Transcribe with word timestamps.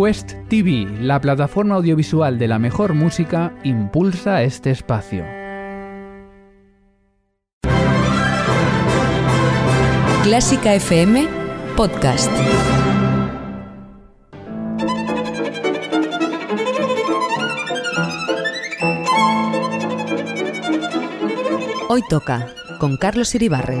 Quest 0.00 0.34
TV, 0.48 0.86
la 1.00 1.20
plataforma 1.20 1.74
audiovisual 1.74 2.38
de 2.38 2.46
la 2.46 2.60
mejor 2.60 2.94
música, 2.94 3.52
impulsa 3.64 4.44
este 4.44 4.70
espacio. 4.70 5.24
Clásica 10.22 10.76
FM 10.76 11.26
Podcast. 11.76 12.30
Hoy 21.88 22.02
toca 22.08 22.46
con 22.78 22.96
Carlos 22.98 23.34
Iribarren. 23.34 23.80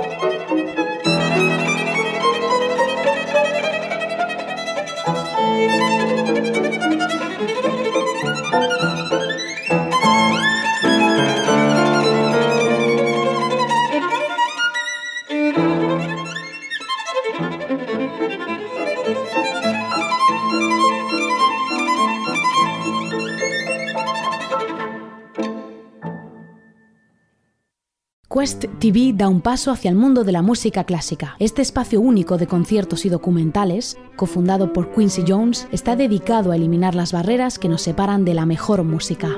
Quest 28.33 28.63
TV 28.79 29.11
da 29.13 29.27
un 29.27 29.41
paso 29.41 29.71
hacia 29.71 29.89
el 29.89 29.97
mundo 29.97 30.23
de 30.23 30.31
la 30.31 30.41
música 30.41 30.85
clásica. 30.85 31.35
Este 31.37 31.61
espacio 31.61 31.99
único 31.99 32.37
de 32.37 32.47
conciertos 32.47 33.05
y 33.05 33.09
documentales, 33.09 33.97
cofundado 34.15 34.71
por 34.71 34.93
Quincy 34.93 35.25
Jones, 35.27 35.67
está 35.73 35.97
dedicado 35.97 36.53
a 36.53 36.55
eliminar 36.55 36.95
las 36.95 37.11
barreras 37.11 37.59
que 37.59 37.67
nos 37.67 37.81
separan 37.81 38.23
de 38.23 38.33
la 38.33 38.45
mejor 38.45 38.85
música. 38.85 39.35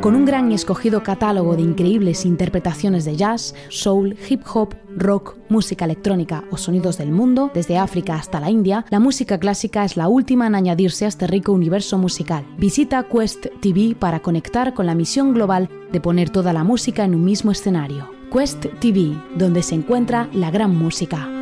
Con 0.00 0.14
un 0.14 0.24
gran 0.26 0.52
y 0.52 0.54
escogido 0.54 1.02
catálogo 1.02 1.56
de 1.56 1.62
increíbles 1.62 2.26
interpretaciones 2.26 3.04
de 3.04 3.16
jazz, 3.16 3.54
soul, 3.70 4.16
hip 4.28 4.42
hop, 4.52 4.74
rock, 4.94 5.36
música 5.48 5.84
electrónica 5.84 6.44
o 6.50 6.58
sonidos 6.58 6.98
del 6.98 7.10
mundo, 7.10 7.50
desde 7.52 7.78
África 7.78 8.14
hasta 8.14 8.38
la 8.38 8.50
India, 8.50 8.84
la 8.90 9.00
música 9.00 9.38
clásica 9.38 9.84
es 9.84 9.96
la 9.96 10.08
última 10.08 10.46
en 10.46 10.54
añadirse 10.54 11.06
a 11.06 11.08
este 11.08 11.26
rico 11.26 11.52
universo 11.52 11.98
musical. 11.98 12.46
Visita 12.58 13.04
Quest 13.04 13.46
TV 13.60 13.96
para 13.98 14.20
conectar 14.20 14.74
con 14.74 14.86
la 14.86 14.94
misión 14.94 15.32
global 15.34 15.68
de 15.90 16.00
poner 16.00 16.30
toda 16.30 16.52
la 16.52 16.62
música 16.62 17.04
en 17.04 17.14
un 17.14 17.24
mismo 17.24 17.50
escenario. 17.50 18.10
Quest 18.30 18.66
TV, 18.80 19.16
donde 19.36 19.62
se 19.62 19.74
encuentra 19.74 20.28
la 20.32 20.50
gran 20.50 20.76
música. 20.76 21.35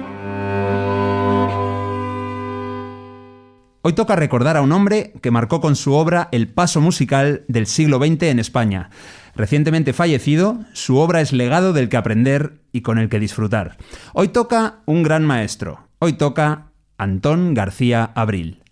Hoy 3.87 3.93
toca 3.93 4.17
recordar 4.17 4.57
a 4.57 4.63
un 4.63 4.73
hombre 4.73 5.13
que 5.21 5.31
marcó 5.31 5.61
con 5.61 5.77
su 5.77 5.93
obra 5.93 6.31
el 6.33 6.49
paso 6.49 6.81
musical 6.81 7.45
del 7.49 7.67
siglo 7.67 7.99
XX 7.99 8.23
en 8.23 8.39
España. 8.39 8.89
Recientemente 9.37 9.93
fallecido, 9.93 10.61
su 10.73 10.97
obra 10.97 11.21
es 11.21 11.35
legado 11.35 11.75
del 11.75 11.91
que 11.91 11.99
aprender 11.99 12.63
y 12.73 12.81
con 12.81 12.97
el 12.97 13.11
que 13.11 13.21
disfrutar. 13.21 13.77
Hoy 14.15 14.29
toca 14.29 14.77
un 14.87 15.03
gran 15.03 15.27
maestro. 15.27 15.87
Hoy 15.99 16.15
toca 16.15 16.71
Antón 16.97 17.53
García 17.53 18.11
Abril. 18.15 18.63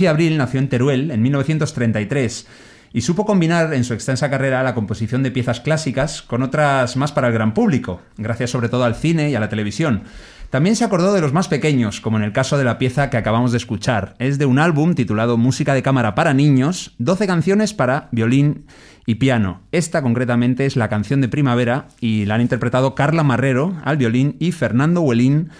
García 0.00 0.10
Abril 0.12 0.38
nació 0.38 0.60
en 0.60 0.70
Teruel 0.70 1.10
en 1.10 1.20
1933 1.20 2.46
y 2.94 3.02
supo 3.02 3.26
combinar 3.26 3.74
en 3.74 3.84
su 3.84 3.92
extensa 3.92 4.30
carrera 4.30 4.62
la 4.62 4.74
composición 4.74 5.22
de 5.22 5.30
piezas 5.30 5.60
clásicas 5.60 6.22
con 6.22 6.42
otras 6.42 6.96
más 6.96 7.12
para 7.12 7.26
el 7.26 7.34
gran 7.34 7.52
público, 7.52 8.00
gracias 8.16 8.48
sobre 8.48 8.70
todo 8.70 8.84
al 8.84 8.94
cine 8.94 9.28
y 9.28 9.34
a 9.34 9.40
la 9.40 9.50
televisión. 9.50 10.04
También 10.48 10.74
se 10.74 10.84
acordó 10.84 11.12
de 11.12 11.20
los 11.20 11.34
más 11.34 11.48
pequeños, 11.48 12.00
como 12.00 12.16
en 12.16 12.22
el 12.22 12.32
caso 12.32 12.56
de 12.56 12.64
la 12.64 12.78
pieza 12.78 13.10
que 13.10 13.18
acabamos 13.18 13.52
de 13.52 13.58
escuchar. 13.58 14.14
Es 14.18 14.38
de 14.38 14.46
un 14.46 14.58
álbum 14.58 14.94
titulado 14.94 15.36
Música 15.36 15.74
de 15.74 15.82
cámara 15.82 16.14
para 16.14 16.32
niños, 16.32 16.94
12 16.96 17.26
canciones 17.26 17.74
para 17.74 18.08
violín 18.10 18.64
y 19.04 19.16
piano. 19.16 19.60
Esta 19.70 20.00
concretamente 20.00 20.64
es 20.64 20.76
la 20.76 20.88
canción 20.88 21.20
de 21.20 21.28
primavera 21.28 21.88
y 22.00 22.24
la 22.24 22.36
han 22.36 22.40
interpretado 22.40 22.94
Carla 22.94 23.22
Marrero 23.22 23.76
al 23.84 23.98
violín 23.98 24.36
y 24.38 24.52
Fernando 24.52 25.02
Huelín 25.02 25.50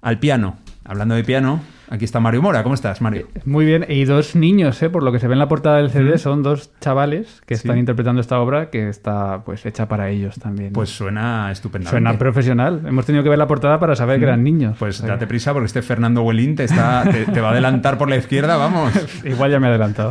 al 0.00 0.18
piano. 0.18 0.56
Hablando 0.84 1.14
de 1.14 1.24
piano, 1.24 1.60
Aquí 1.92 2.06
está 2.06 2.20
Mario 2.20 2.40
Mora. 2.40 2.62
¿Cómo 2.62 2.74
estás, 2.74 3.02
Mario? 3.02 3.28
Muy 3.44 3.66
bien. 3.66 3.84
Y 3.86 4.06
dos 4.06 4.34
niños, 4.34 4.82
¿eh? 4.82 4.88
por 4.88 5.02
lo 5.02 5.12
que 5.12 5.18
se 5.18 5.28
ve 5.28 5.34
en 5.34 5.38
la 5.38 5.48
portada 5.48 5.76
del 5.76 5.90
CD, 5.90 6.16
son 6.16 6.42
dos 6.42 6.70
chavales 6.80 7.42
que 7.44 7.52
están 7.52 7.76
interpretando 7.76 8.22
esta 8.22 8.40
obra 8.40 8.70
que 8.70 8.88
está 8.88 9.44
pues 9.44 9.66
hecha 9.66 9.88
para 9.88 10.08
ellos 10.08 10.36
también. 10.36 10.72
Pues 10.72 10.88
suena 10.88 11.52
estupendamente. 11.52 11.90
Suena 11.90 12.18
profesional. 12.18 12.80
Hemos 12.86 13.04
tenido 13.04 13.22
que 13.22 13.28
ver 13.28 13.38
la 13.38 13.46
portada 13.46 13.78
para 13.78 13.94
saber 13.94 14.18
que 14.18 14.24
eran 14.24 14.42
niños. 14.42 14.74
Pues 14.78 15.02
date 15.02 15.26
prisa 15.26 15.52
porque 15.52 15.66
este 15.66 15.82
Fernando 15.82 16.22
Huelín 16.22 16.56
te, 16.56 16.64
está, 16.64 17.04
te, 17.04 17.40
va 17.42 17.48
a 17.48 17.52
adelantar 17.52 17.98
por 17.98 18.08
la 18.08 18.16
izquierda, 18.16 18.56
vamos. 18.56 18.90
Igual 19.24 19.50
ya 19.50 19.60
me 19.60 19.66
he 19.66 19.68
adelantado. 19.68 20.08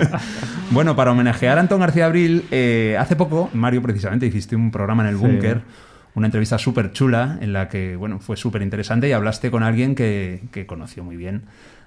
bueno, 0.70 0.94
para 0.96 1.12
homenajear 1.12 1.56
a 1.56 1.62
Antón 1.62 1.80
García 1.80 2.04
Abril, 2.04 2.44
eh, 2.50 2.94
hace 3.00 3.16
poco, 3.16 3.48
Mario, 3.54 3.80
precisamente, 3.80 4.26
hiciste 4.26 4.54
un 4.54 4.70
programa 4.70 5.02
en 5.04 5.08
el 5.08 5.16
búnker 5.16 5.62
una 6.16 6.26
entrevista 6.26 6.58
súper 6.58 6.92
chula 6.92 7.38
en 7.40 7.52
la 7.52 7.68
que, 7.68 7.94
bueno, 7.94 8.18
fue 8.18 8.36
súper 8.36 8.62
interesante 8.62 9.08
y 9.08 9.12
hablaste 9.12 9.50
con 9.50 9.62
alguien 9.62 9.94
que, 9.94 10.40
que 10.50 10.66
conoció 10.66 11.04
muy 11.04 11.16
bien 11.16 11.44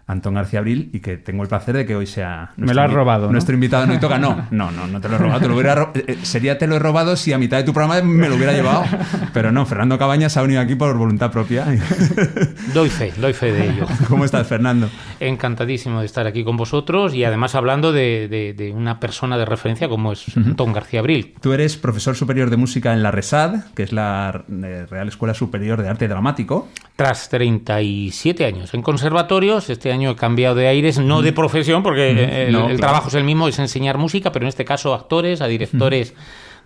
Antón 0.10 0.34
García 0.34 0.58
Abril 0.58 0.90
y 0.92 1.02
que 1.02 1.18
tengo 1.18 1.44
el 1.44 1.50
placer 1.50 1.78
de 1.78 1.86
que 1.86 1.96
hoy 1.96 2.08
sea 2.08 2.52
nuestro, 2.58 2.66
Me 2.66 2.74
lo 2.74 2.82
has 2.82 2.92
robado, 2.92 3.32
nuestro 3.32 3.54
invitado 3.54 3.86
no 3.86 4.00
toca. 4.00 4.18
No 4.18 4.48
no 4.50 4.72
no 4.72 4.88
no 4.88 5.00
te 5.00 5.08
lo 5.08 5.16
he 5.16 5.18
robado 5.20 5.40
te 5.40 5.48
lo 5.48 5.54
hubiera 5.54 5.92
eh, 5.94 6.04
eh, 6.08 6.18
sería 6.24 6.58
te 6.58 6.66
lo 6.66 6.78
he 6.78 6.80
robado 6.80 7.16
si 7.16 7.32
a 7.32 7.38
mitad 7.38 7.58
de 7.58 7.64
tu 7.64 7.74
programa 7.74 8.02
me 8.02 8.28
lo 8.28 8.36
hubiera 8.36 8.52
llevado. 8.52 8.86
Pero 9.34 9.52
no 9.52 9.68
Fernando 9.68 10.00
Cabañas 10.00 10.36
ha 10.36 10.42
venido 10.42 10.62
aquí 10.62 10.74
por 10.74 10.98
voluntad 10.98 11.32
propia. 11.32 11.66
Doy 12.74 12.90
fe 12.90 13.14
doy 13.18 13.34
fe 13.34 13.52
de 13.52 13.70
ello. 13.70 13.86
¿cómo 14.08 14.26
estás 14.26 14.48
Fernando? 14.48 14.90
encantadísimo 15.20 16.00
de 16.00 16.08
estar 16.08 16.26
aquí 16.26 16.44
con 16.44 16.58
vosotros 16.58 17.14
y 17.14 17.24
además 17.24 17.54
hablando 17.54 17.92
de, 17.92 18.28
de, 18.58 18.72
una 18.72 19.00
persona 19.00 19.38
de 19.38 19.46
referencia 19.46 19.90
como 19.90 20.12
es 20.12 20.36
Antón 20.36 20.74
García 20.74 21.02
Abril. 21.02 21.36
Tú 21.40 21.54
eres 21.54 21.78
profesor 21.78 22.16
superior 22.16 22.50
de 22.50 22.58
música 22.58 22.94
en 22.94 23.04
la 23.04 23.12
RESAD 23.12 23.74
que 23.76 23.84
es 23.84 23.92
la 23.92 24.44
eh, 24.50 24.88
Real 24.90 25.08
Escuela 25.08 25.36
Superior 25.36 25.82
de 25.84 25.90
Arte 25.90 26.08
Dramático. 26.08 26.68
Tras 26.96 27.30
37 27.30 28.46
años 28.46 28.74
en 28.74 28.82
conservatorios 28.82 29.70
este 29.70 29.92
año 29.92 29.99
he 30.08 30.16
cambiado 30.16 30.56
de 30.56 30.68
aires, 30.68 31.00
no 31.00 31.22
de 31.22 31.34
profesión, 31.34 31.84
porque 31.84 32.48
el, 32.48 32.78
trabajo 32.80 33.10
es 33.10 33.16
el 33.16 33.24
mismo, 33.24 33.48
es 33.48 33.60
enseñar 33.60 33.98
música, 33.98 34.32
pero 34.32 34.46
en 34.46 34.50
este 34.50 34.66
caso 34.66 34.94
actores, 34.94 35.42
a 35.42 35.48
directores 35.48 36.14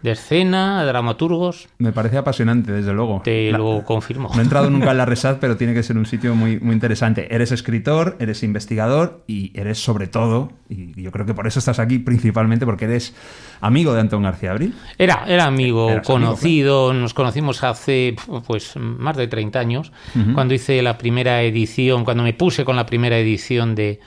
de 0.03 0.11
escena, 0.11 0.83
dramaturgos. 0.85 1.69
Me 1.77 1.93
parece 1.93 2.17
apasionante, 2.17 2.73
desde 2.73 2.93
luego. 2.93 3.21
Te 3.23 3.51
lo 3.51 3.83
confirmo. 3.85 4.29
No 4.33 4.41
he 4.41 4.43
entrado 4.43 4.69
nunca 4.69 4.91
en 4.91 4.97
la 4.97 5.05
Resad, 5.13 5.37
pero 5.39 5.55
tiene 5.55 5.73
que 5.73 5.81
ser 5.81 5.97
un 5.97 6.05
sitio 6.05 6.35
muy, 6.35 6.59
muy 6.59 6.73
interesante. 6.73 7.33
Eres 7.33 7.53
escritor, 7.53 8.17
eres 8.19 8.43
investigador 8.43 9.23
y 9.27 9.57
eres 9.57 9.81
sobre 9.81 10.07
todo, 10.07 10.51
y 10.69 11.01
yo 11.01 11.11
creo 11.11 11.25
que 11.25 11.33
por 11.33 11.47
eso 11.47 11.59
estás 11.59 11.79
aquí 11.79 11.99
principalmente, 11.99 12.65
porque 12.65 12.85
eres 12.85 13.15
amigo 13.61 13.93
de 13.93 14.01
Antón 14.01 14.23
García 14.23 14.51
Abril. 14.51 14.75
Era, 14.97 15.23
era 15.25 15.45
amigo, 15.45 15.89
conocido, 16.05 16.93
nos 16.93 17.13
conocimos 17.13 17.63
hace 17.63 18.15
pues 18.45 18.75
más 18.75 19.15
de 19.15 19.27
30 19.27 19.57
años, 19.57 19.93
cuando 20.33 20.53
hice 20.53 20.81
la 20.81 20.97
primera 20.97 21.41
edición, 21.43 22.03
cuando 22.03 22.23
me 22.23 22.33
puse 22.33 22.65
con 22.65 22.75
la 22.75 22.85
primera 22.85 23.17
edición 23.17 23.73
de 23.73 24.01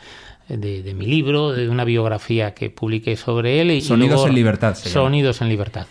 de, 0.48 0.94
mi 0.94 1.06
libro, 1.06 1.52
de 1.52 1.68
una 1.68 1.84
biografía 1.84 2.54
que 2.54 2.70
publiqué 2.70 3.16
sobre 3.16 3.60
él. 3.60 3.70
Y, 3.70 3.80
Sonidos 3.80 4.26
en 4.26 4.34
libertad. 4.34 4.74
Sonidos 4.74 5.40
en 5.40 5.48
libertad. 5.48 5.86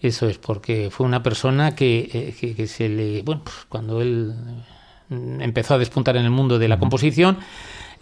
Eso 0.00 0.28
es, 0.28 0.38
porque 0.38 0.88
fue 0.90 1.06
una 1.06 1.22
persona 1.22 1.74
que, 1.74 2.08
eh, 2.40 2.54
que, 2.56 2.66
se 2.66 2.88
le... 2.88 3.22
Bueno, 3.22 3.42
pues 3.44 3.56
cuando 3.68 4.00
él 4.00 4.34
empezó 5.10 5.74
a 5.74 5.78
despuntar 5.78 6.16
en 6.16 6.24
el 6.24 6.30
mundo 6.30 6.58
de 6.58 6.68
la 6.68 6.78
composición, 6.78 7.38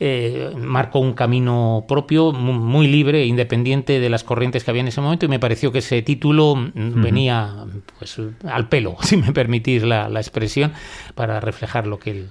eh, 0.00 0.52
marcó 0.56 1.00
un 1.00 1.12
camino 1.12 1.84
propio, 1.88 2.32
muy 2.32 2.86
libre 2.86 3.22
e 3.22 3.26
independiente 3.26 3.98
de 3.98 4.08
las 4.08 4.22
corrientes 4.22 4.62
que 4.62 4.70
había 4.70 4.82
en 4.82 4.88
ese 4.88 5.00
momento 5.00 5.26
y 5.26 5.28
me 5.28 5.40
pareció 5.40 5.72
que 5.72 5.78
ese 5.78 6.02
título 6.02 6.54
mm, 6.54 7.02
venía 7.02 7.64
pues, 7.98 8.20
al 8.44 8.68
pelo, 8.68 8.96
si 9.02 9.16
me 9.16 9.32
permitís 9.32 9.82
la, 9.82 10.06
expresión, 10.18 10.72
para 11.14 11.40
reflejar 11.40 11.86
lo 11.86 11.98
que 11.98 12.10
él 12.12 12.30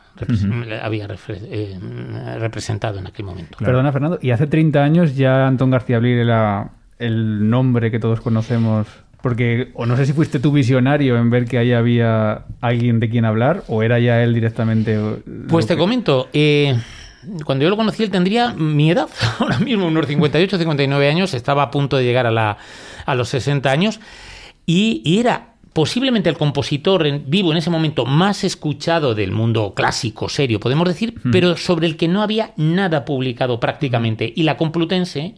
había 0.82 1.08
eh, 1.28 1.80
representado 2.40 3.00
en 3.00 3.08
aquel 3.08 3.26
momento. 3.26 3.58
Perdona, 3.60 3.92
Fernando, 3.92 4.18
y 4.22 4.32
hace 4.32 4.48
30 4.48 4.84
años 4.84 5.16
ya 5.16 5.46
Antón 5.48 5.70
García 5.70 5.98
Abril 5.98 6.20
era 6.20 6.72
el 7.00 7.50
nombre 7.50 7.92
que 7.92 8.00
todos 8.00 8.22
conocemos 8.22 8.88
porque 9.22 9.72
o 9.74 9.86
no 9.86 9.98
sé 9.98 10.06
si 10.06 10.14
fuiste 10.14 10.40
tú 10.40 10.52
visionario 10.52 11.18
en 11.18 11.30
ver 11.30 11.46
que 11.46 11.58
ahí 11.58 11.74
había 11.74 12.46
alguien 12.62 13.00
de 13.00 13.10
quien 13.10 13.26
hablar 13.26 13.64
o 13.68 13.84
era 13.84 14.00
ya 14.00 14.24
él 14.24 14.34
directamente. 14.34 14.98
Pues 15.50 15.68
te 15.68 15.76
comento, 15.76 16.30
eh, 16.34 16.78
cuando 17.46 17.64
yo 17.64 17.70
lo 17.70 17.78
conocí, 17.78 18.04
él 18.04 18.12
tendría 18.12 18.54
mi 18.54 18.92
edad, 18.92 19.10
ahora 19.40 19.60
mismo, 19.60 19.88
unos 19.88 20.08
58, 20.08 20.58
59 20.58 21.10
años, 21.10 21.34
estaba 21.34 21.64
a 21.64 21.72
punto 21.72 21.98
de 21.98 22.04
llegar 22.04 22.26
a, 22.26 22.32
la, 22.32 22.58
a 23.06 23.16
los 23.16 23.30
60 23.30 23.70
años, 23.70 24.00
y, 24.66 25.02
era 25.20 25.54
posiblemente 25.74 26.28
el 26.30 26.38
compositor 26.38 27.08
vivo 27.28 27.52
en 27.52 27.58
ese 27.60 27.70
momento 27.70 28.06
más 28.06 28.44
escuchado 28.44 29.14
del 29.14 29.32
mundo 29.32 29.74
clásico, 29.76 30.28
serio, 30.28 30.60
podemos 30.60 30.88
decir, 30.88 31.14
hmm. 31.24 31.32
pero 31.32 31.56
sobre 31.56 31.86
el 31.86 31.98
que 31.98 32.08
no 32.08 32.24
había 32.24 32.52
nada 32.58 33.06
publicado 33.06 33.60
prácticamente. 33.60 34.34
Y 34.36 34.44
la 34.44 34.58
Complutense 34.58 35.36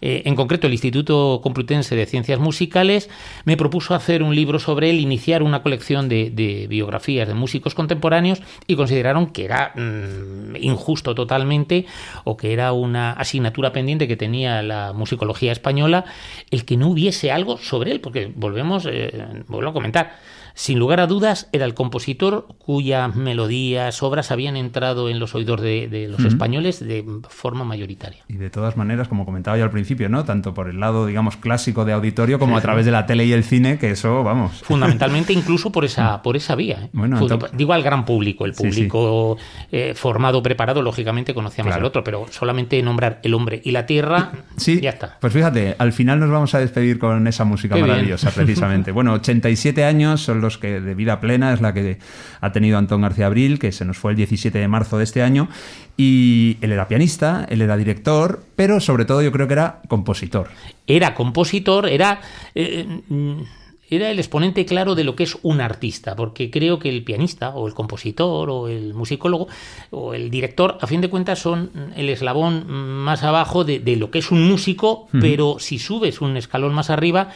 eh, 0.00 0.22
en 0.24 0.34
concreto 0.34 0.66
el 0.66 0.72
Instituto 0.72 1.40
Complutense 1.42 1.94
de 1.96 2.06
Ciencias 2.06 2.38
Musicales, 2.38 3.10
me 3.44 3.56
propuso 3.56 3.94
hacer 3.94 4.22
un 4.22 4.34
libro 4.34 4.58
sobre 4.58 4.90
él, 4.90 5.00
iniciar 5.00 5.42
una 5.42 5.62
colección 5.62 6.08
de, 6.08 6.66
biografías 6.68 7.28
de 7.28 7.34
músicos 7.34 7.74
contemporáneos 7.74 8.42
y 8.66 8.76
consideraron 8.76 9.26
que 9.26 9.44
era 9.44 9.72
mm, 9.74 10.56
injusto 10.60 11.14
totalmente 11.14 11.86
o 12.24 12.36
que 12.36 12.52
era 12.52 12.72
una 12.72 13.12
asignatura 13.12 13.72
pendiente 13.72 14.08
que 14.08 14.16
tenía 14.16 14.62
la 14.62 14.92
musicología 14.92 15.52
española 15.52 16.04
el 16.50 16.64
que 16.64 16.76
no 16.76 16.88
hubiese 16.88 17.30
algo 17.30 17.58
sobre 17.58 17.92
él, 17.92 18.00
porque 18.00 18.30
volvemos, 18.34 18.86
eh, 18.90 19.44
vuelvo 19.48 19.70
a 19.70 19.72
comentar, 19.72 20.16
sin 20.60 20.78
lugar 20.78 21.00
a 21.00 21.06
dudas, 21.06 21.48
era 21.52 21.64
el 21.64 21.72
compositor 21.72 22.46
cuyas 22.58 23.16
melodías, 23.16 24.02
obras 24.02 24.30
habían 24.30 24.58
entrado 24.58 25.08
en 25.08 25.18
los 25.18 25.34
oídos 25.34 25.62
de, 25.62 26.06
los 26.10 26.22
españoles 26.22 26.80
de 26.80 27.02
forma 27.30 27.64
mayoritaria. 27.64 28.24
Y 28.28 28.34
de 28.34 28.50
todas 28.50 28.76
maneras, 28.76 29.08
como 29.08 29.24
comentaba 29.24 29.56
yo 29.56 29.64
al 29.64 29.70
principio, 29.70 30.10
¿no? 30.10 30.24
Tanto 30.26 30.52
por 30.52 30.68
el 30.68 30.78
lado, 30.78 31.06
digamos, 31.06 31.38
clásico 31.38 31.86
de 31.86 31.94
auditorio 31.94 32.38
como 32.38 32.58
a 32.58 32.60
través 32.60 32.84
de 32.84 32.92
la 32.92 33.06
tele 33.06 33.24
y 33.24 33.32
el 33.32 33.42
cine, 33.42 33.78
que 33.78 33.92
eso, 33.92 34.22
vamos. 34.22 34.60
Fundamentalmente 34.62 35.32
incluso 35.32 35.72
por 35.72 35.86
esa, 35.86 36.20
por 36.20 36.36
esa 36.36 36.56
vía. 36.56 36.78
¿eh? 36.82 36.90
Bueno, 36.92 37.26
Digo 37.54 37.72
al 37.72 37.82
gran 37.82 38.04
público, 38.04 38.44
el 38.44 38.52
público 38.52 39.38
eh, 39.72 39.94
formado, 39.96 40.42
preparado, 40.42 40.82
lógicamente 40.82 41.32
conocía 41.32 41.64
más 41.64 41.78
el 41.78 41.86
otro, 41.86 42.04
pero 42.04 42.26
solamente 42.28 42.82
nombrar 42.82 43.20
el 43.22 43.32
hombre 43.32 43.62
y 43.64 43.70
la 43.70 43.86
tierra, 43.86 44.32
sí, 44.58 44.78
ya 44.78 44.90
está. 44.90 45.16
Pues 45.22 45.32
fíjate, 45.32 45.74
al 45.78 45.94
final 45.94 46.20
nos 46.20 46.28
vamos 46.28 46.54
a 46.54 46.58
despedir 46.58 46.98
con 46.98 47.26
esa 47.26 47.44
música 47.44 47.76
maravillosa, 47.76 48.30
precisamente. 48.30 48.92
bueno, 48.92 49.14
87 49.14 49.84
años 49.84 50.20
son 50.20 50.42
los 50.42 50.49
que 50.58 50.80
de 50.80 50.94
vida 50.94 51.20
plena 51.20 51.52
es 51.52 51.60
la 51.60 51.72
que 51.74 51.98
ha 52.40 52.52
tenido 52.52 52.78
Antón 52.78 53.02
García 53.02 53.26
Abril, 53.26 53.58
que 53.58 53.72
se 53.72 53.84
nos 53.84 53.98
fue 53.98 54.12
el 54.12 54.16
17 54.16 54.58
de 54.58 54.68
marzo 54.68 54.98
de 54.98 55.04
este 55.04 55.22
año. 55.22 55.48
Y 55.96 56.56
él 56.60 56.72
era 56.72 56.88
pianista, 56.88 57.46
él 57.50 57.62
era 57.62 57.76
director, 57.76 58.42
pero 58.56 58.80
sobre 58.80 59.04
todo 59.04 59.22
yo 59.22 59.32
creo 59.32 59.46
que 59.46 59.54
era 59.54 59.80
compositor. 59.88 60.48
Era 60.86 61.14
compositor, 61.14 61.88
era... 61.88 62.20
Eh, 62.54 62.86
mm, 63.08 63.42
era 63.90 64.10
el 64.10 64.20
exponente 64.20 64.64
claro 64.64 64.94
de 64.94 65.02
lo 65.02 65.16
que 65.16 65.24
es 65.24 65.36
un 65.42 65.60
artista, 65.60 66.14
porque 66.14 66.48
creo 66.50 66.78
que 66.78 66.88
el 66.88 67.02
pianista 67.02 67.50
o 67.50 67.66
el 67.66 67.74
compositor 67.74 68.48
o 68.48 68.68
el 68.68 68.94
musicólogo 68.94 69.48
o 69.90 70.14
el 70.14 70.30
director, 70.30 70.78
a 70.80 70.86
fin 70.86 71.00
de 71.00 71.10
cuentas, 71.10 71.40
son 71.40 71.92
el 71.96 72.08
eslabón 72.08 72.70
más 72.70 73.24
abajo 73.24 73.64
de, 73.64 73.80
lo 73.96 74.12
que 74.12 74.20
es 74.20 74.30
un 74.30 74.48
músico, 74.48 75.08
pero 75.20 75.56
si 75.58 75.80
subes 75.80 76.20
un 76.20 76.36
escalón 76.36 76.72
más 76.72 76.88
arriba, 76.88 77.30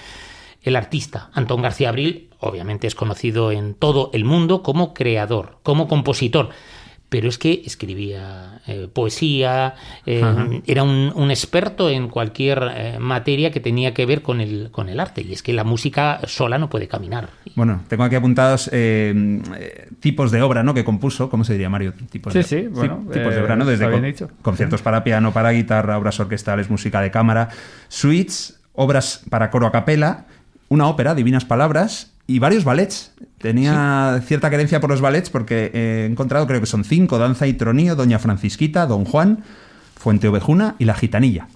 el 0.65 0.77
artista 0.77 1.31
Antón 1.33 1.63
García 1.63 1.91
Abril 1.91 2.31
obviamente 2.41 2.87
es 2.87 2.95
conocido 2.95 3.53
en 3.53 3.75
todo 3.75 4.11
el 4.13 4.25
mundo 4.25 4.63
como 4.63 4.93
creador, 4.95 5.59
como 5.63 5.89
compositor 5.89 6.51
pero 7.15 7.29
es 7.29 7.39
que 7.39 7.63
escribía 7.65 8.61
eh, 8.67 8.89
poesía, 8.93 9.77
eh, 10.05 10.61
era 10.67 10.83
un, 10.83 11.31
experto 11.31 11.89
en 11.89 12.09
cualquier 12.09 12.61
eh, 12.75 12.97
materia 12.99 13.53
que 13.53 13.61
tenía 13.61 13.95
que 13.95 14.05
ver 14.05 14.21
con 14.21 14.41
el, 14.41 14.71
con 14.73 14.89
el 14.89 14.99
arte. 14.99 15.23
Y 15.23 15.33
es 15.33 15.41
que 15.41 15.53
la 15.53 15.63
música 15.63 16.19
sola 16.27 16.59
no 16.59 16.69
puede 16.69 16.89
caminar. 16.89 17.29
Bueno, 17.55 17.83
tengo 17.87 18.03
aquí 18.03 18.17
apuntados 18.17 18.69
tipos 20.01 20.33
de 20.33 20.43
obra 20.43 20.65
¿no? 20.65 20.75
que 20.75 20.83
compuso, 20.83 21.31
¿cómo 21.31 21.45
se 21.45 21.53
diría, 21.53 21.71
Mario? 21.71 21.93
Tipos 22.11 22.33
sí, 22.33 22.41
de, 22.41 22.45
sí, 22.45 22.67
bueno, 22.67 23.07
tipos 23.13 23.33
de 23.33 23.43
obra, 23.43 23.55
¿no? 23.55 23.65
Desde 23.65 24.27
conciertos 24.43 24.83
para 24.83 25.05
piano, 25.05 25.33
para 25.33 25.53
guitarra, 25.53 25.97
obras 25.97 26.19
orquestales, 26.19 26.69
música 26.69 27.01
de 27.01 27.13
cámara, 27.13 27.49
suites, 27.87 28.61
obras 28.73 29.23
para 29.31 29.51
coro 29.51 29.69
a 29.69 29.71
capela 29.71 30.27
una 30.75 30.89
ópera, 30.89 31.15
Divinas 31.15 31.45
Palabras, 31.45 32.13
y 32.27 32.39
varios 32.39 32.65
ballets. 32.65 33.13
Tenía 33.39 34.21
cierta 34.27 34.51
querencia 34.51 34.81
por 34.81 34.91
los 34.91 35.01
ballets 35.01 35.31
porque 35.31 35.71
he 35.75 36.07
encontrado, 36.07 36.47
creo 36.47 36.61
que 36.61 36.67
son 36.67 36.85
cinco, 36.85 37.19
Danza 37.19 37.47
y 37.47 37.53
Tronío, 37.55 37.97
Doña 37.97 38.19
Francisquita, 38.19 38.87
Don 38.87 39.05
Juan, 39.05 39.45
Fuente 39.95 40.29
Ovejuna 40.29 40.75
y 40.79 40.85
La 40.87 40.95
Gitanilla. 40.95 41.49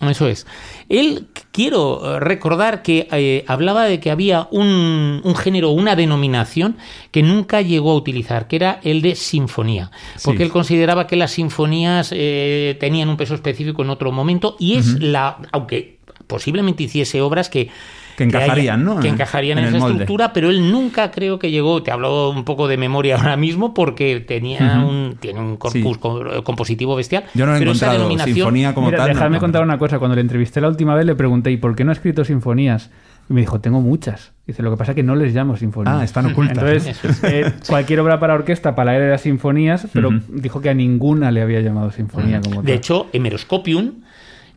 Eso 0.00 0.26
es. 0.26 0.46
Él, 0.88 1.28
quiero 1.52 2.16
eh, 2.16 2.20
recordar 2.20 2.82
que 2.82 3.06
eh, 3.12 3.44
hablaba 3.46 3.84
de 3.84 4.00
que 4.00 4.10
había 4.10 4.48
un, 4.50 5.20
un, 5.22 5.34
género, 5.36 5.70
una 5.70 5.94
denominación 5.94 6.76
que 7.10 7.22
nunca 7.22 7.60
llegó 7.60 7.92
a 7.92 7.96
utilizar, 7.96 8.48
que 8.48 8.56
era 8.56 8.80
el 8.82 9.00
de 9.00 9.14
sinfonía, 9.14 9.90
porque 10.24 10.38
Sí. 10.38 10.42
él 10.44 10.50
consideraba 10.50 11.06
que 11.06 11.16
las 11.16 11.32
sinfonías 11.32 12.10
eh, 12.12 12.76
tenían 12.80 13.08
un 13.08 13.16
peso 13.16 13.34
específico 13.34 13.82
en 13.82 13.90
otro 13.90 14.10
momento 14.10 14.56
y 14.58 14.76
es 14.76 15.00
la, 15.00 15.38
aunque 15.52 15.98
posiblemente 16.26 16.82
hiciese 16.82 17.20
obras 17.20 17.48
que 17.48 17.68
Que 18.16 18.24
encajarían, 18.24 18.58
haya- 18.58 18.76
¿no? 18.94 19.00
Que 19.00 19.08
En- 19.08 19.14
encajarían 19.14 19.58
en, 19.58 19.64
esa 19.66 19.78
molde. 19.78 19.92
estructura, 19.94 20.32
pero 20.32 20.50
él 20.50 20.70
nunca 20.70 21.10
creo 21.10 21.38
que 21.38 21.50
llegó, 21.50 21.82
te 21.82 21.90
hablo 21.90 22.30
un 22.30 22.44
poco 22.44 22.68
de 22.68 22.76
memoria 22.76 23.16
ahora 23.16 23.36
mismo, 23.36 23.72
porque 23.74 24.20
tenía 24.20 24.84
un, 24.86 25.16
tiene 25.20 25.40
un 25.40 25.56
corpus 25.56 25.96
Sí. 25.96 26.42
compositivo 26.44 26.94
bestial. 26.96 27.24
Yo 27.34 27.46
no 27.46 27.54
he 27.54 27.58
pero 27.58 27.70
encontrado 27.70 27.94
denominación- 27.98 28.34
sinfonía 28.34 28.74
como 28.74 28.88
Mira, 28.88 28.98
tal. 28.98 29.08
no, 29.08 29.14
dejadme 29.14 29.36
no. 29.36 29.40
contar 29.40 29.62
una 29.62 29.78
cosa. 29.78 29.98
Cuando 29.98 30.14
le 30.14 30.20
entrevisté 30.20 30.60
la 30.60 30.68
última 30.68 30.94
vez 30.94 31.06
le 31.06 31.14
pregunté, 31.14 31.50
¿y 31.50 31.56
por 31.56 31.74
qué 31.74 31.84
no 31.84 31.90
ha 31.90 31.94
escrito 31.94 32.24
sinfonías? 32.24 32.90
Y 33.30 33.34
me 33.34 33.40
dijo, 33.40 33.60
tengo 33.60 33.80
muchas. 33.80 34.32
Dice, 34.46 34.62
lo 34.64 34.70
que 34.72 34.76
pasa 34.76 34.92
es 34.92 34.96
que 34.96 35.04
no 35.04 35.14
les 35.14 35.32
llamo 35.32 35.56
sinfonías. 35.56 35.96
Ah, 36.00 36.04
están 36.04 36.26
ocultas. 36.26 36.58
Entonces, 36.58 37.20
eh, 37.24 37.52
cualquier 37.68 38.00
obra 38.00 38.18
para 38.18 38.34
orquesta 38.34 38.74
para 38.74 38.96
él 38.96 39.02
era 39.02 39.16
sinfonías, 39.16 39.86
pero 39.92 40.10
dijo 40.28 40.60
que 40.60 40.68
a 40.70 40.74
ninguna 40.74 41.30
le 41.30 41.40
había 41.40 41.60
llamado 41.60 41.92
sinfonía 41.92 42.40
como 42.40 42.62
De 42.62 42.68
tal. 42.68 42.76
hecho, 42.76 43.06
Hemeroscopium, 43.12 43.92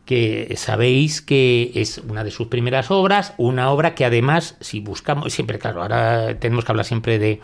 que 0.06 0.54
sabéis 0.56 1.20
que 1.20 1.72
es 1.74 1.98
una 2.08 2.24
de 2.24 2.30
sus 2.30 2.46
primeras 2.46 2.90
obras, 2.90 3.34
una 3.36 3.70
obra 3.70 3.94
que 3.94 4.04
además, 4.06 4.56
si 4.60 4.80
buscamos, 4.80 5.32
siempre, 5.32 5.58
claro, 5.58 5.82
ahora 5.82 6.38
tenemos 6.38 6.64
que 6.64 6.72
hablar 6.72 6.86
siempre 6.86 7.18
de, 7.18 7.40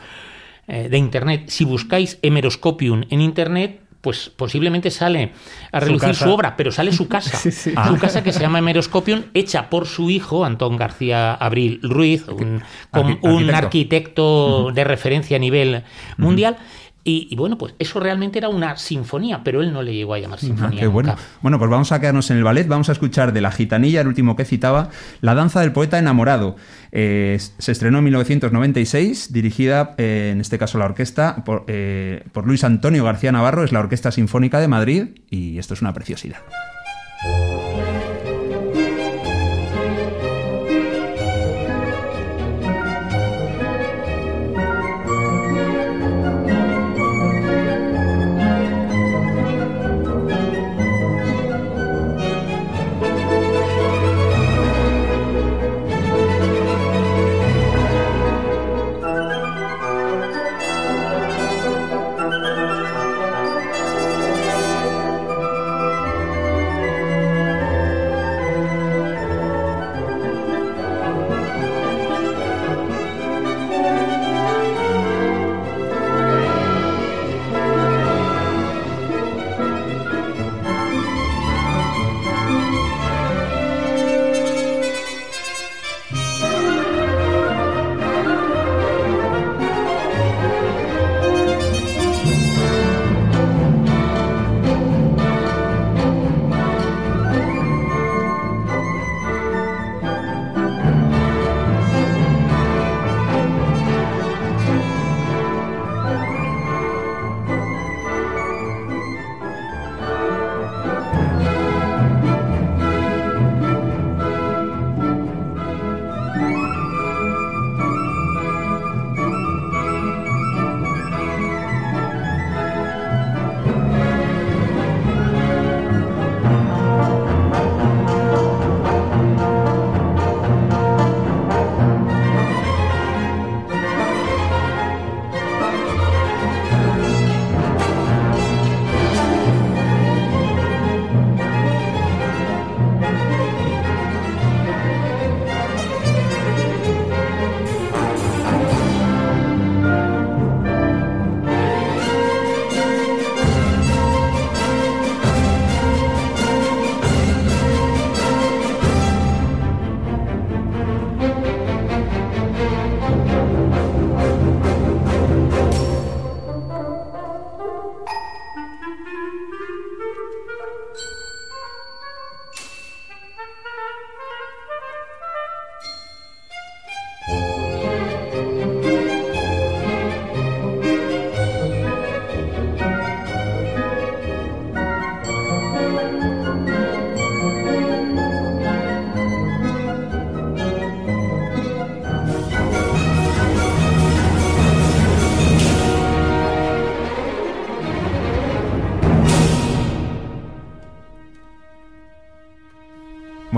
eh, 0.69 0.89
de 0.89 0.97
Internet, 0.99 1.45
si 1.49 1.65
buscáis 1.65 2.19
Hemeroscopium 2.23 3.03
en 3.11 3.21
Internet, 3.21 3.81
pues 4.01 4.31
posiblemente 4.35 4.91
sale 4.91 5.31
a 5.71 5.79
relucir 5.79 6.15
su 6.17 6.29
obra, 6.29 6.57
pero 6.57 6.73
sale 6.73 6.91
su 6.93 7.07
casa. 7.07 7.37
Sí, 7.39 7.53
sí. 7.53 7.73
Su 7.87 7.99
casa 7.99 8.25
que 8.25 8.33
se 8.33 8.41
llama 8.41 8.59
Hemeroscopium, 8.59 9.27
hecha 9.33 9.71
por 9.71 9.87
su 9.87 10.11
hijo, 10.11 10.45
Antón 10.45 10.77
García 10.77 11.35
Abril 11.35 11.79
Ruiz, 11.85 12.27
un, 12.27 12.63
con- 12.91 13.07
Arqui- 13.07 13.19
un 13.23 13.51
arquitecto. 13.51 13.57
arquitecto 13.57 14.71
de 14.73 14.85
referencia 14.85 15.37
a 15.37 15.41
nivel 15.41 15.85
mundial. 16.17 16.57
Y, 17.05 17.27
y 17.31 17.35
bueno, 17.37 17.59
pues 17.59 17.75
eso 17.81 17.99
realmente 17.99 18.39
era 18.39 18.49
una 18.49 18.77
sinfonía, 18.77 19.43
pero 19.43 19.61
él 19.61 19.73
no 19.73 19.83
le 19.83 19.93
llegó 19.93 20.15
a 20.15 20.21
llamar 20.21 20.39
Ah, 20.41 20.47
sinfonía. 20.47 20.81
qué 20.81 20.87
bueno. 20.87 21.11
nunca. 21.11 21.23
Bueno, 21.41 21.59
pues 21.59 21.69
vamos 21.71 21.91
a 21.91 22.01
quedarnos 22.01 22.31
en 22.31 22.37
el 22.37 22.45
ballet. 22.45 22.69
Vamos 22.69 22.89
a 22.89 22.93
escuchar 22.93 23.33
de 23.33 23.41
La 23.41 23.51
Gitanilla, 23.51 24.01
el 24.03 24.07
último 24.07 24.37
que 24.37 24.45
citaba, 24.45 24.91
La 25.21 25.35
danza 25.35 25.61
del 25.63 25.73
poeta 25.73 25.99
enamorado. 25.99 26.55
Eh, 26.93 27.39
se 27.59 27.73
estrenó 27.73 27.99
en 27.99 28.05
1996, 28.05 29.33
dirigida, 29.33 29.95
eh, 29.99 30.31
en 30.33 30.41
este 30.41 30.59
caso 30.59 30.79
la 30.79 30.85
orquesta, 30.85 31.43
por, 31.45 31.65
eh, 31.67 32.23
por 32.33 32.47
Luis 32.47 32.63
Antonio 32.63 33.03
García 33.05 33.33
Navarro, 33.33 33.65
es 33.65 33.73
la 33.73 33.81
Orquesta 33.81 34.13
Sinfónica 34.13 34.61
de 34.61 34.69
Madrid, 34.69 35.07
y 35.29 35.59
esto 35.59 35.75
es 35.75 35.81
una 35.83 35.93
preciosidad. 35.93 36.39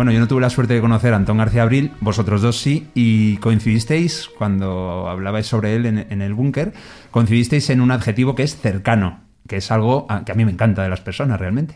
Bueno, 0.04 0.12
yo 0.16 0.20
no 0.20 0.28
tuve 0.28 0.42
la 0.42 0.50
suerte 0.50 0.74
de 0.74 0.82
conocer 0.82 1.14
a 1.14 1.16
Antón 1.16 1.38
García 1.38 1.62
Abril, 1.62 1.92
vosotros 2.00 2.42
dos 2.42 2.58
sí, 2.58 2.88
y 2.94 3.38
coincidisteis, 3.38 4.28
cuando 4.36 5.08
hablabais 5.08 5.46
sobre 5.46 5.74
él 5.76 5.86
en, 5.86 6.04
en 6.10 6.20
el 6.20 6.34
búnker, 6.34 6.74
coincidisteis 7.10 7.70
en 7.70 7.80
un 7.80 7.90
adjetivo 7.90 8.34
que 8.34 8.42
es 8.42 8.54
cercano, 8.54 9.20
que 9.48 9.56
es 9.56 9.70
algo 9.70 10.04
a- 10.10 10.26
que 10.26 10.32
a 10.32 10.34
mí 10.34 10.44
me 10.44 10.50
encanta 10.52 10.82
de 10.82 10.90
las 10.90 11.00
personas 11.00 11.40
realmente. 11.40 11.74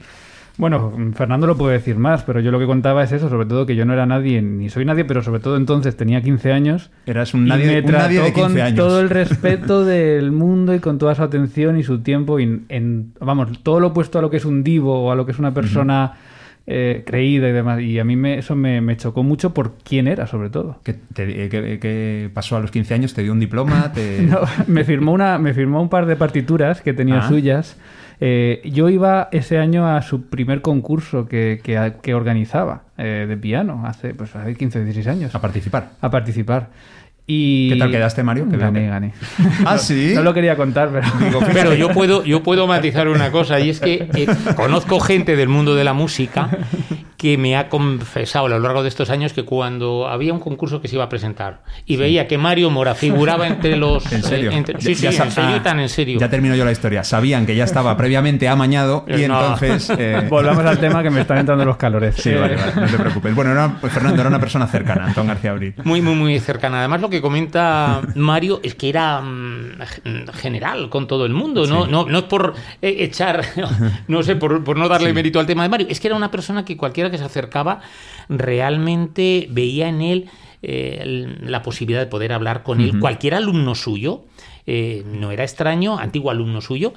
Bueno, 0.59 0.93
Fernando 1.15 1.47
lo 1.47 1.57
puede 1.57 1.79
decir 1.79 1.97
más, 1.97 2.23
pero 2.25 2.41
yo 2.41 2.51
lo 2.51 2.59
que 2.59 2.67
contaba 2.67 3.03
es 3.03 3.13
eso, 3.13 3.31
sobre 3.31 3.47
todo 3.47 3.65
que 3.65 3.75
yo 3.77 3.87
no 3.87 3.95
era 3.95 4.05
nadie, 4.05 4.43
ni 4.43 4.69
soy 4.69 4.85
nadie, 4.85 5.07
pero 5.07 5.23
sobre 5.23 5.41
todo 5.41 5.57
entonces 5.57 5.97
tenía 5.97 6.21
15 6.21 6.53
años. 6.53 6.91
Eras 7.07 7.33
un 7.33 7.47
y 7.47 7.49
nadie, 7.49 7.81
me 7.81 7.87
un 7.87 7.93
nadie 7.93 8.21
de 8.21 8.31
trató 8.31 8.35
15 8.35 8.53
con 8.59 8.61
años. 8.61 8.77
todo 8.77 9.01
el 9.01 9.09
respeto 9.23 9.87
del 9.87 10.33
mundo 10.33 10.75
y 10.75 10.81
con 10.81 10.99
toda 10.99 11.15
su 11.15 11.23
atención 11.23 11.79
y 11.79 11.83
su 11.83 12.01
tiempo. 12.01 12.39
Y 12.41 12.65
en, 12.69 13.15
vamos, 13.21 13.63
todo 13.63 13.81
lo 13.81 13.87
opuesto 13.87 14.19
a 14.19 14.23
lo 14.23 14.29
que 14.29 14.37
es 14.37 14.45
un 14.45 14.63
divo 14.63 15.05
o 15.05 15.13
a 15.13 15.15
lo 15.15 15.25
que 15.25 15.33
es 15.33 15.39
una 15.39 15.55
persona 15.55 16.13
eh, 16.71 17.03
creída 17.07 17.49
y 17.49 17.53
demás. 17.53 17.81
Y 17.81 17.99
a 17.99 18.05
mí 18.05 18.15
me, 18.15 18.37
eso 18.39 18.55
me, 18.55 18.81
me 18.83 18.97
chocó 18.99 19.23
mucho 19.23 19.55
por 19.55 19.79
quién 19.79 20.07
era, 20.07 20.27
sobre 20.27 20.51
todo. 20.51 20.81
¿Qué, 20.85 20.93
te- 20.93 21.45
eh, 21.45 21.49
qué- 21.49 21.79
qué 21.81 22.31
pasó 22.35 22.57
a 22.57 22.61
los 22.61 22.71
15 22.71 22.93
años? 22.95 23.15
¿Te 23.15 23.23
dio 23.23 23.33
un 23.33 23.41
diploma? 23.41 23.93
Te... 23.95 24.21
No, 24.23 24.41
me 24.67 24.85
firmó 24.85 25.13
una, 25.13 25.39
me 25.39 25.55
firmó 25.55 25.81
un 25.81 25.89
par 25.89 26.05
de 26.07 26.17
partituras 26.17 26.83
que 26.83 26.93
tenía 26.93 27.21
Ah. 27.21 27.29
suyas 27.29 27.77
Eh, 28.21 28.63
yo 28.65 28.89
iba 28.89 29.29
ese 29.31 29.59
año 29.59 29.87
a 29.87 30.03
su 30.03 30.29
primer 30.29 30.61
concurso 30.61 31.27
que, 31.29 31.61
que, 31.63 31.93
que 32.03 32.15
organizaba 32.15 32.83
eh, 32.99 33.27
de 33.29 33.37
piano, 33.37 33.85
hace, 33.87 34.13
pues, 34.13 34.35
hace 34.35 34.57
15 34.57 34.81
o 34.81 34.85
16 34.85 35.07
años. 35.07 35.35
A 35.37 35.41
participar. 35.41 35.91
A 36.01 36.11
participar. 36.11 36.69
Y... 37.31 37.69
¿Qué 37.69 37.77
tal 37.77 37.91
quedaste, 37.91 38.23
Mario? 38.23 38.49
Que 38.49 38.57
gané, 38.57 38.81
que- 38.81 38.87
gané. 38.89 39.13
Ah, 39.67 39.77
sí. 39.77 40.13
No 40.15 40.23
lo 40.23 40.33
quería 40.33 40.57
contar, 40.57 40.89
pero... 40.91 41.41
Pero 41.53 41.75
yo 41.75 41.91
puedo, 41.91 42.25
yo 42.25 42.43
puedo 42.43 42.67
matizar 42.67 43.07
una 43.09 43.31
cosa, 43.31 43.61
y 43.61 43.69
es 43.69 43.81
que 43.81 44.09
eh, 44.15 44.27
conozco 44.57 44.99
gente 44.99 45.37
del 45.37 45.49
mundo 45.49 45.75
de 45.75 45.85
la 45.85 45.93
música 45.93 46.49
que 47.19 47.37
me 47.37 47.57
ha 47.57 47.69
confesado 47.69 48.47
a 48.47 48.49
lo 48.49 48.59
largo 48.61 48.83
de 48.85 48.89
estos 48.89 49.11
años 49.11 49.33
que 49.33 49.45
cuando 49.45 50.07
había 50.09 50.33
un 50.33 50.39
concurso 50.39 50.81
que 50.81 50.87
se 50.89 50.95
iba 50.95 51.03
a 51.05 51.09
presentar 51.09 51.63
y 51.85 51.97
veía 51.97 52.29
que 52.29 52.39
Mario 52.39 52.71
Mora 52.71 52.95
figuraba 52.95 53.47
entre 53.49 53.77
los... 53.77 54.11
¿En 54.13 54.23
serio? 54.23 54.53
eh, 54.53 54.57
entre- 54.57 54.81
sí, 54.81 54.95
Ya- 54.95 54.97
sí, 54.97 55.03
ya 55.03 55.13
sa- 55.13 55.25
en 55.25 55.31
serio 55.33 55.51
y 55.51 55.55
ah, 55.55 55.63
tan 55.65 55.81
en 55.81 55.89
serio. 55.89 56.21
Ya 56.21 56.31
termino 56.31 56.55
yo 56.55 56.65
la 56.65 56.71
historia. 56.71 57.03
Sabían 57.03 57.45
que 57.45 57.57
ya 57.57 57.65
estaba 57.65 57.97
previamente 57.97 58.49
amañado 58.49 59.05
y 59.09 59.27
No. 59.27 59.41
entonces... 59.41 59.91
eh, 59.99 60.27
Volvamos 60.31 60.65
al 60.65 60.79
tema 60.79 61.03
que 61.03 61.11
me 61.11 61.21
están 61.23 61.39
entrando 61.39 61.65
los 61.65 61.77
calores. 61.77 62.15
Sí, 62.15 62.33
vale, 62.33 62.55
vale, 62.55 62.73
no 62.77 62.87
te 62.87 62.97
preocupes. 62.99 63.35
Bueno, 63.35 63.51
era, 63.51 63.77
pues, 63.81 63.93
Fernando 63.93 64.21
era 64.21 64.29
una 64.29 64.39
persona 64.41 64.69
cercana, 64.69 65.07
Antón 65.07 65.27
García 65.27 65.51
Abril. 65.51 65.75
Muy, 65.83 66.01
muy, 66.01 66.15
muy 66.15 66.39
cercana. 66.39 66.79
Además, 66.79 67.01
lo 67.01 67.11
que 67.11 67.21
comenta 67.21 68.01
Mario 68.15 68.61
es 68.63 68.77
que 68.77 68.89
era 68.91 69.21
mm, 69.21 69.79
gen- 70.05 70.27
general 70.35 70.89
con 70.89 71.09
todo 71.09 71.27
el 71.27 71.33
mundo. 71.35 71.67
No, 71.67 71.85
Sí. 71.87 71.91
no, 71.91 72.07
no 72.07 72.19
es 72.19 72.25
por 72.25 72.55
eh, 72.81 72.97
echar, 73.01 73.43
no 74.07 74.23
sé, 74.23 74.37
por, 74.37 74.63
por 74.63 74.77
no 74.77 74.89
darle 74.89 75.13
mérito 75.13 75.41
al 75.41 75.47
tema 75.47 75.65
de 75.65 75.69
Mario. 75.69 75.89
Es 75.91 75.99
que 75.99 76.07
era 76.07 76.15
una 76.17 76.31
persona 76.31 76.65
que 76.65 76.77
cualquiera 76.77 77.08
que 77.11 77.19
se 77.19 77.25
acercaba 77.25 77.81
realmente 78.29 79.47
veía 79.51 79.89
en 79.89 80.03
él 80.03 80.31
eh, 80.63 81.37
la 81.41 81.63
posibilidad 81.63 82.01
de 82.01 82.07
poder 82.07 82.33
hablar 82.33 82.63
con 82.63 82.81
él. 82.81 82.99
Cualquier 82.99 83.35
alumno 83.35 83.75
suyo, 83.75 84.25
eh, 84.67 85.05
no 85.07 85.31
era 85.31 85.45
extraño, 85.45 85.99
antiguo 85.99 86.31
alumno 86.31 86.61
suyo, 86.61 86.95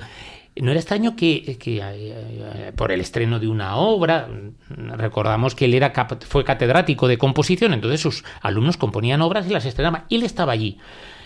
no 0.55 0.71
era 0.71 0.79
extraño 0.79 1.15
que, 1.15 1.57
que, 1.59 1.79
eh, 1.81 2.71
por 2.75 2.91
el 2.91 2.99
estreno 2.99 3.39
de 3.39 3.47
una 3.47 3.75
obra, 3.75 4.27
recordamos 4.69 5.55
que 5.55 5.65
él 5.65 5.73
era 5.75 5.93
fue 6.27 6.43
catedrático 6.43 7.07
de 7.07 7.17
composición, 7.17 7.73
entonces 7.73 8.01
sus 8.01 8.23
alumnos 8.41 8.77
componían 8.77 9.21
obras 9.21 9.47
y 9.47 9.51
las 9.51 9.65
estrenaban. 9.65 10.05
Él 10.09 10.23
estaba 10.23 10.53
allí. 10.53 10.77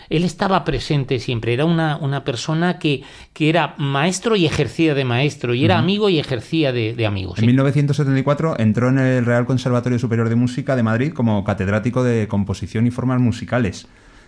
Él 0.10 0.24
estaba 0.24 0.64
presente 0.64 1.20
siempre, 1.20 1.54
era 1.54 1.66
una, 1.66 1.98
una 1.98 2.24
persona 2.24 2.80
que, 2.80 3.04
que 3.34 3.50
era 3.50 3.76
maestro 3.78 4.36
y 4.36 4.46
ejercía 4.46 4.94
de 4.94 5.06
maestro, 5.06 5.54
y 5.54 5.66
era 5.66 5.78
amigo 5.78 6.10
y 6.10 6.20
ejercía 6.20 6.72
de, 6.72 6.94
de 6.94 7.06
amigo. 7.06 7.34
En 7.36 7.42
sí. 7.42 7.46
1974 7.48 8.60
entró 8.60 8.90
en 8.90 9.00
el 9.00 9.26
Real 9.26 9.46
Conservatorio 9.46 10.00
Superior 10.00 10.30
de 10.30 10.36
Música 10.36 10.76
de 10.76 10.84
Madrid 10.84 11.14
como 11.14 11.44
catedrático 11.44 12.04
de 12.04 12.28
composición 12.28 12.88
y 12.88 12.92
formas 12.92 13.20
musicales. 13.20 13.88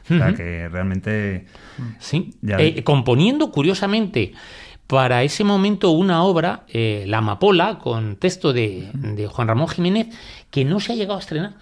O 0.10 0.17
sea 0.17 0.34
que 0.34 0.69
realmente... 0.69 1.46
Sí. 2.00 2.34
Ya 2.41 2.55
Eh, 2.60 2.81
componiendo, 2.84 3.51
curiosamente, 3.51 4.31
para 4.88 5.24
ese 5.24 5.43
momento 5.43 5.91
una 5.91 6.24
obra, 6.24 6.63
eh, 6.69 7.03
La 7.07 7.17
Amapola, 7.17 7.77
con 7.79 8.15
texto 8.15 8.53
de, 8.53 8.89
de 8.93 9.27
Juan 9.27 9.50
Ramón 9.50 9.67
Jiménez, 9.67 10.07
que 10.50 10.63
no 10.63 10.79
se 10.79 10.93
ha 10.93 10.96
llegado 10.96 11.17
a 11.17 11.19
estrenar. 11.19 11.55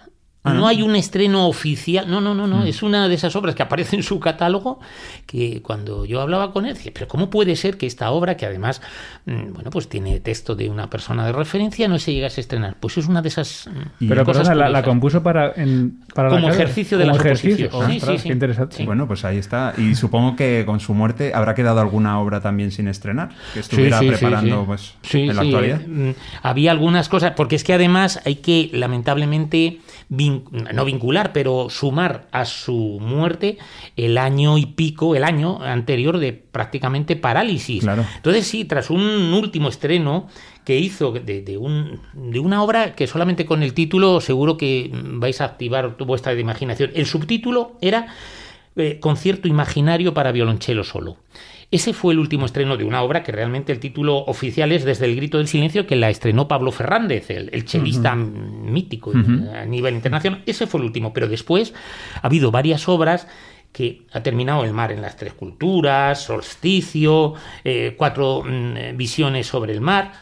Ah, 0.46 0.54
no, 0.54 0.60
¿no? 0.60 0.68
hay 0.68 0.82
un 0.82 0.94
estreno 0.96 1.46
oficial, 1.48 2.08
no, 2.10 2.20
no, 2.20 2.34
no, 2.34 2.46
Mm. 2.46 2.50
no, 2.50 2.64
es 2.64 2.82
una 2.82 3.08
de 3.08 3.14
esas 3.14 3.34
obras 3.36 3.54
que 3.54 3.62
aparece 3.62 3.96
en 3.96 4.02
su 4.02 4.20
catálogo 4.20 4.80
que 5.26 5.60
cuando 5.62 6.04
yo 6.04 6.20
hablaba 6.20 6.52
con 6.52 6.66
él, 6.66 6.74
decía, 6.74 6.92
pero 6.94 7.08
¿cómo 7.08 7.30
puede 7.30 7.56
ser 7.56 7.76
que 7.78 7.86
esta 7.86 8.10
obra, 8.10 8.36
que 8.36 8.46
además, 8.46 8.80
mm, 9.26 9.52
bueno, 9.52 9.70
pues 9.70 9.88
tiene 9.88 10.20
texto 10.20 10.54
de 10.54 10.70
una 10.70 10.88
persona 10.88 11.26
de 11.26 11.32
referencia, 11.32 11.88
no 11.88 11.98
se 11.98 12.12
llegase 12.12 12.40
a 12.40 12.42
estrenar? 12.42 12.76
Pues 12.78 12.96
es 12.98 13.06
una 13.08 13.22
de 13.22 13.28
esas 13.28 13.68
mm, 14.00 14.08
Pero 14.08 14.24
cosas 14.24 14.48
perdona, 14.48 14.66
la, 14.66 14.70
la 14.70 14.82
compuso 14.82 15.22
para, 15.22 15.52
en, 15.56 15.98
para 16.14 16.28
la 16.30 16.36
Como 16.36 16.48
ejercicio 16.48 16.96
de 16.98 17.04
Como 17.04 17.16
las 17.16 17.24
ejercicio. 17.26 17.66
oposiciones. 17.68 18.02
Sí, 18.02 18.08
sí, 18.12 18.18
sí. 18.18 18.28
qué 18.28 18.32
interesante. 18.32 18.76
Sí. 18.76 18.84
Bueno, 18.86 19.06
pues 19.08 19.24
ahí 19.24 19.38
está. 19.38 19.74
Y 19.76 19.94
supongo 19.96 20.36
que 20.36 20.62
con 20.66 20.78
su 20.80 20.94
muerte 20.94 21.32
habrá 21.34 21.54
quedado 21.54 21.80
alguna 21.80 22.20
obra 22.20 22.40
también 22.40 22.70
sin 22.70 22.86
estrenar, 22.88 23.30
que 23.52 23.60
estuviera 23.60 23.98
Sí, 23.98 24.04
sí, 24.08 24.14
sí, 24.14 24.18
preparando 24.20 24.60
sí. 24.60 24.66
pues 24.66 24.94
Sí, 25.02 25.20
en 25.22 25.28
la 25.36 25.42
sí, 25.42 25.48
actualidad. 25.48 25.80
eh, 25.80 25.86
mm, 25.88 26.14
había 26.42 26.70
algunas 26.70 27.08
cosas, 27.08 27.32
porque 27.36 27.56
es 27.56 27.64
que 27.64 27.72
además 27.74 28.20
hay 28.24 28.36
que 28.36 28.70
lamentablemente 28.72 29.80
vin- 30.10 30.35
no 30.50 30.84
vincular, 30.84 31.32
pero 31.32 31.68
sumar 31.70 32.26
a 32.32 32.44
su 32.44 32.98
muerte 33.00 33.58
el 33.96 34.18
año 34.18 34.58
y 34.58 34.66
pico, 34.66 35.14
el 35.14 35.24
año 35.24 35.62
anterior 35.62 36.18
de 36.18 36.32
prácticamente 36.32 37.16
parálisis. 37.16 37.82
Claro. 37.82 38.04
Entonces 38.16 38.46
sí, 38.46 38.64
tras 38.64 38.90
un 38.90 39.32
último 39.32 39.68
estreno 39.68 40.28
que 40.64 40.78
hizo 40.78 41.12
de, 41.12 41.42
de 41.42 41.56
un, 41.56 42.00
de 42.12 42.40
una 42.40 42.62
obra 42.62 42.94
que 42.94 43.06
solamente 43.06 43.46
con 43.46 43.62
el 43.62 43.72
título 43.72 44.20
seguro 44.20 44.56
que 44.56 44.90
vais 44.92 45.40
a 45.40 45.44
activar 45.44 45.96
vuestra 45.98 46.34
imaginación. 46.34 46.90
El 46.94 47.06
subtítulo 47.06 47.78
era 47.80 48.08
eh, 48.76 48.98
Concierto 49.00 49.48
imaginario 49.48 50.12
para 50.12 50.32
violonchelo 50.32 50.84
solo. 50.84 51.16
Ese 51.70 51.92
fue 51.92 52.12
el 52.12 52.20
último 52.20 52.46
estreno 52.46 52.76
de 52.76 52.84
una 52.84 53.02
obra 53.02 53.22
que 53.22 53.32
realmente 53.32 53.72
el 53.72 53.80
título 53.80 54.18
oficial 54.18 54.70
es 54.72 54.84
Desde 54.84 55.06
el 55.06 55.16
grito 55.16 55.38
del 55.38 55.48
silencio, 55.48 55.86
que 55.86 55.96
la 55.96 56.10
estrenó 56.10 56.46
Pablo 56.46 56.70
Fernández, 56.70 57.30
el, 57.30 57.50
el 57.52 57.64
chelista 57.64 58.14
mítico 58.14 59.12
a 59.12 59.64
nivel 59.64 59.94
internacional. 59.94 60.42
Ese 60.46 60.66
fue 60.66 60.80
el 60.80 60.86
último, 60.86 61.12
pero 61.12 61.26
después 61.28 61.74
ha 62.22 62.26
habido 62.26 62.50
varias 62.50 62.88
obras 62.88 63.26
que 63.76 64.06
ha 64.12 64.22
terminado 64.22 64.64
El 64.64 64.72
mar 64.72 64.90
en 64.90 65.02
las 65.02 65.16
tres 65.18 65.34
culturas, 65.34 66.22
Solsticio, 66.22 67.34
eh, 67.62 67.94
cuatro 67.98 68.42
mm, 68.42 68.96
visiones 68.96 69.48
sobre 69.48 69.74
el 69.74 69.82
mar, 69.82 70.12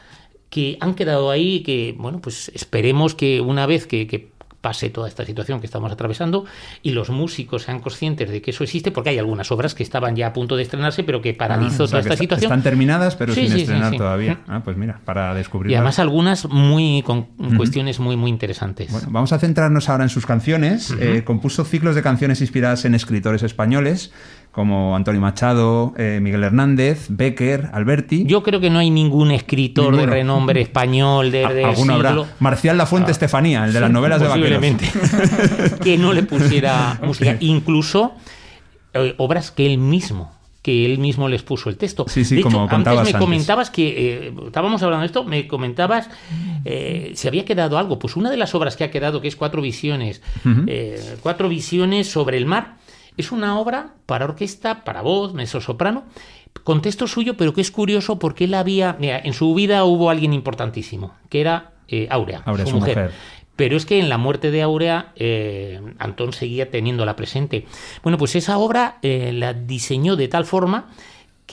que 0.51 0.77
han 0.81 0.95
quedado 0.95 1.31
ahí, 1.31 1.63
que, 1.63 1.95
bueno, 1.97 2.21
pues 2.21 2.51
esperemos 2.53 3.15
que 3.15 3.41
una 3.41 3.67
vez 3.67 3.87
que, 3.87 4.09
que 4.09 4.34
pase 4.65 4.89
toda 4.89 5.09
esta 5.09 5.27
situación 5.27 5.61
que 5.61 5.67
estamos 5.67 5.93
atravesando 5.93 6.47
y 6.83 6.93
los 6.93 7.11
músicos 7.11 7.65
sean 7.65 7.81
conscientes 7.81 8.31
de 8.31 8.41
que 8.41 8.51
eso 8.51 8.65
existe, 8.65 8.91
porque 8.91 9.11
hay 9.11 9.19
algunas 9.19 9.53
obras 9.53 9.75
que 9.75 9.83
estaban 9.83 10.17
ya 10.17 10.29
a 10.29 10.33
punto 10.33 10.57
de 10.57 10.63
estrenarse, 10.63 11.05
pero 11.05 11.21
que 11.21 11.35
paralizó 11.35 11.83
Ah, 11.83 11.85
o 11.85 11.87
sea, 11.89 12.01
toda 12.01 12.01
esta 12.01 12.15
est- 12.15 12.21
situación. 12.21 12.51
Están 12.51 12.63
terminadas, 12.63 13.15
pero 13.15 13.35
Sí, 13.35 13.43
sin 13.43 13.53
sí, 13.53 13.61
estrenar 13.61 13.91
sí. 13.93 13.99
todavía. 13.99 14.35
Mm. 14.47 14.51
Ah, 14.51 14.63
pues 14.65 14.79
mira, 14.79 15.01
para 15.05 15.35
descubrir. 15.35 15.73
Y 15.73 15.75
además 15.75 15.99
algunas 15.99 16.47
muy 16.49 17.03
con 17.05 17.25
cuestiones 17.59 18.01
muy 18.01 18.17
muy 18.17 18.31
interesantes. 18.31 18.91
Bueno, 18.91 19.09
vamos 19.11 19.35
a 19.35 19.39
centrarnos 19.39 19.91
ahora 19.91 20.05
en 20.05 20.11
sus 20.11 20.25
canciones. 20.25 20.95
Eh, 20.99 21.23
compuso 21.27 21.65
ciclos 21.67 21.95
de 21.95 22.03
canciones 22.03 22.41
inspiradas 22.41 22.87
en 22.87 22.95
escritores 22.95 23.43
españoles 23.43 24.13
como 24.55 24.95
Antonio 24.95 25.21
Machado, 25.21 25.93
eh, 25.97 26.21
Miguel 26.23 26.45
Hernández, 26.45 27.07
Becker, 27.09 27.71
Alberti. 27.73 28.25
Yo 28.25 28.43
creo 28.45 28.61
que 28.61 28.71
no 28.71 28.79
hay 28.79 28.89
ningún 28.89 29.33
escritor 29.33 29.87
Ninguno. 29.87 30.03
de 30.03 30.07
renombre 30.07 30.61
español 30.61 31.33
de, 31.33 31.47
del 31.49 31.65
alguno 31.65 31.95
habrá. 31.95 32.11
siglo- 32.11 32.27
Marcial 32.39 32.79
Lafuente 32.79 33.11
Estefanía, 33.11 33.65
el 33.65 33.73
de 33.73 33.81
las 33.81 33.91
novelas 33.91 34.21
de 34.21 34.29
vaqueros. 34.29 34.59
posiblemente 34.61 35.79
que 35.83 35.99
no 35.99 36.13
le 36.13 36.23
pusiera 36.23 37.01
música, 37.03 37.37
incluso 37.41 38.13
eh, 38.93 39.15
obras 39.19 39.51
que 39.51 39.67
él 39.67 39.79
mismo 39.79 40.33
que 40.63 40.87
él 40.87 40.99
mismo 40.99 41.29
les 41.29 41.43
puso 41.43 41.69
el 41.69 41.77
texto. 41.77 42.07
Sí, 42.09 42.25
sí, 42.25 42.37
de 42.37 42.41
como 42.43 42.65
hecho, 42.65 42.71
contabas 42.71 43.01
antes 43.01 43.13
me 43.13 43.17
antes. 43.19 43.21
comentabas 43.27 43.69
que 43.71 44.29
eh, 44.29 44.35
estábamos 44.47 44.83
hablando 44.83 45.03
de 45.03 45.07
esto, 45.09 45.23
me 45.25 45.47
comentabas 45.47 46.09
eh, 46.65 47.13
si 47.17 47.29
había 47.29 47.45
quedado 47.45 47.77
algo. 47.77 47.99
Pues 47.99 48.17
una 48.17 48.31
de 48.31 48.39
las 48.39 48.55
obras 48.55 48.75
que 48.75 48.85
ha 48.85 48.91
quedado, 48.91 49.21
que 49.21 49.29
es 49.29 49.37
Cuatro 49.37 49.61
Visiones, 49.61 50.23
eh, 50.67 51.17
Cuatro 51.23 51.51
Visiones 51.51 52.11
sobre 52.11 52.39
el 52.39 52.47
mar, 52.47 52.77
es 53.17 53.33
una 53.33 53.59
obra 53.59 53.95
para 54.07 54.25
orquesta, 54.25 54.85
para 54.85 55.03
voz, 55.03 55.35
mezzosoprano, 55.35 56.05
con 56.63 56.83
texto 56.83 57.07
suyo, 57.07 57.37
pero 57.37 57.53
que 57.53 57.61
es 57.61 57.71
curioso 57.71 58.19
porque 58.19 58.45
él 58.45 58.55
había, 58.55 58.97
mira, 58.99 59.19
en 59.19 59.33
su 59.33 59.53
vida 59.55 59.85
hubo 59.85 60.11
alguien 60.11 60.33
importantísimo, 60.33 61.15
que 61.29 61.41
era 61.41 61.73
eh, 61.89 62.07
Áurea, 62.11 62.43
Áurea, 62.45 62.65
su, 62.65 62.73
su 62.73 62.79
mujer. 62.79 62.97
mujer. 62.97 63.13
Pero 63.57 63.77
es 63.77 63.87
que 63.87 64.01
en 64.01 64.09
la 64.09 64.19
muerte 64.19 64.51
de 64.51 64.63
Áurea, 64.63 65.13
eh, 65.17 65.81
Antón 65.99 66.33
seguía 66.33 66.71
teniéndola 66.71 67.15
presente. 67.15 67.67
Bueno, 68.03 68.19
pues 68.19 68.35
esa 68.35 68.59
obra 68.59 68.99
eh, 69.03 69.31
la 69.33 69.53
diseñó 69.53 70.17
de 70.17 70.27
tal 70.27 70.45
forma 70.45 70.89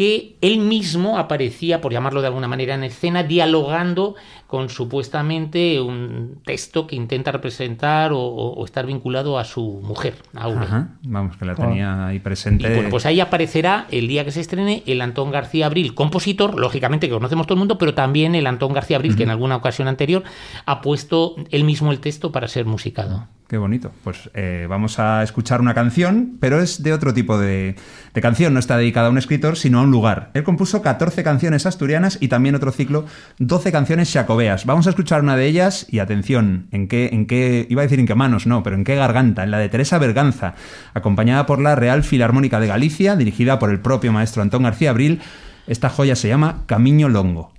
que 0.01 0.35
él 0.41 0.57
mismo 0.57 1.19
aparecía, 1.19 1.79
por 1.79 1.91
llamarlo 1.93 2.21
de 2.21 2.27
alguna 2.27 2.47
manera, 2.47 2.73
en 2.73 2.83
escena, 2.83 3.21
dialogando 3.21 4.15
con 4.47 4.67
supuestamente 4.69 5.79
un 5.79 6.39
texto 6.43 6.87
que 6.87 6.95
intenta 6.95 7.31
representar 7.31 8.11
o, 8.11 8.17
o- 8.19 8.53
o 8.55 8.65
estar 8.65 8.87
vinculado 8.87 9.37
a 9.37 9.43
su 9.45 9.79
mujer, 9.83 10.15
Áurea. 10.33 10.63
Ajá, 10.63 10.87
vamos, 11.03 11.37
que 11.37 11.45
la 11.45 11.53
tenía 11.55 12.07
ahí 12.07 12.17
presente. 12.17 12.67
Y 12.67 12.73
bueno, 12.73 12.89
pues 12.89 13.05
ahí 13.05 13.19
aparecerá 13.19 13.85
el 13.91 14.07
día 14.07 14.25
que 14.25 14.31
se 14.31 14.41
estrene 14.41 14.81
el 14.87 15.01
Antón 15.01 15.29
García 15.29 15.67
Abril, 15.67 15.93
compositor, 15.93 16.59
lógicamente 16.59 17.07
que 17.07 17.13
conocemos 17.13 17.45
todo 17.45 17.53
el 17.53 17.59
mundo, 17.59 17.77
pero 17.77 17.93
también 17.93 18.33
el 18.33 18.47
Antón 18.47 18.73
García 18.73 18.97
Abril, 18.97 19.15
que 19.15 19.23
en 19.23 19.29
alguna 19.29 19.55
ocasión 19.55 19.87
anterior 19.87 20.23
ha 20.65 20.81
puesto 20.81 21.35
él 21.51 21.63
mismo 21.63 21.91
el 21.91 21.99
texto 21.99 22.31
para 22.31 22.47
ser 22.47 22.65
musicado. 22.65 23.27
Qué 23.51 23.57
bonito. 23.57 23.91
Pues 24.05 24.29
eh, 24.33 24.65
vamos 24.69 24.97
a 24.97 25.23
escuchar 25.23 25.59
una 25.59 25.73
canción, 25.73 26.37
pero 26.39 26.61
es 26.61 26.83
de 26.83 26.93
otro 26.93 27.13
tipo 27.13 27.37
de, 27.37 27.75
de 28.13 28.21
canción. 28.21 28.53
No 28.53 28.61
está 28.61 28.77
dedicada 28.77 29.07
a 29.07 29.09
un 29.09 29.17
escritor, 29.17 29.57
sino 29.57 29.79
a 29.79 29.81
un 29.81 29.91
lugar. 29.91 30.31
Él 30.35 30.45
compuso 30.45 30.81
14 30.81 31.21
canciones 31.21 31.65
asturianas 31.65 32.17
y 32.21 32.29
también 32.29 32.55
otro 32.55 32.71
ciclo, 32.71 33.05
12 33.39 33.73
canciones 33.73 34.09
jacobeas. 34.09 34.65
Vamos 34.65 34.87
a 34.87 34.91
escuchar 34.91 35.19
una 35.19 35.35
de 35.35 35.47
ellas 35.47 35.85
y 35.89 35.99
atención, 35.99 36.69
¿en 36.71 36.87
qué, 36.87 37.09
en 37.11 37.25
qué, 37.25 37.67
iba 37.69 37.81
a 37.81 37.83
decir 37.83 37.99
en 37.99 38.07
qué 38.07 38.15
manos, 38.15 38.47
no, 38.47 38.63
pero 38.63 38.77
en 38.77 38.85
qué 38.85 38.95
garganta? 38.95 39.43
En 39.43 39.51
la 39.51 39.57
de 39.57 39.67
Teresa 39.67 39.97
Berganza, 39.97 40.55
acompañada 40.93 41.45
por 41.45 41.59
la 41.59 41.75
Real 41.75 42.03
Filarmónica 42.03 42.61
de 42.61 42.67
Galicia, 42.67 43.17
dirigida 43.17 43.59
por 43.59 43.69
el 43.69 43.81
propio 43.81 44.13
maestro 44.13 44.43
Antón 44.43 44.63
García 44.63 44.91
Abril. 44.91 45.19
Esta 45.67 45.89
joya 45.89 46.15
se 46.15 46.29
llama 46.29 46.63
Camiño 46.67 47.09
Longo. 47.09 47.51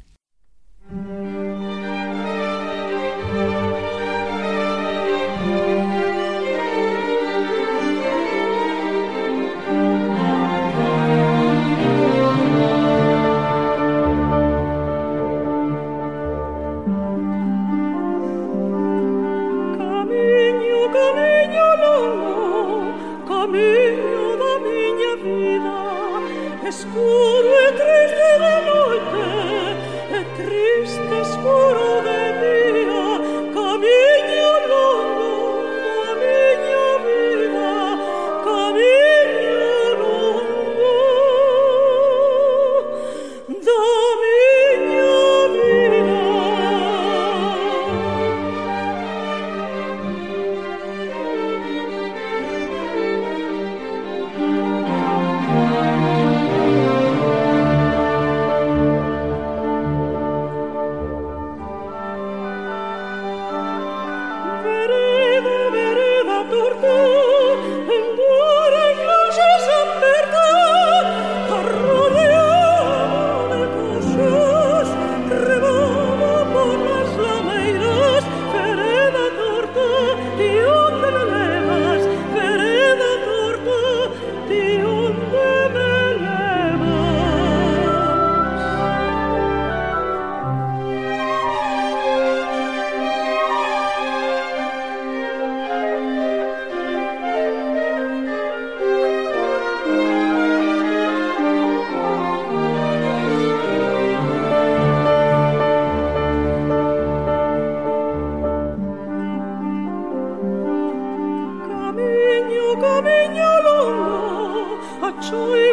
joy 115.31 115.73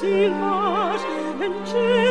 see 0.00 0.28
versilas 0.28 1.00
en 1.44 2.01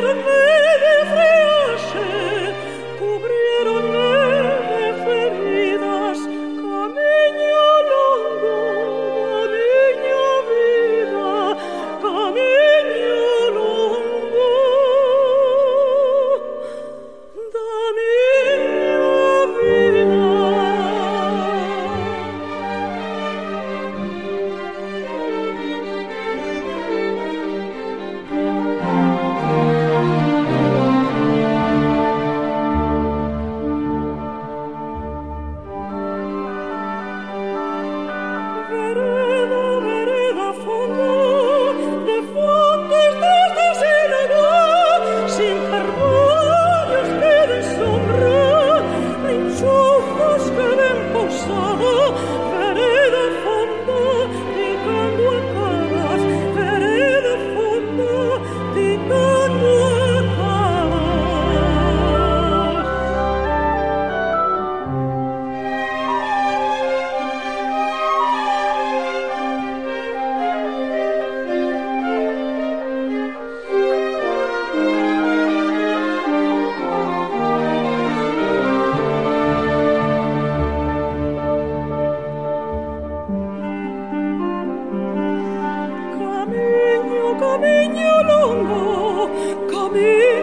hay 88.29 89.55
que 89.69 90.40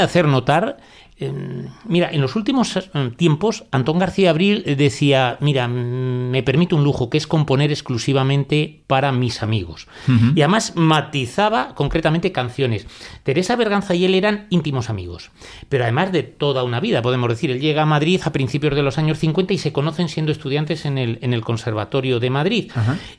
hacer 0.00 0.26
notar 0.26 0.76
Em, 1.20 1.59
mira, 1.84 2.10
en 2.10 2.20
los 2.20 2.36
últimos 2.36 2.76
eh, 2.76 3.10
tiempos, 3.16 3.64
Antón 3.70 3.98
García 3.98 4.30
Abril 4.30 4.64
decía, 4.76 5.36
mira, 5.40 5.68
mm, 5.68 6.30
me 6.30 6.42
permite 6.42 6.74
un 6.74 6.84
lujo, 6.84 7.10
que 7.10 7.18
es 7.18 7.26
componer 7.26 7.70
exclusivamente 7.70 8.82
para 8.86 9.12
mis 9.12 9.42
amigos. 9.42 9.86
Y 10.34 10.42
además 10.42 10.72
matizaba 10.76 11.74
concretamente 11.74 12.32
canciones. 12.32 12.86
Teresa 13.22 13.56
Berganza 13.56 13.94
y 13.94 14.04
él 14.04 14.14
eran 14.14 14.46
íntimos 14.50 14.90
amigos, 14.90 15.30
pero 15.68 15.84
además 15.84 16.12
de 16.12 16.22
toda 16.22 16.64
una 16.64 16.80
vida, 16.80 17.02
podemos 17.02 17.28
decir. 17.28 17.50
Él 17.50 17.60
llega 17.60 17.82
a 17.82 17.86
Madrid 17.86 18.20
a 18.24 18.32
principios 18.32 18.74
de 18.74 18.82
los 18.82 18.98
años 18.98 19.18
50 19.18 19.52
y 19.52 19.58
se 19.58 19.72
conocen 19.72 20.08
siendo 20.08 20.32
estudiantes 20.32 20.84
en 20.84 20.98
el, 20.98 21.18
en 21.22 21.32
el 21.32 21.42
Conservatorio 21.42 22.20
de 22.20 22.30
Madrid. 22.30 22.72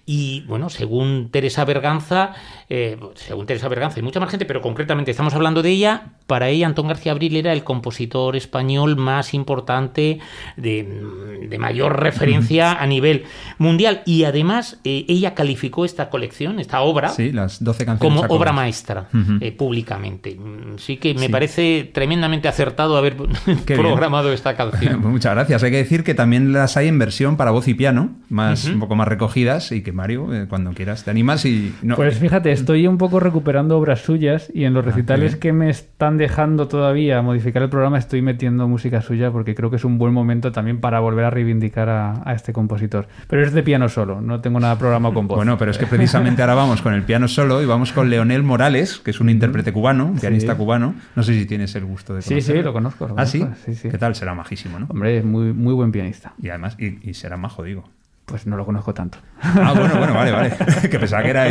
Y 0.06 0.42
bueno, 0.42 0.70
según 0.70 1.30
Teresa 1.32 1.66
Berganza, 1.66 2.34
eh, 2.70 2.98
según 3.16 3.46
Teresa 3.46 3.68
Berganza 3.68 4.00
y 4.00 4.04
mucha 4.04 4.20
más 4.20 4.30
gente, 4.30 4.46
pero 4.46 4.62
concretamente 4.62 5.12
estamos 5.12 5.34
hablando 5.34 5.62
de 5.62 5.70
ella, 5.70 6.14
para 6.28 6.50
ella 6.50 6.68
Antón 6.68 6.88
García 6.88 7.12
Abril 7.12 7.36
era 7.36 7.54
el 7.54 7.64
compositor 7.64 8.36
español 8.42 8.98
más 8.98 9.34
importante, 9.34 10.20
de, 10.58 11.58
mayor 11.60 12.02
referencia 12.02 12.74
a 12.74 12.88
nivel 12.88 13.24
mundial. 13.58 14.02
Y 14.06 14.24
además, 14.24 14.80
eh, 14.84 15.06
ella 15.08 15.36
calificó 15.36 15.86
esta 15.86 16.10
colección, 16.10 16.60
esta 16.60 16.82
obra, 16.82 17.12
las 17.34 17.64
12 17.64 17.86
como 18.00 18.22
obra 18.22 18.52
maestra 18.52 19.08
eh, 19.40 19.52
públicamente. 19.52 20.38
Sí 20.78 20.98
que 20.98 21.14
me 21.14 21.30
parece 21.30 21.90
tremendamente 21.94 22.48
acertado 22.48 22.98
haber 22.98 23.16
programado 23.66 24.34
esta 24.34 24.56
canción. 24.56 25.02
Muchas 25.12 25.34
gracias. 25.34 25.64
Hay 25.64 25.72
que 25.72 25.78
decir 25.78 26.04
que 26.04 26.14
también 26.14 26.54
las 26.54 26.78
hay 26.78 26.88
en 26.88 27.00
versión 27.00 27.38
para 27.38 27.52
voz 27.52 27.68
y 27.68 27.74
piano, 27.74 28.16
más 28.30 28.66
un 28.66 28.80
poco 28.80 28.96
más 28.96 29.08
recogidas, 29.08 29.72
y 29.72 29.82
que 29.82 29.92
Mario, 29.92 30.34
eh, 30.34 30.48
cuando 30.48 30.72
quieras, 30.72 31.04
te 31.04 31.12
animas 31.12 31.46
y... 31.46 31.74
Pues 31.96 32.18
fíjate, 32.18 32.52
estoy 32.52 32.88
un 32.88 32.98
poco 32.98 33.20
recuperando 33.20 33.78
obras 33.78 34.02
suyas 34.02 34.52
y 34.54 34.66
en 34.66 34.74
los 34.74 34.86
ah, 34.86 34.90
recitales 34.90 35.36
que 35.36 35.54
me 35.54 35.70
están 35.70 36.18
dejando 36.18 36.68
todavía 36.68 37.22
modificar 37.22 37.64
el 37.64 37.70
programa 37.70 37.98
estoy 37.98 38.21
metiendo 38.22 38.68
música 38.68 39.02
suya 39.02 39.32
porque 39.32 39.56
creo 39.56 39.70
que 39.70 39.76
es 39.76 39.86
un 39.86 39.98
buen 39.98 40.14
momento 40.14 40.52
también 40.52 40.80
para 40.80 41.00
volver 41.00 41.26
a 41.26 41.30
reivindicar 41.30 41.90
a, 41.90 42.34
este 42.34 42.54
compositor. 42.54 43.08
Pero 43.28 43.44
es 43.44 43.54
de 43.54 43.64
piano 43.64 43.90
solo, 43.90 44.22
no 44.22 44.42
tengo 44.42 44.60
nada 44.60 44.78
programado 44.78 45.14
con 45.14 45.28
voz. 45.28 45.38
Bueno, 45.38 45.58
pero 45.58 45.72
es 45.72 45.78
que 45.78 45.88
precisamente 45.88 46.42
ahora 46.42 46.56
vamos 46.56 46.82
con 46.82 46.94
el 46.94 47.04
piano 47.04 47.28
solo 47.28 47.62
y 47.62 47.66
vamos 47.66 47.92
con 47.92 48.10
Leonel 48.10 48.44
Morales, 48.44 49.00
que 49.00 49.12
es 49.12 49.20
un 49.20 49.30
intérprete 49.30 49.72
cubano, 49.72 50.06
un 50.06 50.20
pianista 50.20 50.56
cubano. 50.56 50.96
No 51.16 51.24
sé 51.24 51.34
si 51.34 51.46
tienes 51.46 51.76
el 51.76 51.86
gusto 51.86 52.14
de 52.14 52.22
conocerlo. 52.22 52.42
Sí, 52.42 52.52
sí, 52.52 52.62
lo 52.64 52.74
conozco. 52.74 53.14
¿Ah, 53.18 53.26
sí? 53.26 53.46
¿Qué 53.82 53.98
tal? 53.98 54.16
Será 54.16 54.34
majísimo, 54.34 54.80
¿no? 54.80 54.88
Hombre, 54.90 55.18
es 55.18 55.26
muy, 55.26 55.54
muy 55.54 55.74
buen 55.74 55.92
pianista. 55.92 56.34
Y 56.42 56.50
además, 56.50 56.78
y, 56.80 57.14
será 57.14 57.38
majo, 57.38 57.64
digo. 57.64 57.84
pues 58.26 58.48
no 58.48 58.56
lo 58.58 58.66
conozco 58.66 58.94
tanto. 58.94 59.18
Ah, 59.42 59.74
bueno, 59.76 59.96
bueno, 59.98 60.14
vale, 60.14 60.32
vale. 60.32 60.54
que 60.90 61.00
pensaba 61.00 61.24
que 61.24 61.30
era, 61.30 61.46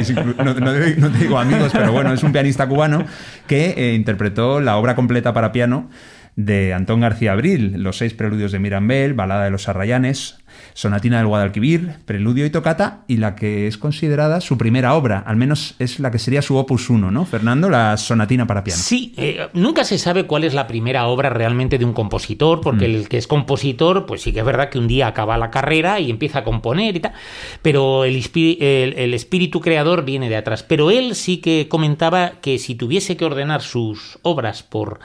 no, 0.45 0.55
te 0.55 1.19
digo 1.19 1.39
amigos, 1.39 1.71
pero 1.73 1.93
bueno, 1.93 2.13
es 2.13 2.23
un 2.23 2.33
pianista 2.33 2.67
cubano 2.67 3.05
que 3.47 3.75
eh, 3.77 3.95
interpretó 3.95 4.61
la 4.61 4.77
obra 4.77 4.95
completa 4.95 5.33
para 5.33 5.53
piano 5.53 5.89
de 6.45 6.73
Antón 6.75 7.01
García 7.01 7.33
Abril, 7.33 7.83
los 7.83 7.99
seis 7.99 8.15
preludios 8.15 8.53
de 8.53 8.59
Mirambel, 8.59 9.15
Balada 9.15 9.45
de 9.45 9.51
los 9.51 9.69
Arrayanes, 9.69 10.39
Sonatina 10.75 11.19
del 11.19 11.27
Guadalquivir, 11.27 11.97
Preludio 12.05 12.47
y 12.47 12.51
Tocata, 12.51 13.05
y 13.09 13.17
la 13.17 13.37
que 13.37 13.67
es 13.67 13.79
considerada 13.79 14.41
su 14.41 14.59
primera 14.59 14.95
obra, 14.95 15.23
al 15.27 15.37
menos 15.37 15.75
es 15.79 16.01
la 16.01 16.11
que 16.11 16.19
sería 16.19 16.43
su 16.43 16.57
opus 16.57 16.91
1, 16.91 17.11
¿no? 17.11 17.25
Fernando, 17.25 17.69
la 17.69 17.97
Sonatina 17.97 18.47
para 18.47 18.65
piano. 18.65 18.81
Sí, 18.83 19.15
eh, 19.17 19.49
nunca 19.53 19.85
se 19.85 19.99
sabe 19.99 20.27
cuál 20.27 20.45
es 20.45 20.55
la 20.55 20.67
primera 20.67 21.07
obra 21.07 21.31
realmente 21.31 21.79
de 21.79 21.85
un 21.85 21.93
compositor, 21.93 22.61
porque 22.61 22.89
mm. 22.89 22.95
el 22.95 23.09
que 23.09 23.19
es 23.19 23.27
compositor, 23.27 24.07
pues 24.07 24.23
sí 24.23 24.33
que 24.33 24.41
es 24.41 24.45
verdad 24.45 24.71
que 24.71 24.79
un 24.79 24.89
día 24.89 25.07
acaba 25.07 25.39
la 25.39 25.51
carrera 25.51 26.01
y 26.01 26.11
empieza 26.11 26.41
a 26.41 26.45
componer 26.45 26.97
y 26.97 27.01
tal, 27.01 27.13
pero 27.63 28.05
el, 28.05 28.23
el 28.61 29.15
espíritu 29.15 29.61
creador 29.61 30.05
viene 30.05 30.29
de 30.29 30.37
atrás. 30.37 30.63
Pero 30.63 30.91
él 30.91 31.15
sí 31.15 31.39
que 31.39 31.69
comentaba 31.69 32.33
que 32.41 32.59
si 32.59 32.75
tuviese 32.75 33.17
que 33.17 33.25
ordenar 33.25 33.63
sus 33.63 34.19
obras 34.23 34.63
por 34.63 35.01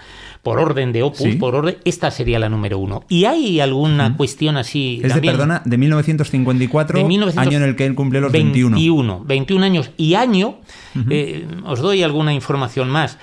por 0.46 0.60
orden 0.60 0.94
de 0.94 1.02
opus, 1.02 1.36
por 1.40 1.56
orden, 1.56 1.78
esta 1.86 2.12
sería 2.12 2.38
la 2.38 2.50
número 2.50 2.78
uno. 2.78 3.04
¿Y 3.10 3.26
hay 3.26 3.60
alguna 3.60 4.16
cuestión 4.16 4.58
así? 4.58 5.02
Es 5.04 5.20
de, 5.20 5.22
perdona, 5.46 5.62
de 5.66 5.78
1954, 5.78 7.00
año 7.38 7.58
en 7.58 7.64
el 7.64 7.76
que 7.76 7.86
él 7.86 7.96
cumple 7.96 8.22
los 8.22 8.32
21. 8.32 8.76
21, 8.76 9.24
21 9.26 9.66
años. 9.66 9.92
Y 9.98 10.16
año, 10.16 10.60
eh, 11.10 11.48
os 11.66 11.80
doy 11.80 12.04
alguna 12.04 12.34
información 12.34 12.90
más. 12.90 13.18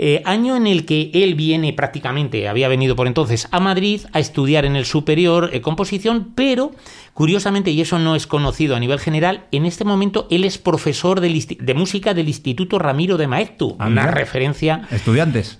Eh, 0.00 0.22
año 0.24 0.54
en 0.54 0.68
el 0.68 0.84
que 0.84 1.10
él 1.12 1.34
viene 1.34 1.72
prácticamente, 1.72 2.46
había 2.46 2.68
venido 2.68 2.94
por 2.94 3.08
entonces 3.08 3.48
a 3.50 3.58
Madrid 3.58 4.02
a 4.12 4.20
estudiar 4.20 4.64
en 4.64 4.76
el 4.76 4.84
superior 4.84 5.50
eh, 5.52 5.60
composición, 5.60 6.34
pero 6.36 6.70
curiosamente, 7.14 7.72
y 7.72 7.80
eso 7.80 7.98
no 7.98 8.14
es 8.14 8.28
conocido 8.28 8.76
a 8.76 8.78
nivel 8.78 9.00
general, 9.00 9.46
en 9.50 9.66
este 9.66 9.84
momento 9.84 10.28
él 10.30 10.44
es 10.44 10.56
profesor 10.56 11.20
de, 11.20 11.74
música 11.74 12.14
del 12.14 12.28
Instituto 12.28 12.78
Ramiro 12.78 13.16
de 13.16 13.26
Maeztu, 13.26 13.74
ah, 13.80 13.88
una 13.88 14.06
referencia... 14.06 14.86
Estudiantes. 14.92 15.56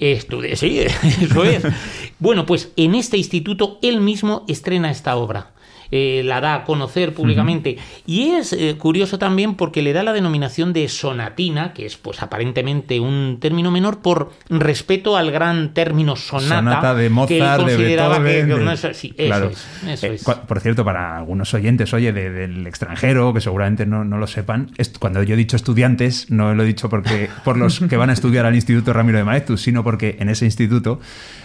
sí, 0.61 0.79
eso 1.21 1.43
es. 1.43 1.65
bueno, 2.21 2.47
pues 2.47 2.71
en 2.77 2.95
este 2.95 3.17
instituto 3.17 3.81
él 3.83 4.01
mismo 4.01 4.45
estrena 4.47 4.93
esta 4.93 5.17
obra. 5.17 5.51
Eh, 5.91 6.23
la 6.25 6.43
da 6.43 6.55
a 6.55 6.65
conocer 6.65 7.15
públicamente. 7.15 7.79
Y 8.07 8.31
es 8.31 8.53
eh, 8.53 8.77
curioso 8.77 9.19
también 9.19 9.55
porque 9.55 9.81
le 9.81 9.95
da 9.95 10.03
la 10.03 10.13
denominación 10.13 10.75
de 10.75 10.87
sonatina, 10.89 11.73
que 11.73 11.87
es 11.87 11.97
pues 11.97 12.23
aparentemente 12.23 13.01
un 13.01 13.39
término 13.41 13.71
menor, 13.71 14.01
por 14.01 14.33
respeto 14.51 15.17
al 15.17 15.31
gran 15.31 15.73
término 15.73 16.15
sonata. 16.17 16.57
Sonata 16.59 16.95
de 16.95 17.09
Mozart, 17.09 17.65
de 17.65 17.77
Beethoven. 17.77 18.77
sí, 18.93 19.15
eso 19.17 19.51
es, 19.87 20.05
eh, 20.05 20.19
Por 20.47 20.61
cierto, 20.61 20.85
para 20.85 21.17
algunos 21.17 21.55
oyentes, 21.55 21.95
oye, 21.95 22.13
del 22.13 22.67
extranjero, 22.67 23.33
que 23.33 23.41
seguramente 23.41 23.87
no, 23.87 24.05
no, 24.05 24.19
lo 24.19 24.27
sepan, 24.27 24.71
cuando 24.99 25.23
yo 25.23 25.35
he 25.35 25.39
dicho 25.39 25.57
estudiantes, 25.57 26.31
no 26.31 26.55
lo 26.55 26.65
he 26.65 26.67
dicho 26.67 26.91
porque 26.91 27.31
por 27.45 27.57
los 27.57 27.81
que 27.81 27.97
van 27.97 28.11
a 28.11 28.13
estudiar 28.13 28.45
al 28.45 28.55
Instituto 28.55 28.93
Ramiro 28.93 29.17
de 29.17 29.25
Maeztu, 29.25 29.57
sino 29.57 29.83
porque 29.83 30.17
en 30.21 30.29
ese 30.29 30.45
instituto 30.45 31.01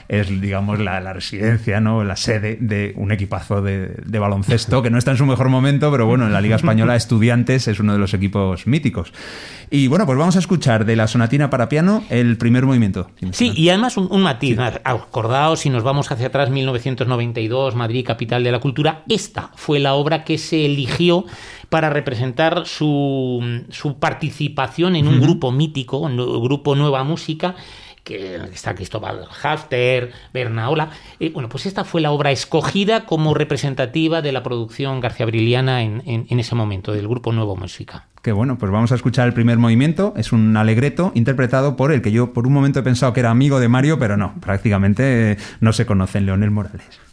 es, 0.07 0.41
digamos, 0.41 0.79
la, 0.79 1.13
residencia, 1.13 1.79
¿no? 1.79 2.03
la 2.03 2.15
sede 2.15 2.57
de 2.59 2.93
un 2.95 3.11
equipazo 3.11 3.61
de, 3.61 3.95
de 4.05 4.19
baloncesto, 4.19 4.81
que 4.81 4.89
no 4.89 4.97
está 4.97 5.11
en 5.11 5.17
su 5.17 5.25
mejor 5.25 5.49
momento, 5.49 5.91
pero 5.91 6.05
bueno, 6.05 6.25
en 6.25 6.33
la 6.33 6.41
Liga 6.41 6.55
Española 6.55 6.95
Estudiantes 6.95 7.67
es 7.67 7.79
uno 7.79 7.93
de 7.93 7.99
los 7.99 8.13
equipos 8.13 8.67
míticos. 8.67 9.13
Y 9.69 9.87
bueno, 9.87 10.05
pues 10.05 10.17
vamos 10.17 10.35
a 10.35 10.39
escuchar 10.39 10.85
de 10.85 10.95
la 10.95 11.07
sonatina 11.07 11.49
para 11.49 11.67
piano 11.67 12.03
el 12.09 12.37
primer 12.37 12.65
movimiento. 12.65 13.09
Sí, 13.31 13.53
y 13.55 13.69
además 13.69 13.97
un, 13.97 14.21
matiz. 14.21 14.57
Acordaos, 14.59 15.61
si 15.61 15.71
nos 15.71 15.81
vamos 15.81 16.11
hacia 16.11 16.27
atrás, 16.27 16.51
1992, 16.51 17.75
Madrid, 17.75 18.05
capital 18.05 18.43
de 18.43 18.51
la 18.51 18.59
cultura, 18.59 19.03
esta 19.09 19.49
fue 19.55 19.79
la 19.79 19.95
obra 19.95 20.23
que 20.23 20.37
se 20.37 20.65
eligió 20.65 21.25
para 21.69 21.89
representar 21.89 22.67
su, 22.67 23.63
su 23.69 23.97
participación 23.97 24.95
en 24.95 25.07
un 25.07 25.19
grupo 25.19 25.51
mítico, 25.51 25.97
un 25.97 26.17
grupo 26.17 26.75
Nueva 26.75 27.03
Música, 27.03 27.55
que 28.03 28.35
está 28.35 28.75
Cristóbal 28.75 29.25
Hafter, 29.41 30.11
Bernaola. 30.33 30.89
y 31.19 31.29
bueno, 31.29 31.49
pues 31.49 31.65
esta 31.65 31.83
fue 31.83 32.01
la 32.01 32.11
obra 32.11 32.31
escogida 32.31 33.05
como 33.05 33.33
representativa 33.33 34.21
de 34.21 34.31
la 34.31 34.43
producción 34.43 34.99
García 34.99 35.25
Briliana 35.25 35.83
en, 35.83 36.03
en, 36.05 36.39
ese 36.39 36.55
momento, 36.55 36.91
del 36.91 37.07
grupo 37.07 37.31
Nuevo 37.31 37.55
Música. 37.55 38.07
Qué 38.21 38.31
bueno, 38.31 38.57
pues 38.57 38.71
vamos 38.71 38.91
a 38.91 38.95
escuchar 38.95 39.27
el 39.27 39.33
primer 39.33 39.57
movimiento. 39.57 40.13
Es 40.15 40.31
un 40.31 40.55
alegreto 40.55 41.11
interpretado 41.13 41.75
por 41.75 41.91
el 41.91 42.01
que 42.01 42.11
yo 42.11 42.33
por 42.33 42.47
un 42.47 42.53
momento 42.53 42.79
he 42.79 42.83
pensado 42.83 43.13
que 43.13 43.19
era 43.19 43.31
amigo 43.31 43.59
de 43.59 43.67
Mario, 43.67 43.99
pero 43.99 44.17
no, 44.17 44.35
prácticamente 44.39 45.37
no 45.59 45.73
se 45.73 45.85
conocen, 45.85 46.25
Leonel 46.25 46.51
Morales. 46.51 47.12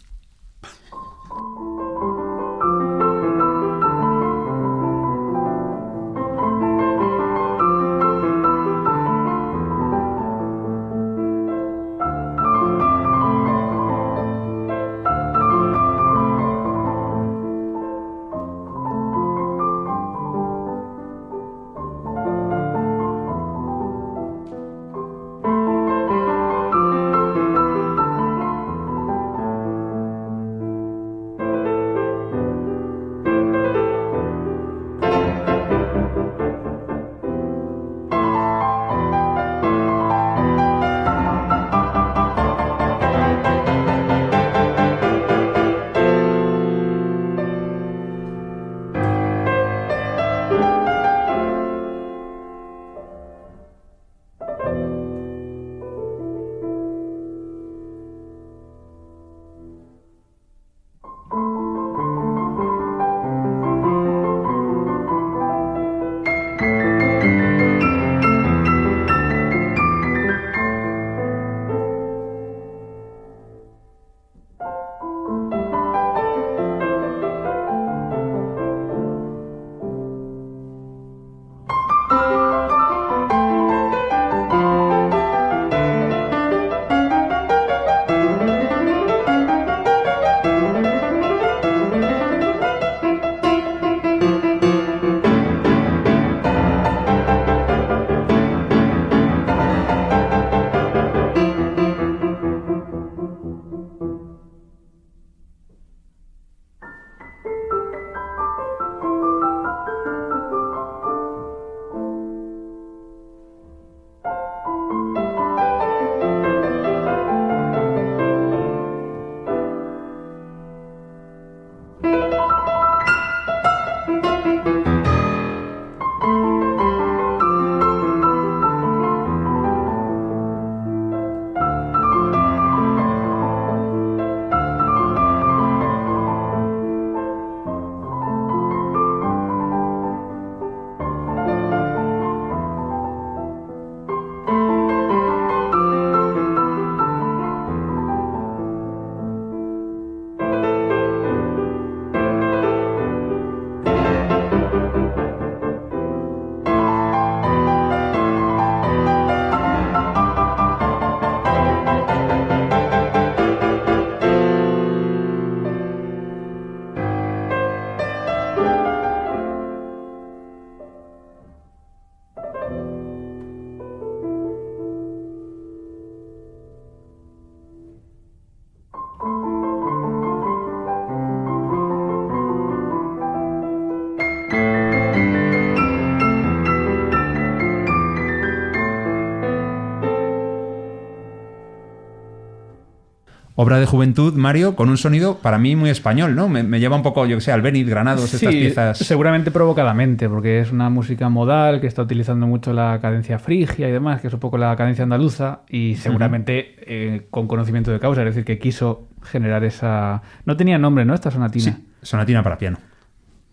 Obra 193.71 193.79
de 193.79 193.85
juventud, 193.85 194.33
Mario, 194.33 194.75
con 194.75 194.89
un 194.89 194.97
sonido 194.97 195.37
para 195.37 195.57
mí 195.57 195.77
muy 195.77 195.89
español, 195.89 196.35
¿no? 196.35 196.49
Me, 196.49 196.61
me 196.61 196.79
lleva 196.81 196.97
un 196.97 197.03
poco, 197.03 197.25
yo 197.25 197.37
que 197.37 197.41
sé, 197.41 197.53
al 197.53 197.61
Benit, 197.61 197.87
Granados, 197.87 198.33
estas 198.33 198.51
piezas. 198.53 198.97
seguramente 198.97 199.49
provocadamente, 199.49 200.27
porque 200.27 200.59
es 200.59 200.71
una 200.71 200.89
música 200.89 201.29
modal 201.29 201.79
que 201.79 201.87
está 201.87 202.01
utilizando 202.01 202.47
mucho 202.47 202.73
la 202.73 202.99
cadencia 203.01 203.39
frigia 203.39 203.87
y 203.87 203.91
demás, 203.91 204.19
que 204.19 204.27
es 204.27 204.33
un 204.33 204.41
poco 204.41 204.57
la 204.57 204.75
cadencia 204.75 205.03
andaluza, 205.03 205.61
y 205.69 205.95
seguramente 205.95 206.75
eh, 206.85 207.27
con 207.29 207.47
conocimiento 207.47 207.91
de 207.91 207.99
causa, 207.99 208.21
es 208.21 208.25
decir, 208.25 208.43
que 208.43 208.59
quiso 208.59 209.07
generar 209.23 209.63
esa... 209.63 210.21
No 210.45 210.57
tenía 210.57 210.77
nombre, 210.77 211.05
¿no? 211.05 211.13
Esta 211.13 211.31
sonatina. 211.31 211.63
Sí, 211.63 211.87
sonatina 212.01 212.43
para 212.43 212.57
piano. 212.57 212.77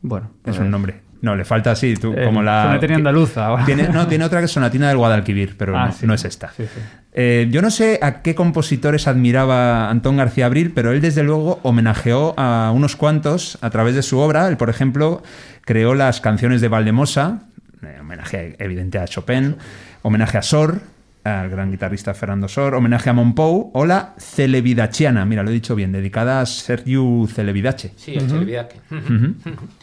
Bueno, 0.02 0.30
Es 0.38 0.56
pues, 0.56 0.58
un 0.58 0.70
nombre. 0.70 1.00
No, 1.20 1.34
le 1.34 1.44
falta 1.44 1.72
así, 1.72 1.94
tú, 1.94 2.12
eh, 2.16 2.24
como 2.24 2.42
la. 2.42 2.64
sonatina 2.64 2.94
andaluza. 2.96 3.46
ahora. 3.46 3.64
Tiene, 3.64 3.88
no, 3.88 4.06
tiene 4.06 4.24
otra 4.24 4.38
que 4.38 4.44
es 4.44 4.52
Sonatina 4.52 4.88
del 4.88 4.98
Guadalquivir, 4.98 5.56
pero 5.56 5.76
Ah, 5.76 5.86
no, 5.86 5.92
sí. 5.92 6.06
no 6.06 6.14
es 6.14 6.24
esta. 6.24 6.52
Sí, 6.56 6.64
sí. 6.64 6.80
Eh, 7.12 7.48
yo 7.50 7.60
no 7.62 7.70
sé 7.72 7.98
a 8.02 8.22
qué 8.22 8.36
compositores 8.36 9.08
admiraba 9.08 9.90
Antón 9.90 10.16
García 10.16 10.46
Abril, 10.46 10.70
pero 10.72 10.92
él 10.92 11.00
desde 11.00 11.24
luego 11.24 11.58
homenajeó 11.64 12.34
a 12.36 12.70
unos 12.72 12.94
cuantos 12.94 13.58
a 13.62 13.70
través 13.70 13.96
de 13.96 14.02
su 14.02 14.18
obra. 14.18 14.46
Él, 14.46 14.56
por 14.56 14.70
ejemplo, 14.70 15.22
creó 15.64 15.94
las 15.94 16.20
canciones 16.20 16.60
de 16.60 16.68
Valdemosa, 16.68 17.40
eh, 17.82 17.98
homenaje 18.00 18.54
evidente 18.60 18.98
a 18.98 19.06
Chopin, 19.06 19.56
homenaje 20.02 20.38
a 20.38 20.42
Sor, 20.42 20.80
al 21.28 21.50
gran 21.50 21.70
guitarrista 21.70 22.14
Fernando 22.14 22.48
Sor, 22.48 22.74
homenaje 22.74 23.10
a 23.10 23.12
Monpou 23.12 23.70
o 23.74 23.86
la 23.86 24.14
Celebidachiana, 24.18 25.24
mira, 25.24 25.42
lo 25.42 25.50
he 25.50 25.52
dicho 25.52 25.74
bien, 25.74 25.92
dedicada 25.92 26.40
a 26.40 26.46
Sergiu 26.46 27.28
Celebidache. 27.32 27.92
Sí, 27.96 28.14
el 28.14 28.26
Chelevidache. 28.28 28.76
Ujú. 28.90 29.34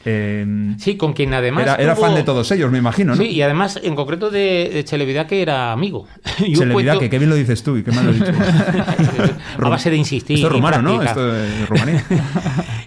Eh, 0.05 0.45
Sí, 0.77 0.97
con 0.97 1.13
quien 1.13 1.34
además. 1.34 1.63
era, 1.63 1.75
era 1.75 1.95
tuvo- 1.95 2.01
fan 2.05 2.15
de 2.15 2.23
todos 2.23 2.51
ellos, 2.51 2.71
me 2.71 2.77
imagino, 2.77 3.15
¿no? 3.15 3.21
Sí, 3.21 3.29
y 3.29 3.41
además, 3.41 3.79
en 3.84 3.95
concreto 3.95 4.29
de, 4.29 4.69
de 4.73 4.84
Chelevidache 4.84 5.41
era 5.41 5.71
amigo. 5.71 6.08
Yo 6.39 6.58
Celebidache, 6.60 6.97
cuento- 6.99 7.10
qué 7.10 7.17
bien 7.19 7.29
lo 7.29 7.36
dices 7.36 7.63
tú 7.63 7.77
y 7.77 7.84
qué 7.84 7.91
mal 7.91 8.05
lo 8.05 8.12
he 8.12 8.15
dicho. 8.15 8.31
a 9.60 9.69
base 9.69 9.89
de 9.89 9.97
insistir. 9.97 10.38
Esto 10.38 10.47
es 10.47 10.53
rumano, 10.53 10.81
¿no? 10.81 11.01
Esto 11.01 11.25
de 11.31 11.65
Rumanía. 11.67 12.03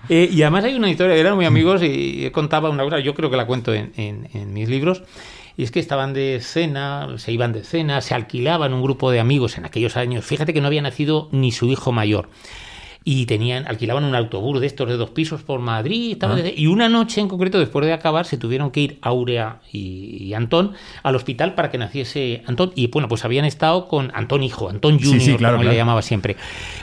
Eh, 0.09 0.29
y 0.33 0.41
además 0.43 0.65
hay 0.65 0.75
una 0.75 0.91
historia, 0.91 1.15
eran 1.17 1.35
muy 1.35 1.45
amigos 1.45 1.83
y 1.85 2.31
contaba 2.31 2.71
una 2.71 2.83
cosa, 2.83 2.99
yo 3.01 3.15
creo 3.15 3.31
que 3.31 3.37
la 3.37 3.47
cuento 3.47 3.75
en, 3.75 3.93
en- 3.97 4.29
en 4.33 4.53
mis 4.55 4.69
libros, 4.69 5.03
y 5.59 5.65
es 5.65 5.73
que 5.73 5.81
estaban 5.81 6.15
de 6.15 6.39
cena, 6.41 7.09
se 7.19 7.33
iban 7.33 7.53
de 7.53 7.65
cena, 7.65 8.01
se 8.01 8.15
alquilaban 8.15 8.73
un 8.73 8.81
grupo 8.81 9.11
de 9.11 9.19
amigos 9.19 9.59
en 9.59 9.65
aquellos 9.65 9.97
años, 9.97 10.25
fíjate 10.25 10.55
que 10.55 10.61
no 10.61 10.69
había 10.69 10.83
nacido 10.83 11.29
ni 11.33 11.51
su 11.51 11.67
hijo 11.67 11.91
mayor. 11.91 12.29
Y 13.11 13.25
tenían, 13.25 13.67
alquilaban 13.67 14.05
un 14.05 14.15
autobús 14.15 14.61
de 14.61 14.67
estos 14.67 14.87
de 14.87 14.99
dos 14.99 15.09
pisos 15.09 15.43
por 15.43 15.61
Madrid. 15.61 16.19
de- 16.19 16.53
y 16.55 16.67
una 16.67 16.91
noche 16.91 17.23
en 17.23 17.29
concreto, 17.29 17.59
después 17.59 17.87
de 17.87 17.95
acabar, 17.95 18.27
se 18.27 18.37
tuvieron 18.37 18.71
que 18.71 18.81
ir 18.81 18.99
Aurea 19.01 19.61
y, 19.73 20.25
y 20.25 20.35
Antón 20.35 20.73
al 21.03 21.17
hospital 21.17 21.55
para 21.55 21.71
que 21.71 21.79
naciese 21.79 22.43
Antón. 22.47 22.71
Y 22.75 22.89
bueno, 22.89 23.09
pues 23.09 23.25
habían 23.25 23.47
estado 23.47 23.89
con 23.89 24.11
Antón 24.15 24.43
Hijo, 24.43 24.69
Antón 24.69 24.99
Sí, 24.99 25.07
Junior, 25.07 25.23
sí, 25.23 25.37
claro, 25.37 25.57
como 25.57 25.71
le 25.71 25.75
llamaba 25.75 26.03
siempre. 26.03 26.37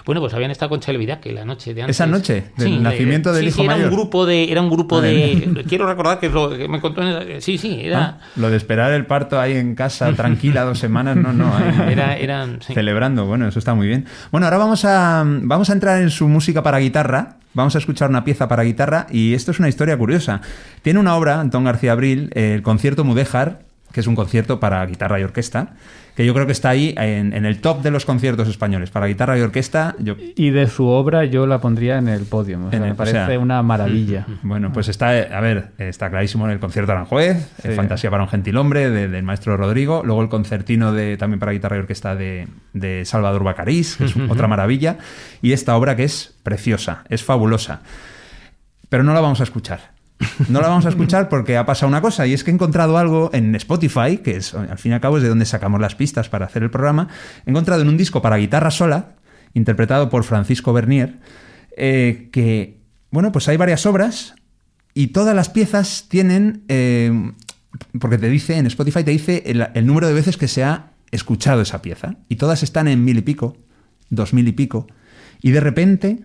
Bueno, 0.04 0.20
pues 0.20 0.34
habían 0.34 0.50
estado 0.50 0.70
con 0.70 0.80
Chelvidad, 0.80 1.20
que 1.20 1.32
la 1.32 1.46
noche 1.46 1.76
de 1.76 1.84
antes. 1.84 1.96
Esa 1.96 2.08
noche 2.08 2.46
del 2.58 2.68
Sí, 2.70 2.78
nacimiento 2.80 3.32
del 3.32 3.44
sí, 3.44 3.50
hijo 3.50 3.58
sí, 3.58 3.66
era 3.66 3.76
mayor. 3.76 3.90
un 3.92 3.96
grupo 3.96 4.26
de 4.26 4.52
era 4.52 4.62
un 4.64 4.70
grupo 4.72 5.02
de 5.02 5.64
quiero 5.70 5.86
recordar 5.86 6.20
que 6.20 6.26
es 6.26 6.34
lo 6.34 6.50
que 6.50 6.68
me 6.68 6.82
contó 6.82 7.04
en 7.04 7.40
sí 7.40 7.60
sí 7.60 7.82
era 7.84 8.00
Ah, 8.00 8.18
Lo 8.36 8.50
de 8.50 8.58
esperar 8.58 8.92
el 8.94 9.06
parto 9.06 9.40
ahí 9.40 9.54
en 9.54 9.76
casa 9.76 10.12
tranquila 10.14 10.64
dos 10.64 10.80
semanas, 10.80 11.18
no, 11.18 11.34
no. 11.34 11.56
ahí- 11.56 11.92
era 11.92 12.18
eran 12.18 12.62
sí. 12.64 12.74
Celebrando, 12.74 13.26
bueno, 13.28 13.48
eso 13.48 13.60
está 13.60 13.76
muy 13.76 13.86
bien. 13.86 14.06
Bueno, 14.32 14.48
ahora 14.48 14.58
vamos 14.58 14.86
a, 14.86 15.24
vamos 15.26 15.70
a 15.70 15.74
entrar 15.74 16.02
en 16.02 16.10
su 16.16 16.28
música 16.28 16.64
para 16.64 16.80
guitarra. 16.80 17.38
Vamos 17.54 17.76
a 17.76 17.78
escuchar 17.78 18.10
una 18.10 18.24
pieza 18.24 18.48
para 18.48 18.64
guitarra 18.64 19.08
y 19.12 19.34
esto 19.34 19.52
es 19.52 19.60
una 19.60 19.70
historia 19.70 19.98
curiosa. 19.98 20.42
Tiene 20.82 21.00
una 21.00 21.16
obra, 21.16 21.40
Antón 21.40 21.64
García 21.66 21.92
Abril, 21.92 22.30
el 22.34 22.62
concierto 22.62 23.04
Mudéjar, 23.04 23.66
que 23.96 24.02
es 24.02 24.08
un 24.08 24.16
concierto 24.16 24.60
para 24.60 24.86
guitarra 24.86 25.20
y 25.22 25.24
orquesta, 25.24 25.70
que 26.18 26.26
yo 26.26 26.34
creo 26.34 26.46
que 26.46 26.52
está 26.52 26.70
ahí 26.70 26.94
en, 26.98 27.34
en 27.34 27.46
el 27.46 27.62
top 27.62 27.82
de 27.82 27.92
los 27.92 28.06
conciertos 28.06 28.48
españoles. 28.50 28.90
Para 28.90 29.06
guitarra 29.08 29.38
y 29.38 29.42
orquesta, 29.42 29.96
yo 30.00 30.16
Y 30.36 30.50
de 30.50 30.68
su 30.68 30.86
obra 30.88 31.24
yo 31.26 31.48
la 31.48 31.60
pondría 31.60 31.98
en 31.98 32.10
el 32.10 32.24
podio. 32.26 32.60
O 32.66 32.70
sea, 32.70 32.78
el- 32.80 32.86
me 32.86 32.92
o 32.92 32.96
parece 32.96 33.26
sea, 33.26 33.40
una 33.40 33.62
maravilla. 33.64 34.26
Bueno, 34.44 34.72
pues 34.74 34.90
está, 34.90 35.10
a 35.12 35.40
ver, 35.42 35.72
está 35.78 36.10
clarísimo 36.10 36.46
en 36.46 36.52
el 36.52 36.60
concierto 36.60 36.92
Aranjuez, 36.92 37.38
Sí. 37.62 37.70
el 37.70 37.76
Fantasía 37.76 38.12
para 38.12 38.24
un 38.24 38.30
gentilhombre 38.30 38.90
de- 38.90 39.08
del 39.08 39.24
maestro 39.24 39.56
Rodrigo, 39.58 40.04
luego 40.06 40.22
el 40.22 40.30
concertino 40.30 40.92
de, 40.92 41.16
también 41.16 41.40
para 41.40 41.54
guitarra 41.54 41.78
y 41.78 41.80
orquesta 41.80 42.16
de, 42.16 42.48
de 42.74 43.06
Salvador 43.06 43.44
Bacarís, 43.46 43.96
que 43.96 44.06
es 44.06 44.16
otra 44.30 44.48
maravilla, 44.50 44.98
y 45.42 45.54
esta 45.54 45.76
obra 45.78 45.96
que 45.96 46.04
es 46.04 46.36
preciosa, 46.44 47.06
es 47.10 47.24
fabulosa. 47.24 47.80
Pero 48.90 49.04
no 49.04 49.14
la 49.14 49.22
vamos 49.22 49.40
a 49.40 49.44
escuchar. 49.44 49.95
No 50.48 50.62
la 50.62 50.70
vamos 50.70 50.86
a 50.86 50.90
escuchar 50.90 51.30
porque 51.30 51.58
ha 51.58 51.66
pasado 51.66 51.90
una 51.90 52.02
cosa, 52.02 52.26
y 52.26 52.34
es 52.34 52.44
que 52.44 52.52
he 52.52 52.54
encontrado 52.54 52.98
algo 52.98 53.30
en 53.34 53.54
Spotify, 53.56 54.18
que 54.24 54.38
es 54.38 54.54
al 54.54 54.78
fin 54.78 54.92
y 54.92 54.96
al 54.96 55.02
cabo 55.02 55.18
es 55.18 55.24
de 55.24 55.30
donde 55.30 55.46
sacamos 55.46 55.80
las 55.82 55.96
pistas 55.96 56.30
para 56.30 56.46
hacer 56.46 56.64
el 56.64 56.72
programa. 56.72 57.10
He 57.46 57.50
encontrado 57.50 57.82
en 57.82 57.90
un 57.90 57.98
disco 57.98 58.22
para 58.22 58.38
guitarra 58.38 58.72
sola, 58.72 59.16
interpretado 59.54 60.10
por 60.10 60.24
Francisco 60.24 60.74
Bernier, 60.74 61.20
eh, 61.78 62.30
que, 62.32 62.80
bueno, 63.12 63.32
pues 63.32 63.48
hay 63.50 63.58
varias 63.58 63.86
obras 63.86 64.36
y 64.94 65.08
todas 65.08 65.36
las 65.36 65.50
piezas 65.50 66.06
tienen, 66.08 66.64
eh, 66.70 67.32
porque 68.00 68.18
te 68.18 68.30
dice, 68.30 68.58
en 68.58 68.68
Spotify 68.68 69.04
te 69.04 69.12
dice 69.12 69.44
el, 69.46 69.68
el 69.74 69.86
número 69.86 70.08
de 70.08 70.14
veces 70.14 70.38
que 70.38 70.48
se 70.48 70.64
ha 70.64 70.92
escuchado 71.12 71.62
esa 71.62 71.82
pieza, 71.82 72.16
y 72.30 72.38
todas 72.38 72.64
están 72.64 72.88
en 72.88 73.04
mil 73.04 73.18
y 73.18 73.22
pico, 73.22 73.58
dos 74.10 74.34
mil 74.34 74.48
y 74.48 74.54
pico, 74.54 74.88
y 75.42 75.52
de 75.52 75.60
repente 75.60 76.20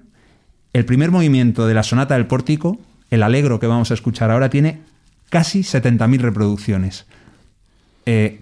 el 0.73 0.85
primer 0.85 1.11
movimiento 1.11 1.67
de 1.67 1.75
la 1.75 1.83
sonata 1.83 2.15
del 2.15 2.27
pórtico, 2.27 2.81
el 3.11 3.23
alegro 3.23 3.61
que 3.61 3.67
vamos 3.67 3.91
a 3.91 3.95
escuchar 3.95 4.31
ahora, 4.31 4.51
tiene 4.51 4.81
casi 5.29 5.61
70.000 5.61 6.19
reproducciones. 6.21 7.07
Eh, 8.07 8.41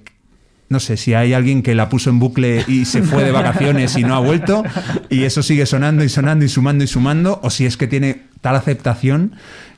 no 0.69 0.81
sé 0.81 0.97
si 0.97 1.15
hay 1.15 1.33
alguien 1.33 1.63
que 1.63 1.75
la 1.75 1.89
puso 1.89 2.11
en 2.11 2.19
bucle 2.19 2.65
y 2.69 2.85
se 2.85 3.03
fue 3.03 3.25
de 3.25 3.33
vacaciones 3.33 3.97
y 3.97 4.05
no 4.05 4.15
ha 4.15 4.21
vuelto, 4.21 4.63
y 5.09 5.25
eso 5.25 5.43
sigue 5.43 5.65
sonando 5.65 6.05
y 6.05 6.09
sonando 6.09 6.45
y 6.45 6.49
sumando 6.49 6.85
y 6.85 6.87
sumando, 6.87 7.41
o 7.43 7.51
si 7.51 7.65
es 7.65 7.77
que 7.77 7.87
tiene 7.87 8.23
tal 8.43 8.55
aceptación 8.57 9.35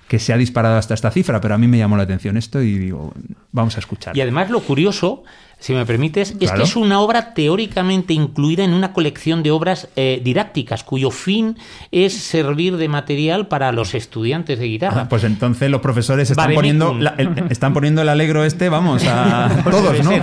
que 0.09 0.19
se 0.19 0.33
ha 0.33 0.37
disparado 0.37 0.77
hasta 0.77 0.95
esta 0.95 1.13
cifra, 1.13 1.41
pero 1.41 1.55
a 1.55 1.59
mí 1.59 1.69
me 1.69 1.79
llamó 1.79 1.97
la 1.97 2.03
atención 2.03 2.37
esto 2.37 2.61
y 2.61 2.77
digo, 2.77 3.15
vamos 3.53 3.77
a 3.77 3.79
escuchar. 3.79 4.17
y 4.17 4.21
además 4.21 4.51
lo 4.51 4.61
curioso 4.61 5.23
si 5.61 5.73
me 5.75 5.87
permites, 5.87 6.35
es 6.41 6.51
que 6.51 6.63
es 6.63 6.75
una 6.75 7.01
obra 7.01 7.33
teóricamente 7.35 8.13
incluida 8.15 8.65
en 8.65 8.73
una 8.75 8.93
colección 8.93 9.43
de 9.43 9.51
obras 9.51 9.89
eh, 9.95 10.21
didácticas, 10.25 10.83
cuyo 10.85 11.11
fin 11.11 11.57
es 11.93 12.15
servir 12.15 12.77
de 12.77 12.89
material 12.89 13.47
para 13.47 13.71
los 13.71 13.95
estudiantes 13.95 14.59
de 14.59 14.67
guitarra. 14.67 15.03
Ah, 15.03 15.09
pues 15.09 15.23
entonces 15.25 15.71
los 15.71 15.81
profesores 15.81 16.31
están 16.31 16.53
poniendo, 16.55 16.95
la- 16.95 17.15
el, 17.19 17.45
están 17.51 17.73
poniendo 17.75 18.03
el 18.03 18.09
alegro 18.09 18.43
este, 18.45 18.69
vamos, 18.69 19.05
a 19.07 19.63
todos, 19.71 20.03
¿no? 20.03 20.11
ser. 20.11 20.23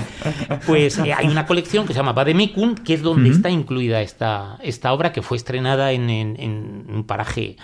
Pues 0.65 0.97
eh, 0.97 1.13
hay 1.13 1.28
una 1.28 1.45
colección 1.45 1.86
que 1.86 1.93
se 1.93 2.00
llama 2.00 2.13
Vademecum, 2.13 2.76
que 2.76 2.95
es 2.95 3.02
donde 3.02 3.30
está 3.30 3.50
incluida 3.50 4.02
esta, 4.02 4.58
esta 4.63 4.91
obra 4.91 5.13
que 5.13 5.21
fue 5.21 5.38
estrenada 5.38 5.91
en, 5.91 6.10
en- 6.10 6.36
en 6.39 6.86
un 6.89 7.04
paraje, 7.06 7.58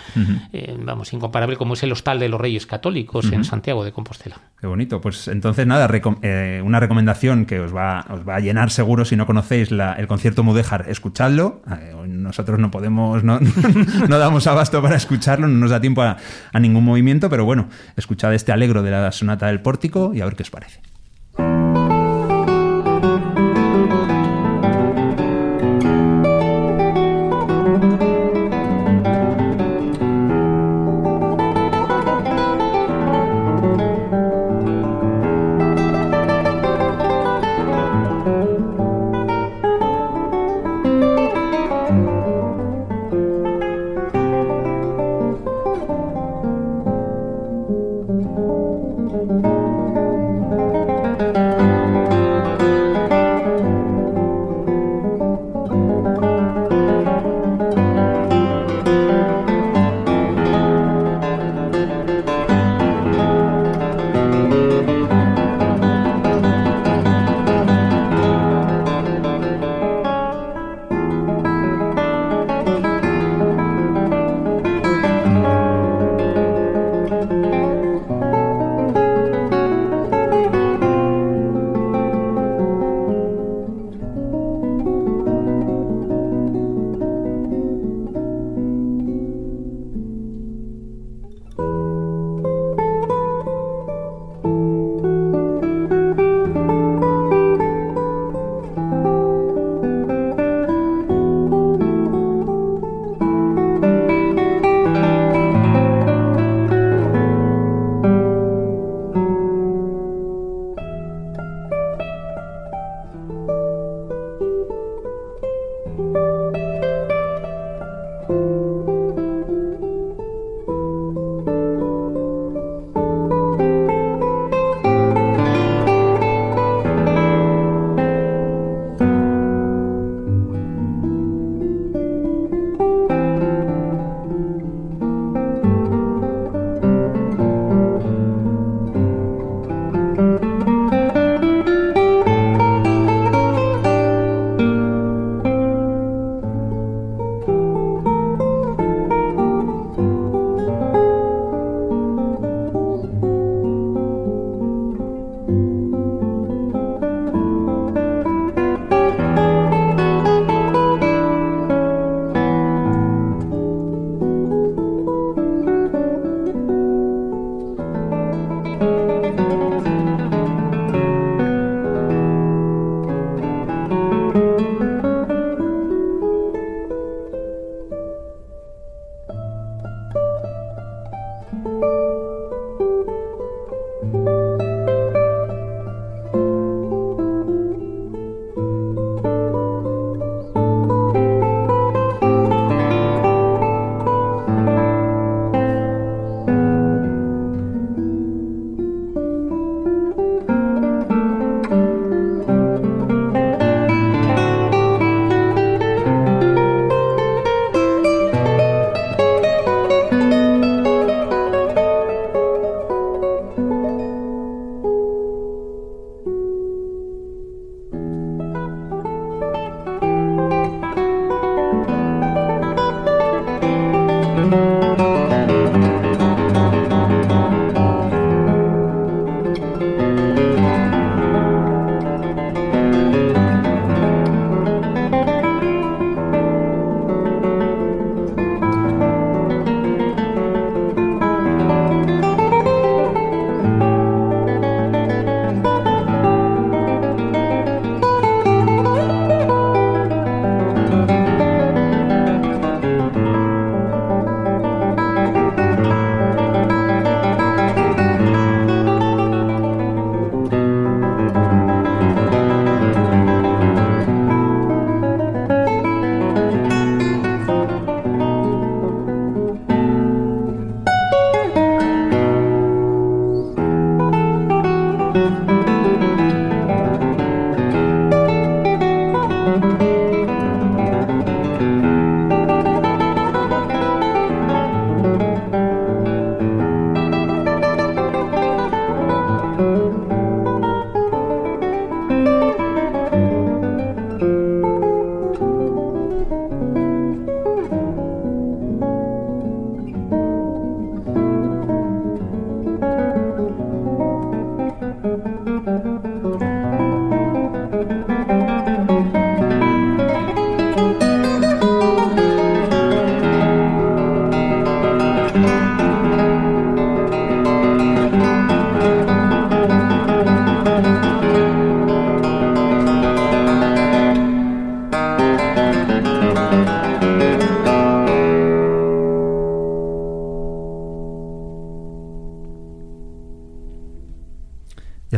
eh, 0.52 0.76
vamos, 0.80 1.12
incomparable 1.12 1.56
como 1.56 1.74
es 1.74 1.82
el 1.82 1.92
Hostal 1.92 2.18
de 2.20 2.28
los 2.28 2.40
Reyes 2.40 2.66
Católicos 2.66 3.30
en 3.32 3.44
Santiago 3.44 3.84
de 3.84 3.92
Compostela. 3.92 4.36
Qué 4.60 4.66
bonito. 4.66 5.00
Pues 5.00 5.28
entonces, 5.28 5.66
nada, 5.66 5.88
recom- 5.88 6.18
eh, 6.22 6.62
una 6.64 6.80
recomendación 6.80 7.44
que 7.46 7.63
os 7.64 7.74
va, 7.74 8.04
os 8.10 8.26
va 8.28 8.36
a 8.36 8.40
llenar 8.40 8.70
seguro 8.70 9.04
si 9.04 9.16
no 9.16 9.26
conocéis 9.26 9.70
la- 9.70 9.94
el 9.94 10.06
concierto 10.06 10.42
Mudéjar, 10.44 10.86
escuchadlo. 10.88 11.62
Eh, 11.70 11.92
nosotros 12.08 12.58
no 12.60 12.70
podemos, 12.70 13.24
no, 13.24 13.40
no 14.08 14.18
damos 14.18 14.46
abasto 14.46 14.80
para 14.82 14.96
escucharlo, 14.96 15.48
no 15.48 15.58
nos 15.58 15.70
da 15.70 15.80
tiempo 15.80 16.02
a, 16.02 16.16
a 16.52 16.60
ningún 16.60 16.84
movimiento, 16.84 17.28
pero 17.28 17.44
bueno, 17.44 17.68
escuchad 17.96 18.32
este 18.34 18.52
alegro 18.52 18.82
de 18.82 18.90
la 18.90 19.10
sonata 19.12 19.46
del 19.48 19.60
pórtico 19.60 20.12
y 20.14 20.20
a 20.20 20.24
ver 20.24 20.36
qué 20.36 20.42
os 20.44 20.50
parece. 20.50 20.80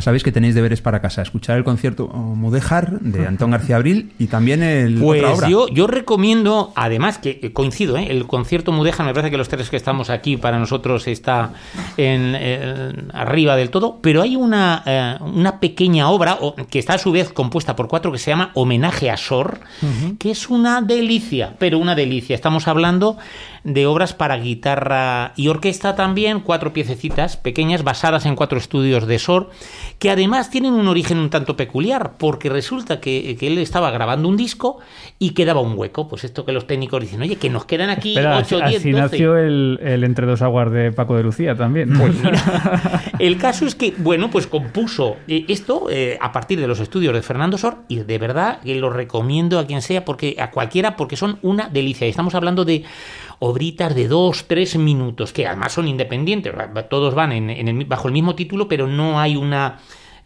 Sabéis 0.07 0.23
que 0.23 0.31
tenéis 0.31 0.55
deberes 0.55 0.81
para 0.81 1.01
casa. 1.03 1.21
Escuchar 1.21 1.57
el 1.57 1.65
concierto 1.65 2.07
Mudéjar 2.07 3.01
de 3.01 3.27
Antón 3.27 3.51
García 3.51 3.75
Abril 3.75 4.13
y 4.21 4.29
también 4.29 4.63
el 4.63 5.01
Pues 5.01 5.21
otra 5.21 5.35
obra. 5.35 5.49
yo, 5.49 5.67
yo 5.67 5.89
recomiendo, 5.89 6.73
además 6.77 7.19
que 7.19 7.41
eh, 7.43 7.53
coincido, 7.53 7.97
¿eh? 7.97 8.07
el 8.09 8.25
concierto 8.29 8.71
Mudéjar, 8.71 9.05
me 9.05 9.13
parece 9.13 9.33
que 9.33 9.37
los 9.37 9.49
tres 9.49 9.69
que 9.69 9.77
estamos 9.77 10.09
aquí 10.09 10.37
para 10.37 10.61
nosotros 10.61 11.09
está 11.09 11.55
en, 11.97 12.35
eh, 12.37 12.93
arriba 13.15 13.57
del 13.57 13.71
todo, 13.71 13.99
pero 14.01 14.23
hay 14.23 14.37
una, 14.37 14.85
eh, 14.87 15.17
una 15.21 15.59
pequeña 15.59 16.09
obra 16.09 16.39
que 16.71 16.79
está 16.79 16.95
a 16.95 16.99
su 16.99 17.11
vez 17.11 17.33
compuesta 17.33 17.75
por 17.75 17.89
cuatro 17.89 18.13
que 18.13 18.19
se 18.19 18.31
llama 18.31 18.53
Homenaje 18.55 19.11
a 19.11 19.17
Sor, 19.17 19.59
que 20.21 20.31
es 20.31 20.49
una 20.49 20.83
delicia, 20.83 21.57
pero 21.59 21.81
una 21.81 21.97
delicia. 21.97 22.37
Estamos 22.37 22.69
hablando 22.69 23.19
de 23.67 23.85
obras 23.85 24.14
para 24.14 24.37
guitarra 24.37 25.33
y 25.35 25.49
orquesta 25.49 25.97
también, 25.97 26.39
cuatro 26.39 26.73
piececitas 26.73 27.37
pequeñas 27.37 27.83
basadas 27.83 28.25
en 28.25 28.37
cuatro 28.37 28.59
estudios 28.59 29.09
de 29.09 29.19
Sor, 29.19 29.51
que 29.99 30.09
además 30.09 30.51
tienen 30.51 30.73
un 30.73 30.87
origen 30.87 31.19
un 31.19 31.31
tanto 31.31 31.57
peculiar, 31.57 32.12
porque 32.17 32.49
resulta 32.49 33.01
que, 33.01 33.37
que 33.39 33.49
él 33.49 33.59
estaba 33.59 33.91
grabando 33.91 34.29
un 34.29 34.37
disco 34.37 34.79
y 35.19 35.31
quedaba 35.31 35.61
un 35.61 35.77
hueco. 35.77 36.07
Pues 36.07 36.23
esto 36.23 36.45
que 36.45 36.53
los 36.53 36.69
técnicos 36.69 37.01
dicen, 37.01 37.21
oye, 37.23 37.37
que 37.37 37.51
nos 37.51 37.64
quedan 37.64 37.91
aquí 37.91 38.11
Espera, 38.11 38.39
8, 38.39 38.61
10, 38.69 38.77
así 38.77 38.91
12. 38.93 39.03
nació 39.03 39.37
el, 39.37 39.81
el 39.83 40.05
Entre 40.05 40.27
dos 40.27 40.43
aguas 40.43 40.71
de 40.71 40.93
Paco 40.93 41.17
de 41.17 41.25
Lucía 41.25 41.57
también. 41.57 41.93
Pues 41.99 42.14
mira, 42.23 43.03
el 43.19 43.37
caso 43.37 43.67
es 43.67 43.75
que, 43.75 43.95
bueno, 43.99 44.31
pues 44.31 44.47
compuso 44.47 45.17
eh, 45.27 45.45
esto 45.49 45.89
eh, 45.91 46.19
a 46.21 46.31
partir 46.31 46.61
de 46.61 46.69
los 46.69 46.79
estudios 46.79 47.12
de 47.14 47.23
Fernando 47.23 47.59
Sor 47.59 47.79
y 47.89 47.97
de 47.97 48.19
verdad 48.19 48.61
que 48.61 48.77
lo 48.77 48.91
recomiendo 48.91 49.59
a 49.59 49.67
quien 49.67 49.83
sea, 49.83 50.05
porque 50.05 50.37
a 50.39 50.53
cualquiera, 50.53 50.95
porque 50.97 51.17
son 51.17 51.41
una 51.43 51.69
delicia. 51.69 52.07
Estamos 52.07 52.37
hablando 52.37 52.64
de 52.64 52.85
obritas 53.39 53.95
de 53.95 54.09
dos, 54.09 54.45
tres 54.49 54.76
minutos, 54.76 55.32
que 55.32 55.47
además 55.47 55.72
son 55.72 55.89
independientes, 55.89 56.55
todos 56.89 57.14
van 57.14 57.32
en, 57.32 57.51
en 57.51 57.68
el- 57.68 57.84
bajo 57.84 58.09
el 58.09 58.14
mismo 58.14 58.34
título, 58.34 58.68
pero 58.68 58.87
no 58.87 59.20
hay 59.20 59.37
una 59.37 59.78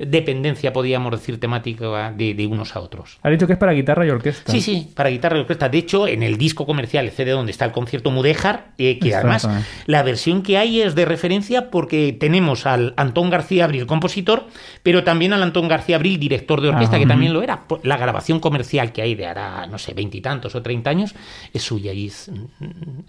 dependencia, 0.06 0.72
podríamos 0.72 1.12
decir, 1.12 1.38
temática 1.40 2.12
de, 2.12 2.34
de 2.34 2.46
unos 2.46 2.74
a 2.76 2.80
otros. 2.80 3.18
Ha 3.22 3.30
dicho 3.30 3.46
que 3.46 3.54
es 3.54 3.58
para 3.58 3.72
guitarra 3.72 4.06
y 4.06 4.10
orquesta. 4.10 4.50
Sí, 4.52 4.60
sí, 4.60 4.88
para 4.94 5.10
guitarra 5.10 5.36
y 5.36 5.40
orquesta. 5.40 5.68
De 5.68 5.78
hecho, 5.78 6.06
en 6.08 6.22
el 6.22 6.36
disco 6.38 6.66
comercial, 6.66 7.04
el 7.06 7.10
CD 7.12 7.30
donde 7.32 7.52
está 7.52 7.64
el 7.64 7.72
concierto 7.72 8.10
Mudéjar, 8.10 8.68
eh, 8.78 8.98
que 8.98 9.14
además 9.14 9.48
la 9.86 10.02
versión 10.02 10.42
que 10.42 10.58
hay 10.58 10.80
es 10.82 10.94
de 10.94 11.04
referencia 11.04 11.70
porque 11.70 12.16
tenemos 12.18 12.66
al 12.66 12.94
Antón 12.96 13.30
García 13.30 13.64
Abril, 13.64 13.86
compositor, 13.86 14.46
pero 14.82 15.04
también 15.04 15.32
al 15.32 15.42
Antón 15.42 15.68
García 15.68 15.96
Abril, 15.96 16.18
director 16.18 16.60
de 16.60 16.68
orquesta, 16.68 16.96
Ajá. 16.96 17.04
que 17.04 17.08
también 17.08 17.32
lo 17.32 17.42
era. 17.42 17.64
La 17.82 17.96
grabación 17.96 18.40
comercial 18.40 18.92
que 18.92 19.02
hay 19.02 19.14
de 19.14 19.26
hará, 19.26 19.66
no 19.66 19.78
sé, 19.78 19.94
veintitantos 19.94 20.54
o 20.54 20.62
treinta 20.62 20.90
años, 20.90 21.14
es 21.52 21.62
suya 21.62 21.92
y 21.92 22.06
es- 22.06 22.30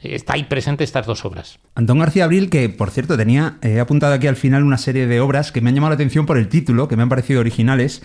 está 0.02 0.34
ahí 0.34 0.44
presente 0.44 0.84
estas 0.84 1.06
dos 1.06 1.26
obras. 1.26 1.60
Antón 1.76 2.00
García 2.00 2.26
Abril, 2.26 2.50
que 2.50 2.70
por 2.70 2.92
cierto 2.92 3.18
tenía, 3.18 3.58
he 3.62 3.80
apuntado 3.80 4.14
aquí 4.14 4.28
al 4.28 4.36
final 4.36 4.64
una 4.64 4.78
serie 4.78 5.08
de 5.08 5.20
obras 5.20 5.52
que 5.52 5.62
me 5.62 5.70
han 5.70 5.76
llamado 5.76 5.92
la 5.92 5.96
atención 5.96 6.26
por 6.26 6.38
el 6.38 6.48
título, 6.50 6.81
que 6.88 6.96
me 6.96 7.04
han 7.04 7.10
parecido 7.10 7.40
originales. 7.40 8.02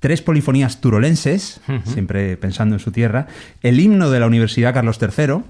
Tres 0.00 0.20
polifonías 0.20 0.80
turolenses, 0.80 1.60
siempre 1.84 2.36
pensando 2.36 2.74
en 2.74 2.80
su 2.80 2.90
tierra, 2.90 3.28
el 3.62 3.78
himno 3.78 4.10
de 4.10 4.18
la 4.18 4.26
Universidad 4.26 4.74
Carlos 4.74 4.98
III, 5.00 5.42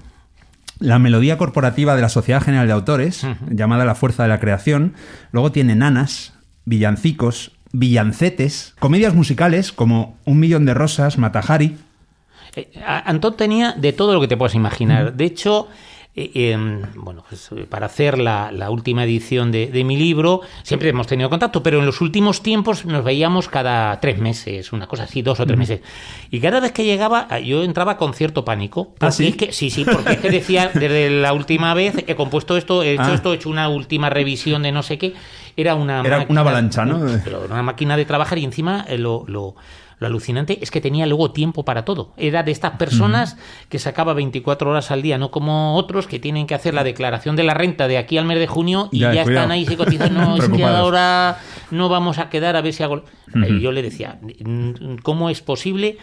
la 0.79 0.99
melodía 0.99 1.37
corporativa 1.39 1.95
de 1.95 2.01
la 2.03 2.09
Sociedad 2.09 2.41
General 2.41 2.67
de 2.67 2.73
Autores, 2.73 3.25
llamada 3.49 3.83
La 3.85 3.95
Fuerza 3.95 4.23
de 4.23 4.29
la 4.29 4.39
Creación, 4.39 4.93
luego 5.31 5.51
tiene 5.51 5.75
nanas, 5.75 6.33
villancicos, 6.65 7.51
villancetes, 7.71 8.75
comedias 8.77 9.15
musicales 9.15 9.71
como 9.71 10.17
Un 10.25 10.39
Millón 10.39 10.65
de 10.65 10.73
Rosas, 10.75 11.17
Matajari, 11.17 11.77
Eh, 12.55 12.69
Antón 12.85 13.35
tenía 13.35 13.71
de 13.71 13.93
todo 13.93 14.13
lo 14.13 14.21
que 14.21 14.27
te 14.27 14.37
puedas 14.37 14.53
imaginar. 14.53 15.15
De 15.15 15.25
hecho, 15.25 15.67
eh, 16.15 16.29
eh, 16.35 16.57
bueno, 16.95 17.23
pues, 17.27 17.49
eh, 17.55 17.65
para 17.67 17.87
hacer 17.87 18.19
la, 18.19 18.51
la 18.51 18.69
última 18.69 19.03
edición 19.03 19.51
de, 19.51 19.67
de 19.67 19.83
mi 19.83 19.97
libro, 19.97 20.41
siempre 20.61 20.89
hemos 20.89 21.07
tenido 21.07 21.29
contacto, 21.29 21.63
pero 21.63 21.79
en 21.79 21.85
los 21.87 22.01
últimos 22.01 22.43
tiempos 22.43 22.85
nos 22.85 23.03
veíamos 23.03 23.47
cada 23.49 23.99
tres 23.99 24.19
meses, 24.19 24.71
una 24.73 24.85
cosa 24.87 25.03
así, 25.03 25.21
dos 25.23 25.39
o 25.39 25.45
tres 25.47 25.57
meses. 25.57 25.81
Y 26.29 26.39
cada 26.39 26.59
vez 26.59 26.71
que 26.71 26.83
llegaba, 26.85 27.27
ah, 27.31 27.39
yo 27.39 27.63
entraba 27.63 27.97
con 27.97 28.13
cierto 28.13 28.45
pánico. 28.45 28.93
¿Ah, 28.99 29.11
sí? 29.11 29.27
es 29.29 29.35
que, 29.37 29.51
sí, 29.51 29.69
sí, 29.71 29.85
porque 29.85 30.11
es 30.13 30.17
que 30.19 30.29
decía, 30.29 30.69
desde 30.73 31.09
la 31.09 31.33
última 31.33 31.73
vez 31.73 31.95
he 32.05 32.15
compuesto 32.15 32.57
esto, 32.57 32.83
he 32.83 32.93
hecho 32.93 33.03
Ah. 33.03 33.13
esto, 33.15 33.33
he 33.33 33.37
hecho 33.37 33.49
una 33.49 33.69
última 33.69 34.09
revisión 34.11 34.61
de 34.63 34.71
no 34.71 34.83
sé 34.83 34.97
qué. 34.99 35.13
Era 35.57 35.75
una 35.75 36.01
Era 36.01 36.17
máquina- 36.19 36.31
una 36.31 36.41
avalancha, 36.41 36.85
¿no? 36.85 36.99
pero 37.23 37.45
era 37.45 37.53
una 37.53 37.63
máquina 37.63 37.97
de 37.97 38.05
trabajar 38.05 38.37
y 38.37 38.43
encima 38.43 38.85
eh, 38.87 38.97
lo, 38.97 39.23
lo- 39.27 39.55
lo 40.03 40.07
alucinante 40.07 40.59
es 40.61 40.69
que 40.69 40.81
tenía 40.81 41.05
luego 41.07 41.31
tiempo 41.31 41.65
para 41.65 41.85
todo. 41.85 42.11
Era 42.17 42.43
de 42.43 42.51
estas 42.51 42.77
personas 42.77 43.37
que 43.69 43.79
sacaba 43.79 44.13
24 44.13 44.69
horas 44.69 44.91
al 44.91 45.01
día, 45.01 45.17
no 45.17 45.31
como 45.31 45.75
otros 45.75 46.05
que 46.07 46.19
tienen 46.19 46.45
que 46.45 46.53
hacer 46.53 46.73
la 46.73 46.83
declaración 46.83 47.35
de 47.35 47.43
la 47.43 47.53
renta 47.53 47.87
de 47.87 47.97
aquí 47.97 48.17
al 48.17 48.25
mes 48.25 48.37
de 48.39 48.47
junio 48.47 48.89
y 48.91 48.99
Ya, 48.99 49.13
están 49.13 49.51
ahí 49.51 49.65
se 49.65 49.77
cotizan. 49.77 50.13
No, 50.13 50.35
es 50.37 50.47
que 50.49 50.63
ahora 50.63 51.39
no 51.71 51.89
vamos 51.89 52.19
a 52.19 52.29
quedar 52.29 52.55
a 52.55 52.61
ver 52.61 52.73
si 52.73 52.83
hago. 52.83 53.03
Y 53.33 53.59
yo 53.61 53.71
le 53.71 53.81
decía, 53.81 54.19
"Mm, 54.21 54.97
¿cómo 55.01 55.29
es 55.29 55.41
posible 55.41 55.97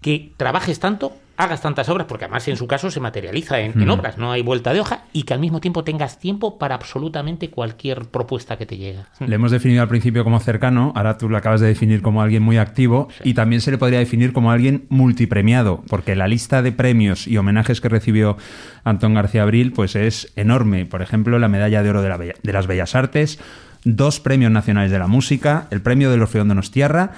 que 0.00 0.32
trabajes 0.36 0.80
tanto? 0.80 1.12
Hagas 1.36 1.60
tantas 1.62 1.88
obras, 1.88 2.06
porque 2.06 2.26
además 2.26 2.46
en 2.46 2.56
su 2.56 2.66
caso 2.68 2.90
se 2.90 3.00
materializa 3.00 3.58
en, 3.60 3.80
en 3.80 3.90
obras, 3.90 4.18
no 4.18 4.30
hay 4.30 4.42
vuelta 4.42 4.72
de 4.72 4.80
hoja, 4.80 5.02
y 5.12 5.24
que 5.24 5.34
al 5.34 5.40
mismo 5.40 5.60
tiempo 5.60 5.82
tengas 5.82 6.18
tiempo 6.20 6.58
para 6.58 6.76
absolutamente 6.76 7.50
cualquier 7.50 8.04
propuesta 8.06 8.56
que 8.56 8.66
te 8.66 8.76
llegue. 8.76 9.00
Le 9.18 9.34
hemos 9.34 9.50
definido 9.50 9.82
al 9.82 9.88
principio 9.88 10.22
como 10.22 10.38
cercano, 10.38 10.92
ahora 10.94 11.18
tú 11.18 11.28
lo 11.28 11.36
acabas 11.36 11.60
de 11.60 11.66
definir 11.66 12.02
como 12.02 12.22
alguien 12.22 12.42
muy 12.42 12.56
activo 12.58 13.08
y 13.24 13.34
también 13.34 13.60
se 13.60 13.70
le 13.72 13.78
podría 13.78 13.98
definir 13.98 14.32
como 14.32 14.52
alguien 14.52 14.86
multipremiado, 14.90 15.82
porque 15.88 16.14
la 16.14 16.28
lista 16.28 16.62
de 16.62 16.70
premios 16.72 17.26
y 17.26 17.36
homenajes 17.36 17.80
que 17.80 17.88
recibió 17.88 18.36
Antón 18.84 19.14
García 19.14 19.42
Abril 19.42 19.72
pues 19.72 19.96
es 19.96 20.32
enorme. 20.36 20.86
Por 20.86 21.02
ejemplo, 21.02 21.38
la 21.38 21.48
medalla 21.48 21.82
de 21.82 21.90
oro 21.90 22.02
de, 22.02 22.08
la 22.10 22.16
Bella- 22.16 22.34
de 22.42 22.52
las 22.52 22.66
Bellas 22.66 22.94
Artes, 22.94 23.40
dos 23.82 24.20
premios 24.20 24.50
nacionales 24.52 24.90
de 24.92 24.98
la 24.98 25.08
música, 25.08 25.66
el 25.70 25.80
premio 25.82 26.10
del 26.10 26.22
Orfeón 26.22 26.48
Donostiarra 26.48 27.12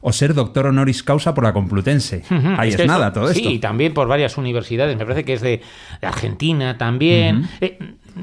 o 0.00 0.12
ser 0.12 0.34
doctor 0.34 0.66
honoris 0.66 1.02
causa 1.02 1.34
por 1.34 1.44
la 1.44 1.52
Complutense. 1.52 2.22
Ahí 2.56 2.70
es, 2.70 2.86
nada, 2.86 3.12
todo 3.12 3.30
esto. 3.30 3.40
Sí, 3.40 3.54
y 3.54 3.58
también 3.58 3.94
por 3.94 4.08
varias 4.08 4.36
universidades. 4.38 4.96
Me 4.96 5.04
parece 5.04 5.24
que 5.24 5.34
es 5.34 5.40
de, 5.40 5.60
de 6.00 6.06
Argentina 6.06 6.78
también. 6.78 7.48
Eh, 7.60 7.78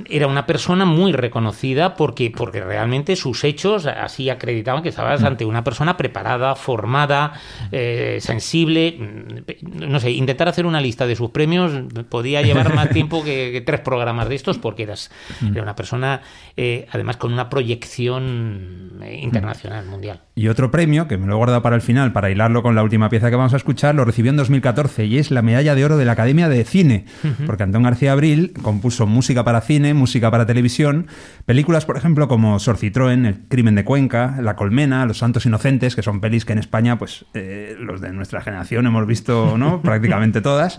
era 0.10 0.28
una 0.28 0.46
persona 0.46 0.86
muy 0.86 1.12
reconocida 1.12 1.96
porque, 1.96 2.32
porque 2.36 2.62
realmente 2.62 3.16
sus 3.16 3.44
hechos 3.44 3.86
así 3.86 4.30
acreditaban 4.30 4.84
que 4.84 4.90
estabas 4.90 5.24
ante 5.24 5.46
una 5.46 5.64
persona 5.64 5.98
preparada, 5.98 6.56
formada, 6.56 7.34
eh, 7.72 8.18
sensible. 8.22 8.98
Mm, 9.00 9.90
No 9.90 10.00
sé, 10.00 10.12
intentar 10.12 10.48
hacer 10.48 10.66
una 10.66 10.82
lista 10.82 11.08
de 11.08 11.16
sus 11.16 11.32
premios 11.32 11.72
podía 12.10 12.42
llevar 12.42 12.74
más 12.74 12.90
tiempo 12.92 13.24
que, 13.24 13.52
que 13.52 13.62
tres 13.62 13.80
programas 13.82 14.30
de 14.30 14.36
estos 14.36 14.58
porque 14.58 14.84
eras, 14.84 15.12
era 15.52 15.62
una 15.62 15.76
persona, 15.76 16.22
eh, 16.58 16.88
además, 16.92 17.18
con 17.18 17.34
una 17.34 17.50
proyección 17.50 19.00
eh, 19.02 19.20
internacional, 19.22 19.86
mundial. 19.86 20.22
Y 20.36 20.48
otro 20.48 20.72
premio, 20.72 21.08
que 21.08 21.18
me 21.18 21.28
lo 21.28 21.34
he 21.34 21.38
guardado 21.38 21.62
para 21.62 21.76
el 21.76 21.82
final, 21.82 22.12
para 22.12 22.30
hilarlo 22.30 22.62
con 22.62 22.76
la 22.76 22.84
última 22.84 23.10
pieza 23.10 23.30
que 23.30 23.36
vamos 23.36 23.54
a 23.54 23.58
escuchar, 23.58 23.96
lo 23.96 24.06
recibió 24.06 24.32
en 24.32 24.38
2014 24.38 25.06
y 25.06 25.18
es 25.18 25.32
la 25.32 25.42
medalla 25.42 25.76
de 25.76 25.86
oro 25.86 25.98
de 25.98 26.06
la 26.06 26.14
Academia 26.14 26.50
de 26.50 26.64
Cine, 26.64 27.06
porque 27.46 27.64
Antón 27.64 27.84
García 27.84 28.12
Abril 28.12 28.54
compuso 28.62 29.06
música 29.08 29.44
para 29.44 29.62
cine, 29.62 29.75
música 29.94 30.32
para 30.32 30.46
televisión, 30.46 31.08
películas, 31.46 31.86
por 31.86 31.98
ejemplo, 31.98 32.28
como 32.28 32.60
Sor 32.60 32.78
Citroën, 32.78 33.26
El 33.26 33.40
crimen 33.48 33.76
de 33.76 33.84
Cuenca, 33.84 34.38
La 34.42 34.56
colmena, 34.56 35.06
Los 35.06 35.20
santos 35.20 35.46
inocentes, 35.46 35.96
que 35.96 36.02
son 36.02 36.22
pelis 36.22 36.46
que 36.46 36.54
en 36.54 36.60
España, 36.60 36.98
pues 36.98 37.26
eh, 37.34 37.76
los 37.80 38.02
de 38.02 38.14
nuestra 38.14 38.42
generación 38.42 38.88
hemos 38.88 39.06
visto 39.06 39.58
¿no? 39.58 39.82
prácticamente 39.84 40.42
todas. 40.42 40.78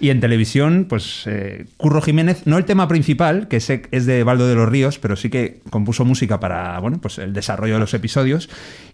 Y 0.00 0.10
en 0.10 0.20
televisión, 0.20 0.86
pues 0.88 1.24
eh, 1.26 1.66
Curro 1.76 2.02
Jiménez, 2.02 2.46
no 2.46 2.58
el 2.58 2.64
tema 2.64 2.88
principal, 2.88 3.48
que 3.48 3.56
es 3.56 4.06
de 4.06 4.24
Baldo 4.24 4.46
de 4.46 4.54
los 4.54 4.68
Ríos, 4.68 4.98
pero 4.98 5.16
sí 5.16 5.30
que 5.30 5.60
compuso 5.70 6.04
música 6.04 6.40
para 6.40 6.78
bueno, 6.80 7.00
pues 7.00 7.18
el 7.18 7.32
desarrollo 7.32 7.74
de 7.74 7.80
los 7.80 7.94
episodios 7.94 8.48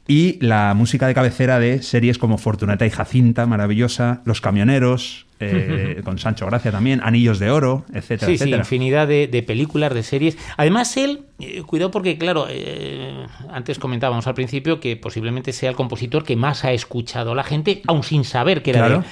y 0.06 0.38
la 0.40 0.74
música 0.74 1.06
de 1.06 1.14
cabecera 1.14 1.58
de 1.58 1.82
series 1.82 2.18
como 2.18 2.38
Fortunata 2.38 2.86
y 2.86 2.90
Jacinta, 2.90 3.46
maravillosa, 3.46 4.22
Los 4.24 4.40
Camioneros, 4.40 5.27
eh, 5.40 6.00
con 6.04 6.18
Sancho 6.18 6.46
Gracia 6.46 6.70
también, 6.72 7.00
Anillos 7.02 7.38
de 7.38 7.50
Oro, 7.50 7.84
etcétera, 7.92 8.26
Sí, 8.30 8.36
sí, 8.38 8.44
etcétera. 8.44 8.58
infinidad 8.58 9.08
de, 9.08 9.26
de 9.28 9.42
películas, 9.42 9.94
de 9.94 10.02
series. 10.02 10.36
Además, 10.56 10.96
él, 10.96 11.20
eh, 11.40 11.62
cuidado 11.62 11.90
porque, 11.90 12.18
claro, 12.18 12.46
eh, 12.48 13.26
antes 13.50 13.78
comentábamos 13.78 14.26
al 14.26 14.34
principio 14.34 14.80
que 14.80 14.96
posiblemente 14.96 15.52
sea 15.52 15.70
el 15.70 15.76
compositor 15.76 16.24
que 16.24 16.34
más 16.36 16.64
ha 16.64 16.72
escuchado 16.72 17.32
a 17.32 17.34
la 17.34 17.44
gente, 17.44 17.82
aun 17.86 18.02
sin 18.02 18.24
saber 18.24 18.62
que 18.62 18.70
era 18.70 18.80
Claro. 18.86 18.96
él. 18.96 19.04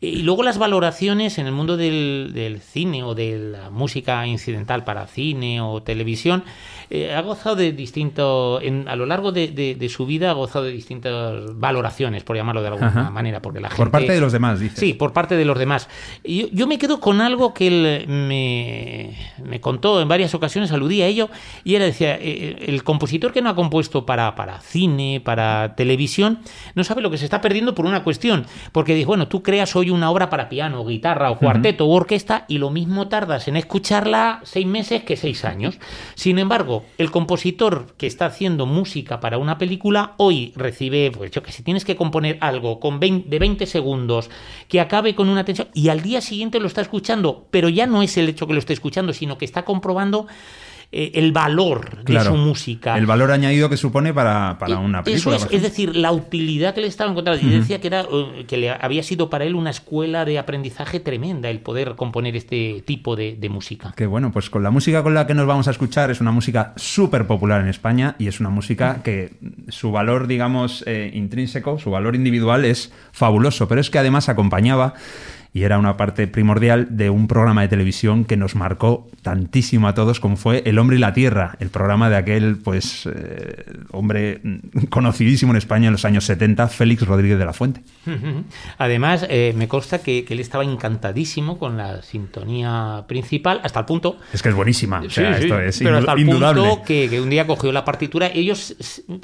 Y 0.00 0.22
luego 0.22 0.42
las 0.42 0.58
valoraciones 0.58 1.38
en 1.38 1.46
el 1.46 1.52
mundo 1.52 1.76
del, 1.76 2.32
del 2.34 2.60
cine 2.60 3.02
o 3.02 3.14
de 3.14 3.38
la 3.38 3.70
música 3.70 4.26
incidental 4.26 4.84
para 4.84 5.06
cine 5.06 5.60
o 5.62 5.82
televisión, 5.82 6.44
eh, 6.90 7.14
ha 7.14 7.22
gozado 7.22 7.56
de 7.56 7.72
distinto, 7.72 8.60
en- 8.60 8.86
a 8.86 8.96
lo 8.96 9.06
largo 9.06 9.32
de, 9.32 9.48
de- 9.48 9.74
de 9.74 9.88
su 9.88 10.04
vida 10.04 10.30
ha 10.30 10.34
gozado 10.34 10.66
de 10.66 10.72
distintas 10.72 11.58
valoraciones, 11.58 12.22
por 12.22 12.36
llamarlo 12.36 12.60
de 12.60 12.68
alguna 12.68 12.88
Ajá. 12.88 13.10
manera, 13.10 13.40
porque 13.40 13.60
la 13.60 13.68
gente... 13.70 13.82
Por 13.82 13.90
parte 13.90 14.12
de 14.12 14.20
los 14.20 14.32
demás, 14.32 14.60
dice. 14.60 14.76
Sí, 14.76 14.92
por 14.92 15.12
parte 15.14 15.36
de 15.36 15.44
los 15.46 15.58
demás. 15.58 15.88
Yo, 16.22 16.46
yo 16.52 16.66
me 16.66 16.78
quedo 16.78 17.00
con 17.00 17.20
algo 17.22 17.54
que 17.54 17.66
él 17.66 18.04
me, 18.06 19.16
me 19.42 19.60
contó 19.60 20.00
en 20.02 20.08
varias 20.08 20.34
ocasiones, 20.34 20.70
aludí 20.72 21.00
a 21.02 21.06
ello, 21.06 21.30
Y 21.64 21.74
él 21.74 21.82
decía, 21.82 22.16
eh, 22.20 22.66
el 22.68 22.84
compositor 22.84 23.32
que 23.32 23.42
no 23.42 23.48
ha 23.48 23.54
compuesto 23.54 24.06
para, 24.06 24.34
para 24.36 24.60
cine, 24.60 25.20
para 25.24 25.74
televisión, 25.74 26.40
no 26.74 26.84
sabe 26.84 27.02
lo 27.02 27.10
que 27.10 27.18
se 27.18 27.24
está 27.24 27.40
perdiendo 27.40 27.74
por 27.74 27.86
una 27.86 28.04
cuestión. 28.04 28.46
Porque 28.72 28.94
dice, 28.94 29.06
bueno, 29.06 29.28
tú 29.28 29.42
creas 29.42 29.74
hoy 29.74 29.90
una 29.90 30.10
obra 30.10 30.30
para 30.30 30.48
piano, 30.48 30.84
guitarra 30.84 31.30
o 31.30 31.38
cuarteto 31.38 31.86
o 31.86 31.94
orquesta 31.94 32.44
y 32.48 32.58
lo 32.58 32.70
mismo 32.70 33.08
tardas 33.08 33.48
en 33.48 33.56
escucharla 33.56 34.40
seis 34.44 34.66
meses 34.66 35.02
que 35.02 35.16
seis 35.16 35.44
años. 35.44 35.78
Sin 36.14 36.38
embargo, 36.38 36.84
el 36.98 37.10
compositor 37.10 37.94
que 37.96 38.06
está 38.06 38.26
haciendo 38.26 38.66
música 38.66 39.20
para 39.20 39.38
una 39.38 39.58
película 39.58 40.14
hoy 40.18 40.52
recibe, 40.56 41.10
pues 41.10 41.30
yo 41.30 41.42
que 41.42 41.52
sé, 41.52 41.62
tienes 41.62 41.84
que 41.84 41.96
componer 41.96 42.38
algo 42.40 42.78
con 42.80 43.00
20, 43.00 43.28
de 43.28 43.38
20 43.38 43.66
segundos 43.66 44.30
que 44.68 44.80
acabe 44.80 45.14
con 45.14 45.28
una 45.28 45.44
tensión 45.44 45.68
y 45.74 45.88
al 45.88 46.02
día 46.02 46.20
siguiente 46.20 46.60
lo 46.60 46.66
está 46.66 46.80
escuchando, 46.80 47.46
pero 47.50 47.68
ya 47.68 47.86
no 47.86 48.02
es 48.02 48.16
el 48.16 48.28
hecho 48.28 48.46
que 48.46 48.52
lo 48.52 48.58
esté 48.58 48.72
escuchando, 48.72 49.12
sino 49.12 49.38
que 49.38 49.44
está 49.44 49.64
comprobando 49.64 50.26
eh, 50.96 51.10
el 51.14 51.32
valor 51.32 52.04
de 52.04 52.20
su 52.20 52.36
música. 52.36 52.96
El 52.96 53.06
valor 53.06 53.32
añadido 53.32 53.68
que 53.68 53.76
supone 53.76 54.14
para, 54.14 54.58
para 54.60 54.78
una 54.78 55.00
Eso 55.00 55.04
película. 55.04 55.36
es, 55.36 55.42
por 55.42 55.52
es 55.54 55.60
ejemplo. 55.62 55.68
decir, 55.68 55.96
la 55.96 56.12
utilidad 56.12 56.72
que 56.72 56.82
le 56.82 56.86
estaba 56.86 57.10
encontrando. 57.10 57.44
Y 57.44 57.50
decía 57.50 57.80
que, 57.80 57.88
era, 57.88 58.02
eh, 58.02 58.44
que 58.46 58.56
le 58.56 58.70
había 58.70 59.02
sido 59.02 59.28
para 59.28 59.44
él 59.44 59.56
una 59.56 59.70
escuela 59.70 60.24
de 60.24 60.38
aprendizaje 60.38 61.00
tremenda 61.00 61.50
el 61.50 61.58
poder 61.58 61.96
componer 61.96 62.36
este 62.36 62.82
tipo 62.86 63.16
de, 63.16 63.34
de 63.34 63.48
música. 63.48 63.92
Que 63.96 64.06
bueno, 64.06 64.30
pues 64.30 64.50
con 64.50 64.62
la 64.62 64.70
música 64.70 65.02
con 65.02 65.14
la 65.14 65.26
que 65.26 65.34
nos 65.34 65.46
vamos 65.46 65.66
a 65.66 65.72
escuchar 65.72 66.12
es 66.12 66.20
una 66.20 66.30
música 66.30 66.72
súper 66.76 67.26
popular 67.26 67.60
en 67.60 67.66
España 67.68 68.14
y 68.20 68.28
es 68.28 68.38
una 68.38 68.50
música 68.50 69.02
que 69.02 69.32
su 69.70 69.90
valor, 69.90 70.28
digamos, 70.28 70.84
eh, 70.86 71.10
intrínseco, 71.12 71.78
su 71.80 71.90
valor 71.90 72.14
individual 72.14 72.64
es 72.64 72.92
fabuloso, 73.10 73.66
pero 73.66 73.80
es 73.80 73.90
que 73.90 73.98
además 73.98 74.28
acompañaba 74.28 74.94
y 75.54 75.62
era 75.62 75.78
una 75.78 75.96
parte 75.96 76.26
primordial 76.26 76.88
de 76.96 77.10
un 77.10 77.28
programa 77.28 77.62
de 77.62 77.68
televisión 77.68 78.24
que 78.24 78.36
nos 78.36 78.56
marcó 78.56 79.08
tantísimo 79.22 79.86
a 79.86 79.94
todos 79.94 80.18
como 80.18 80.36
fue 80.36 80.64
El 80.66 80.80
hombre 80.80 80.96
y 80.96 80.98
la 80.98 81.12
tierra, 81.12 81.56
el 81.60 81.70
programa 81.70 82.10
de 82.10 82.16
aquel 82.16 82.56
pues 82.58 83.06
eh, 83.06 83.64
hombre 83.92 84.40
conocidísimo 84.90 85.52
en 85.52 85.58
España 85.58 85.86
en 85.86 85.92
los 85.92 86.04
años 86.04 86.24
70, 86.24 86.66
Félix 86.66 87.06
Rodríguez 87.06 87.38
de 87.38 87.44
la 87.44 87.52
Fuente. 87.52 87.82
Además, 88.78 89.26
eh, 89.30 89.54
me 89.56 89.68
consta 89.68 90.02
que, 90.02 90.24
que 90.24 90.34
él 90.34 90.40
estaba 90.40 90.64
encantadísimo 90.64 91.56
con 91.56 91.76
la 91.76 92.02
sintonía 92.02 93.04
principal, 93.06 93.60
hasta 93.62 93.78
el 93.78 93.86
punto 93.86 94.18
Es 94.32 94.42
que 94.42 94.48
es 94.48 94.54
buenísima, 94.56 95.02
o 95.06 95.10
sea, 95.10 95.34
Sí, 95.34 95.42
sí, 95.42 95.44
esto 95.44 95.60
es 95.60 95.78
pero 95.78 95.98
hasta 95.98 96.12
el 96.14 96.18
indudable. 96.18 96.62
punto 96.62 96.82
que, 96.82 97.08
que 97.08 97.20
un 97.20 97.30
día 97.30 97.46
cogió 97.46 97.70
la 97.70 97.84
partitura. 97.84 98.26
Ellos 98.26 98.74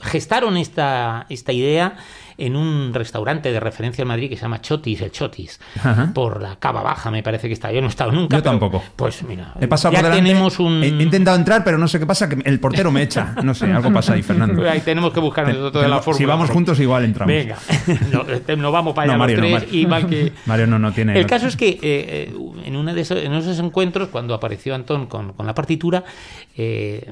gestaron 0.01 0.57
esta, 0.57 1.27
esta 1.29 1.53
idea 1.53 1.97
en 2.41 2.57
un 2.57 2.93
restaurante 2.95 3.53
de 3.53 3.61
referencia 3.61 4.03
en 4.03 4.09
Madrid 4.09 4.29
que 4.29 4.37
se 4.37 4.43
llama 4.43 4.61
Chotis, 4.61 5.03
el 5.03 5.13
Chotis, 5.13 5.61
Ajá. 5.83 6.11
por 6.15 6.43
la 6.43 6.57
Cava 6.57 6.83
Baja, 6.83 7.11
me 7.11 7.23
parece 7.23 7.49
que 7.49 7.55
está. 7.55 7.71
Yo 7.73 7.81
no 7.81 7.87
he 7.87 7.91
estado 7.91 8.13
nunca. 8.13 8.37
Yo 8.37 8.43
pero, 8.43 8.53
tampoco. 8.53 8.83
Pues 8.97 9.23
mira, 9.23 9.55
He 9.61 9.69
pasado 9.69 9.93
ya 9.93 10.01
por 10.01 10.11
delante, 10.11 10.29
tenemos 10.29 10.59
un. 10.59 10.83
he, 10.83 10.89
intentado 10.89 11.37
entrar, 11.37 11.65
pero 11.65 11.79
no 11.79 11.89
sé 11.89 11.99
qué 11.99 12.07
pasa, 12.07 12.29
que 12.29 12.41
el 12.45 12.61
portero 12.61 12.91
me 12.91 13.03
echa. 13.03 13.35
No 13.43 13.55
sé, 13.55 13.71
algo 13.73 13.93
pasa 13.93 14.15
ahí, 14.15 14.23
Fernando. 14.23 14.61
Ahí 14.71 14.81
tenemos 14.81 15.13
que 15.13 15.21
buscar 15.21 15.47
nosotros 15.47 15.73
toda 15.73 15.89
la 15.89 15.99
fórmula. 15.99 16.19
si 16.19 16.25
vamos 16.25 16.51
juntos, 16.51 16.79
igual 16.81 17.05
entramos. 17.05 17.35
Venga, 17.35 17.57
no, 18.13 18.23
este, 18.23 18.57
nos 18.57 18.73
vamos 18.73 18.95
para 18.95 19.05
allá 19.05 19.13
No, 19.15 19.19
Mario, 19.19 19.37
no, 19.39 19.49
los 19.49 19.61
tres 19.63 19.75
y 19.75 19.87
mal 19.87 20.07
que... 20.07 20.33
Mario 20.47 20.67
no, 20.67 20.79
no 20.79 20.93
tiene... 20.93 21.19
El 21.19 21.27
caso 21.27 21.47
es 21.47 21.57
que 21.57 21.71
eh, 21.71 21.79
eh, 21.83 22.35
en, 22.65 22.77
una 22.77 22.95
de 22.95 23.01
esos, 23.01 23.19
en 23.19 23.33
esos 23.33 23.59
encuentros, 23.59 24.09
cuando 24.09 24.35
apareció 24.35 24.75
Antón 24.75 25.07
con, 25.07 25.33
con 25.33 25.47
la 25.47 25.55
partitura, 25.55 26.05
eh, 26.57 27.11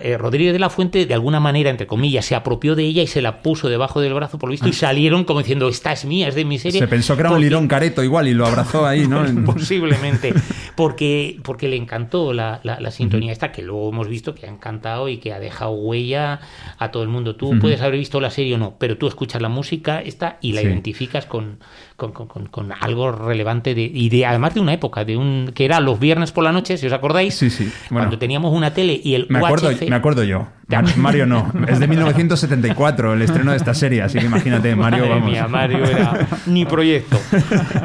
eh, 0.00 0.16
Rodríguez 0.16 0.52
de 0.52 0.58
la 0.58 0.70
Fuente, 0.70 1.04
de 1.04 1.14
alguna 1.14 1.40
manera, 1.40 1.68
entre 1.68 1.86
comillas, 1.86 2.24
se 2.24 2.34
apropió 2.34 2.74
de 2.74 2.84
ella 2.84 3.02
y 3.02 3.06
se 3.06 3.20
la 3.20 3.42
puso 3.42 3.68
debajo 3.68 4.00
del 4.00 4.14
brazo, 4.14 4.38
por 4.42 4.48
lo 4.48 4.54
visto, 4.54 4.68
y 4.68 4.72
salieron 4.72 5.22
como 5.22 5.38
diciendo, 5.38 5.68
esta 5.68 5.92
es 5.92 6.04
mía, 6.04 6.26
es 6.26 6.34
de 6.34 6.44
mi 6.44 6.58
serie. 6.58 6.80
Se 6.80 6.88
pensó 6.88 7.14
que 7.14 7.20
era 7.20 7.30
un 7.30 7.40
lirón 7.40 7.68
careto 7.68 8.02
igual 8.02 8.26
y 8.26 8.34
lo 8.34 8.44
abrazó 8.44 8.84
ahí, 8.84 9.06
¿no? 9.06 9.24
En- 9.24 9.44
Posiblemente, 9.44 10.34
porque, 10.74 11.38
porque 11.44 11.68
le 11.68 11.76
encantó 11.76 12.32
la, 12.32 12.58
la- 12.64 12.80
la 12.80 12.90
sintonía 12.90 13.30
esta, 13.30 13.52
que 13.52 13.62
luego 13.62 13.90
hemos 13.90 14.08
visto 14.08 14.34
que 14.34 14.46
ha 14.46 14.48
encantado 14.48 15.08
y 15.08 15.18
que 15.18 15.32
ha 15.32 15.38
dejado 15.38 15.70
huella 15.70 16.40
a 16.76 16.90
todo 16.90 17.04
el 17.04 17.08
mundo. 17.08 17.36
Tú 17.36 17.56
puedes 17.60 17.80
haber 17.82 17.98
visto 18.00 18.20
la 18.20 18.30
serie 18.30 18.56
o 18.56 18.58
no, 18.58 18.74
pero 18.80 18.98
tú 18.98 19.06
escuchas 19.06 19.40
la 19.40 19.48
música 19.48 20.00
esta 20.00 20.38
y 20.40 20.54
la 20.54 20.62
Sí. 20.62 20.66
identificas 20.66 21.24
con, 21.26 21.60
con, 21.96 22.12
con- 22.12 22.72
algo 22.80 23.12
relevante 23.12 23.74
de, 23.74 23.82
y 23.82 24.08
de, 24.08 24.26
además 24.26 24.54
de 24.54 24.60
una 24.60 24.72
época, 24.72 25.04
de 25.04 25.16
un 25.16 25.52
que 25.54 25.64
era 25.64 25.80
los 25.80 25.98
viernes 26.00 26.32
por 26.32 26.44
la 26.44 26.52
noche, 26.52 26.76
si 26.76 26.86
os 26.86 26.92
acordáis, 26.92 27.34
Sí, 27.34 27.50
sí. 27.50 27.64
Bueno. 27.90 28.04
cuando 28.06 28.18
teníamos 28.18 28.52
una 28.52 28.72
tele 28.74 29.00
y 29.02 29.14
el 29.14 29.26
Me 29.28 29.38
acuerdo, 29.38 29.68
UHF 29.68 29.82
me 29.88 29.96
acuerdo 29.96 30.24
yo. 30.24 30.48
Mario 30.96 31.26
no. 31.26 31.52
Es 31.68 31.78
de 31.80 31.86
1974 31.86 33.12
el 33.12 33.22
estreno 33.22 33.50
de 33.50 33.56
esta 33.58 33.74
serie, 33.74 34.02
así 34.02 34.18
que 34.18 34.24
imagínate, 34.24 34.74
Mario, 34.76 35.00
Madre 35.00 35.14
vamos. 35.14 35.30
mía, 35.30 35.46
Mario 35.48 35.84
era 35.84 36.26
ni 36.46 36.64
proyecto. 36.64 37.18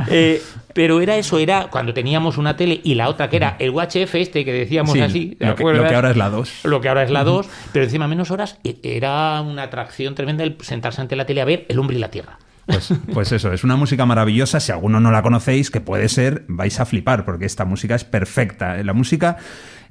Eh, 0.09 0.41
pero 0.73 1.01
era 1.01 1.15
eso, 1.17 1.39
era 1.39 1.67
cuando 1.71 1.93
teníamos 1.93 2.37
una 2.37 2.55
tele 2.55 2.79
y 2.83 2.93
la 2.95 3.09
otra 3.09 3.29
que 3.29 3.37
era 3.37 3.55
el 3.59 3.71
UHF 3.71 4.13
este 4.15 4.45
que 4.45 4.53
decíamos 4.53 4.93
Sí, 4.93 5.01
así. 5.01 5.35
¿te 5.37 5.45
lo 5.47 5.55
que, 5.55 5.63
lo 5.63 5.87
que 5.87 5.95
ahora 5.95 6.11
es 6.11 6.17
la 6.17 6.29
2. 6.29 6.59
Lo 6.65 6.81
que 6.81 6.87
ahora 6.89 7.03
es 7.03 7.09
la 7.09 7.23
2, 7.23 7.47
pero 7.73 7.85
encima 7.85 8.07
menos 8.07 8.29
horas, 8.31 8.59
e- 8.63 8.77
era 8.83 9.41
una 9.41 9.63
atracción 9.63 10.13
tremenda 10.15 10.43
el 10.43 10.55
sentarse 10.61 11.01
ante 11.01 11.15
la 11.15 11.25
tele 11.25 11.41
a 11.41 11.45
ver 11.45 11.65
El 11.67 11.79
hombre 11.79 11.97
y 11.97 11.99
la 11.99 12.09
tierra. 12.11 12.37
Pues, 12.67 12.93
pues 13.13 13.31
eso, 13.31 13.51
es 13.53 13.63
una 13.63 13.77
música 13.77 14.05
maravillosa. 14.05 14.59
Si 14.59 14.71
alguno 14.71 14.99
no 14.99 15.09
la 15.09 15.21
conocéis, 15.21 15.71
que 15.71 15.81
puede 15.81 16.09
ser, 16.09 16.43
vais 16.47 16.79
a 16.79 16.85
flipar, 16.85 17.25
porque 17.25 17.45
esta 17.45 17.65
música 17.65 17.95
es 17.95 18.03
perfecta. 18.03 18.75
La 18.83 18.93
música 18.93 19.37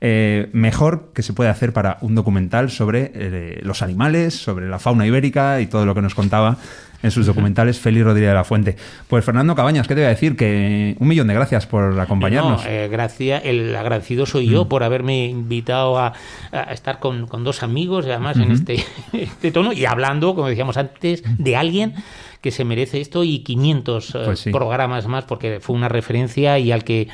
eh, 0.00 0.50
mejor 0.52 1.10
que 1.14 1.22
se 1.22 1.32
puede 1.32 1.48
hacer 1.48 1.72
para 1.72 1.96
un 2.02 2.14
documental 2.14 2.70
sobre 2.70 3.12
eh, 3.14 3.60
los 3.62 3.82
animales, 3.82 4.34
sobre 4.34 4.68
la 4.68 4.78
fauna 4.78 5.06
ibérica 5.06 5.60
y 5.60 5.66
todo 5.66 5.86
lo 5.86 5.94
que 5.94 6.02
nos 6.02 6.14
contaba 6.14 6.58
en 7.02 7.10
sus 7.10 7.26
documentales 7.26 7.78
Félix 7.78 8.04
Rodríguez 8.04 8.30
de 8.30 8.34
la 8.34 8.44
Fuente. 8.44 8.76
Pues 9.08 9.24
Fernando 9.24 9.54
Cabañas, 9.54 9.86
¿qué 9.86 9.94
te 9.94 10.00
voy 10.00 10.06
a 10.06 10.10
decir? 10.10 10.36
Que 10.36 10.96
un 10.98 11.08
millón 11.08 11.26
de 11.26 11.34
gracias 11.34 11.66
por 11.66 11.98
acompañarnos. 12.00 12.64
No, 12.64 12.70
eh, 12.70 12.88
gracia- 12.88 13.38
el 13.38 13.74
agradecido 13.76 14.26
soy 14.26 14.46
Mm. 14.46 14.50
yo 14.50 14.68
por 14.68 14.82
haberme 14.82 15.26
invitado 15.26 15.98
a, 15.98 16.12
a 16.52 16.72
estar 16.72 16.98
con, 16.98 17.26
con 17.26 17.44
dos 17.44 17.62
amigos, 17.62 18.06
además 18.06 18.36
en 18.38 18.50
este, 18.52 18.84
este 19.12 19.50
tono, 19.52 19.72
y 19.72 19.84
hablando, 19.84 20.34
como 20.34 20.48
decíamos 20.48 20.76
antes, 20.76 21.22
de 21.38 21.56
alguien 21.56 21.94
que 22.40 22.50
se 22.50 22.64
merece 22.64 23.00
esto 23.00 23.24
y 23.24 23.40
500 23.40 24.14
eh, 24.14 24.18
Pues 24.24 24.40
sí. 24.40 24.50
programas 24.50 25.06
más, 25.06 25.24
porque 25.24 25.58
fue 25.60 25.74
una 25.74 25.88
referencia 25.88 26.58
y 26.58 26.70
al 26.72 26.84
que 26.84 27.08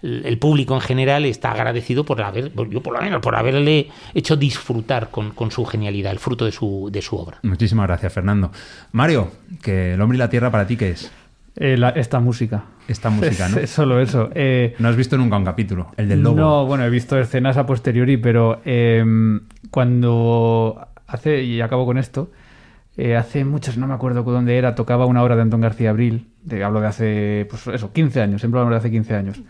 el 0.00 0.38
público 0.38 0.74
en 0.76 0.80
general 0.80 1.24
está 1.24 1.50
agradecido 1.50 2.04
por 2.04 2.22
haber, 2.22 2.52
yo 2.70 2.80
por 2.82 2.94
lo 2.94 3.00
menos, 3.02 3.20
por 3.20 3.34
haberle 3.34 3.88
hecho 4.14 4.36
disfrutar 4.36 5.10
con, 5.10 5.32
con 5.32 5.50
su 5.50 5.64
genialidad, 5.64 6.12
el 6.12 6.20
fruto 6.20 6.44
de 6.44 6.52
su, 6.52 6.88
de 6.92 7.02
su 7.02 7.16
obra. 7.16 7.38
Muchísimas 7.42 7.88
gracias, 7.88 8.12
Fernando. 8.12 8.52
Mario, 8.92 9.27
que 9.62 9.94
el 9.94 10.00
hombre 10.00 10.16
y 10.16 10.18
la 10.18 10.30
tierra 10.30 10.50
para 10.50 10.66
ti, 10.66 10.76
¿qué 10.76 10.90
es? 10.90 11.10
Eh, 11.56 11.76
la- 11.76 11.90
esta 11.90 12.20
música. 12.20 12.64
Esta 12.86 13.10
música, 13.10 13.48
¿no? 13.48 13.58
es 13.60 13.70
solo 13.70 14.00
eso. 14.00 14.30
Eh, 14.34 14.74
No 14.78 14.88
has 14.88 14.96
visto 14.96 15.16
nunca 15.18 15.36
un 15.36 15.44
capítulo, 15.44 15.88
el 15.96 16.08
del 16.08 16.22
lobo. 16.22 16.36
No, 16.36 16.66
bueno, 16.66 16.84
he 16.84 16.90
visto 16.90 17.18
escenas 17.18 17.56
a 17.56 17.66
posteriori, 17.66 18.16
pero 18.16 18.60
eh, 18.64 19.04
cuando 19.70 20.86
hace, 21.06 21.42
y 21.42 21.60
acabo 21.60 21.86
con 21.86 21.98
esto, 21.98 22.30
eh, 22.96 23.16
hace 23.16 23.44
muchos, 23.44 23.76
no 23.78 23.86
me 23.86 23.94
acuerdo 23.94 24.22
dónde 24.22 24.56
era, 24.58 24.74
tocaba 24.74 25.06
una 25.06 25.22
obra 25.22 25.36
de 25.36 25.42
Antón 25.42 25.60
García 25.60 25.90
Abril, 25.90 26.26
de, 26.44 26.64
hablo 26.64 26.80
de 26.80 26.86
hace, 26.88 27.46
pues 27.48 27.66
eso, 27.68 27.92
15 27.92 28.20
años, 28.20 28.40
siempre 28.40 28.60
hablo 28.60 28.72
de 28.72 28.78
hace 28.78 28.90
15 28.90 29.14
años. 29.14 29.40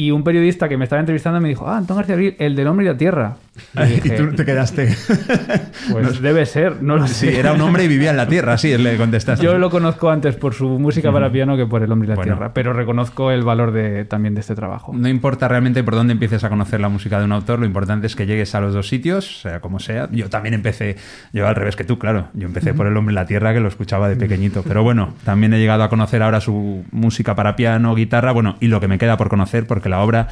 Y 0.00 0.12
un 0.12 0.22
periodista 0.22 0.68
que 0.68 0.76
me 0.76 0.84
estaba 0.84 1.00
entrevistando 1.00 1.40
me 1.40 1.48
dijo, 1.48 1.66
ah, 1.68 1.76
Antón 1.78 1.96
García 1.96 2.14
Abril, 2.14 2.36
el 2.38 2.54
del 2.54 2.68
hombre 2.68 2.86
y 2.86 2.88
la 2.88 2.96
tierra. 2.96 3.36
Y 3.74 3.80
y 3.82 3.86
dije, 4.00 4.10
tú 4.16 4.36
te 4.36 4.44
quedaste. 4.44 4.94
pues 5.90 6.20
debe 6.22 6.46
ser, 6.46 6.80
no 6.82 6.96
lo 6.96 7.08
Sí, 7.08 7.26
sé. 7.26 7.40
era 7.40 7.52
un 7.52 7.60
hombre 7.60 7.82
y 7.84 7.88
vivía 7.88 8.10
en 8.10 8.16
la 8.16 8.28
tierra, 8.28 8.56
sí, 8.58 8.76
le 8.78 8.96
contestaste. 8.96 9.44
Yo 9.44 9.58
lo 9.58 9.70
conozco 9.70 10.10
antes 10.10 10.36
por 10.36 10.54
su 10.54 10.78
música 10.78 11.10
para 11.10 11.32
piano 11.32 11.56
que 11.56 11.66
por 11.66 11.82
El 11.82 11.90
hombre 11.90 12.06
y 12.06 12.10
la 12.10 12.14
Bueno. 12.14 12.34
tierra, 12.34 12.54
pero 12.54 12.72
reconozco 12.72 13.32
el 13.32 13.42
valor 13.42 13.72
de, 13.72 14.04
también 14.04 14.34
de 14.34 14.40
este 14.42 14.54
trabajo. 14.54 14.92
No 14.94 15.08
importa 15.08 15.48
realmente 15.48 15.82
por 15.82 15.96
dónde 15.96 16.12
empieces 16.12 16.44
a 16.44 16.48
conocer 16.48 16.78
la 16.80 16.88
música 16.88 17.18
de 17.18 17.24
un 17.24 17.32
autor, 17.32 17.58
lo 17.58 17.66
importante 17.66 18.06
es 18.06 18.14
que 18.14 18.26
llegues 18.26 18.54
a 18.54 18.60
los 18.60 18.74
dos 18.74 18.86
sitios, 18.88 19.40
sea 19.42 19.58
como 19.60 19.80
sea. 19.80 20.08
Yo 20.12 20.28
también 20.30 20.54
empecé, 20.54 20.96
yo 21.32 21.48
al 21.48 21.56
revés 21.56 21.74
que 21.74 21.82
tú, 21.82 21.98
claro. 21.98 22.28
Yo 22.34 22.46
empecé 22.46 22.72
por 22.74 22.86
El 22.86 22.96
hombre 22.96 23.12
y 23.12 23.16
la 23.16 23.26
tierra, 23.26 23.52
que 23.52 23.58
lo 23.60 23.66
escuchaba 23.68 24.08
de 24.08 24.14
pequeñito. 24.14 24.62
Pero 24.62 24.84
bueno, 24.84 25.14
también 25.24 25.52
he 25.54 25.58
llegado 25.58 25.82
a 25.82 25.88
conocer 25.88 26.22
ahora 26.22 26.40
su 26.40 26.84
música 26.92 27.34
para 27.34 27.56
piano, 27.56 27.94
guitarra, 27.96 28.30
bueno, 28.30 28.56
y 28.60 28.68
lo 28.68 28.80
que 28.80 28.86
me 28.88 28.98
queda 28.98 29.16
por 29.16 29.28
conocer, 29.28 29.66
la 29.88 30.00
obra 30.00 30.28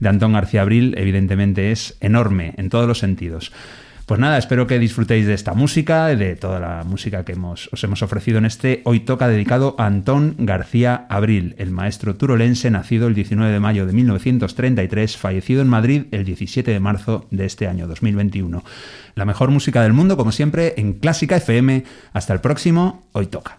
de 0.00 0.08
Antón 0.08 0.32
García 0.32 0.62
Abril, 0.62 0.94
evidentemente, 0.98 1.72
es 1.72 1.96
enorme 2.00 2.54
en 2.56 2.68
todos 2.68 2.86
los 2.86 2.98
sentidos. 2.98 3.52
Pues 4.06 4.20
nada, 4.20 4.38
espero 4.38 4.68
que 4.68 4.78
disfrutéis 4.78 5.26
de 5.26 5.34
esta 5.34 5.52
música, 5.52 6.06
de 6.06 6.36
toda 6.36 6.60
la 6.60 6.84
música 6.84 7.24
que 7.24 7.32
hemos, 7.32 7.68
os 7.72 7.82
hemos 7.82 8.02
ofrecido 8.02 8.38
en 8.38 8.44
este 8.44 8.80
Hoy 8.84 9.00
Toca 9.00 9.26
dedicado 9.26 9.74
a 9.78 9.86
Antón 9.86 10.36
García 10.38 11.06
Abril, 11.08 11.56
el 11.58 11.72
maestro 11.72 12.14
turolense 12.14 12.70
nacido 12.70 13.08
el 13.08 13.16
19 13.16 13.52
de 13.52 13.58
mayo 13.58 13.84
de 13.84 13.92
1933, 13.92 15.16
fallecido 15.16 15.60
en 15.60 15.66
Madrid 15.66 16.04
el 16.12 16.24
17 16.24 16.70
de 16.70 16.78
marzo 16.78 17.26
de 17.32 17.46
este 17.46 17.66
año 17.66 17.88
2021. 17.88 18.62
La 19.16 19.24
mejor 19.24 19.50
música 19.50 19.82
del 19.82 19.92
mundo, 19.92 20.16
como 20.16 20.30
siempre, 20.30 20.74
en 20.76 20.92
Clásica 20.92 21.38
FM. 21.38 21.82
Hasta 22.12 22.32
el 22.32 22.40
próximo 22.40 23.08
Hoy 23.10 23.26
Toca. 23.26 23.58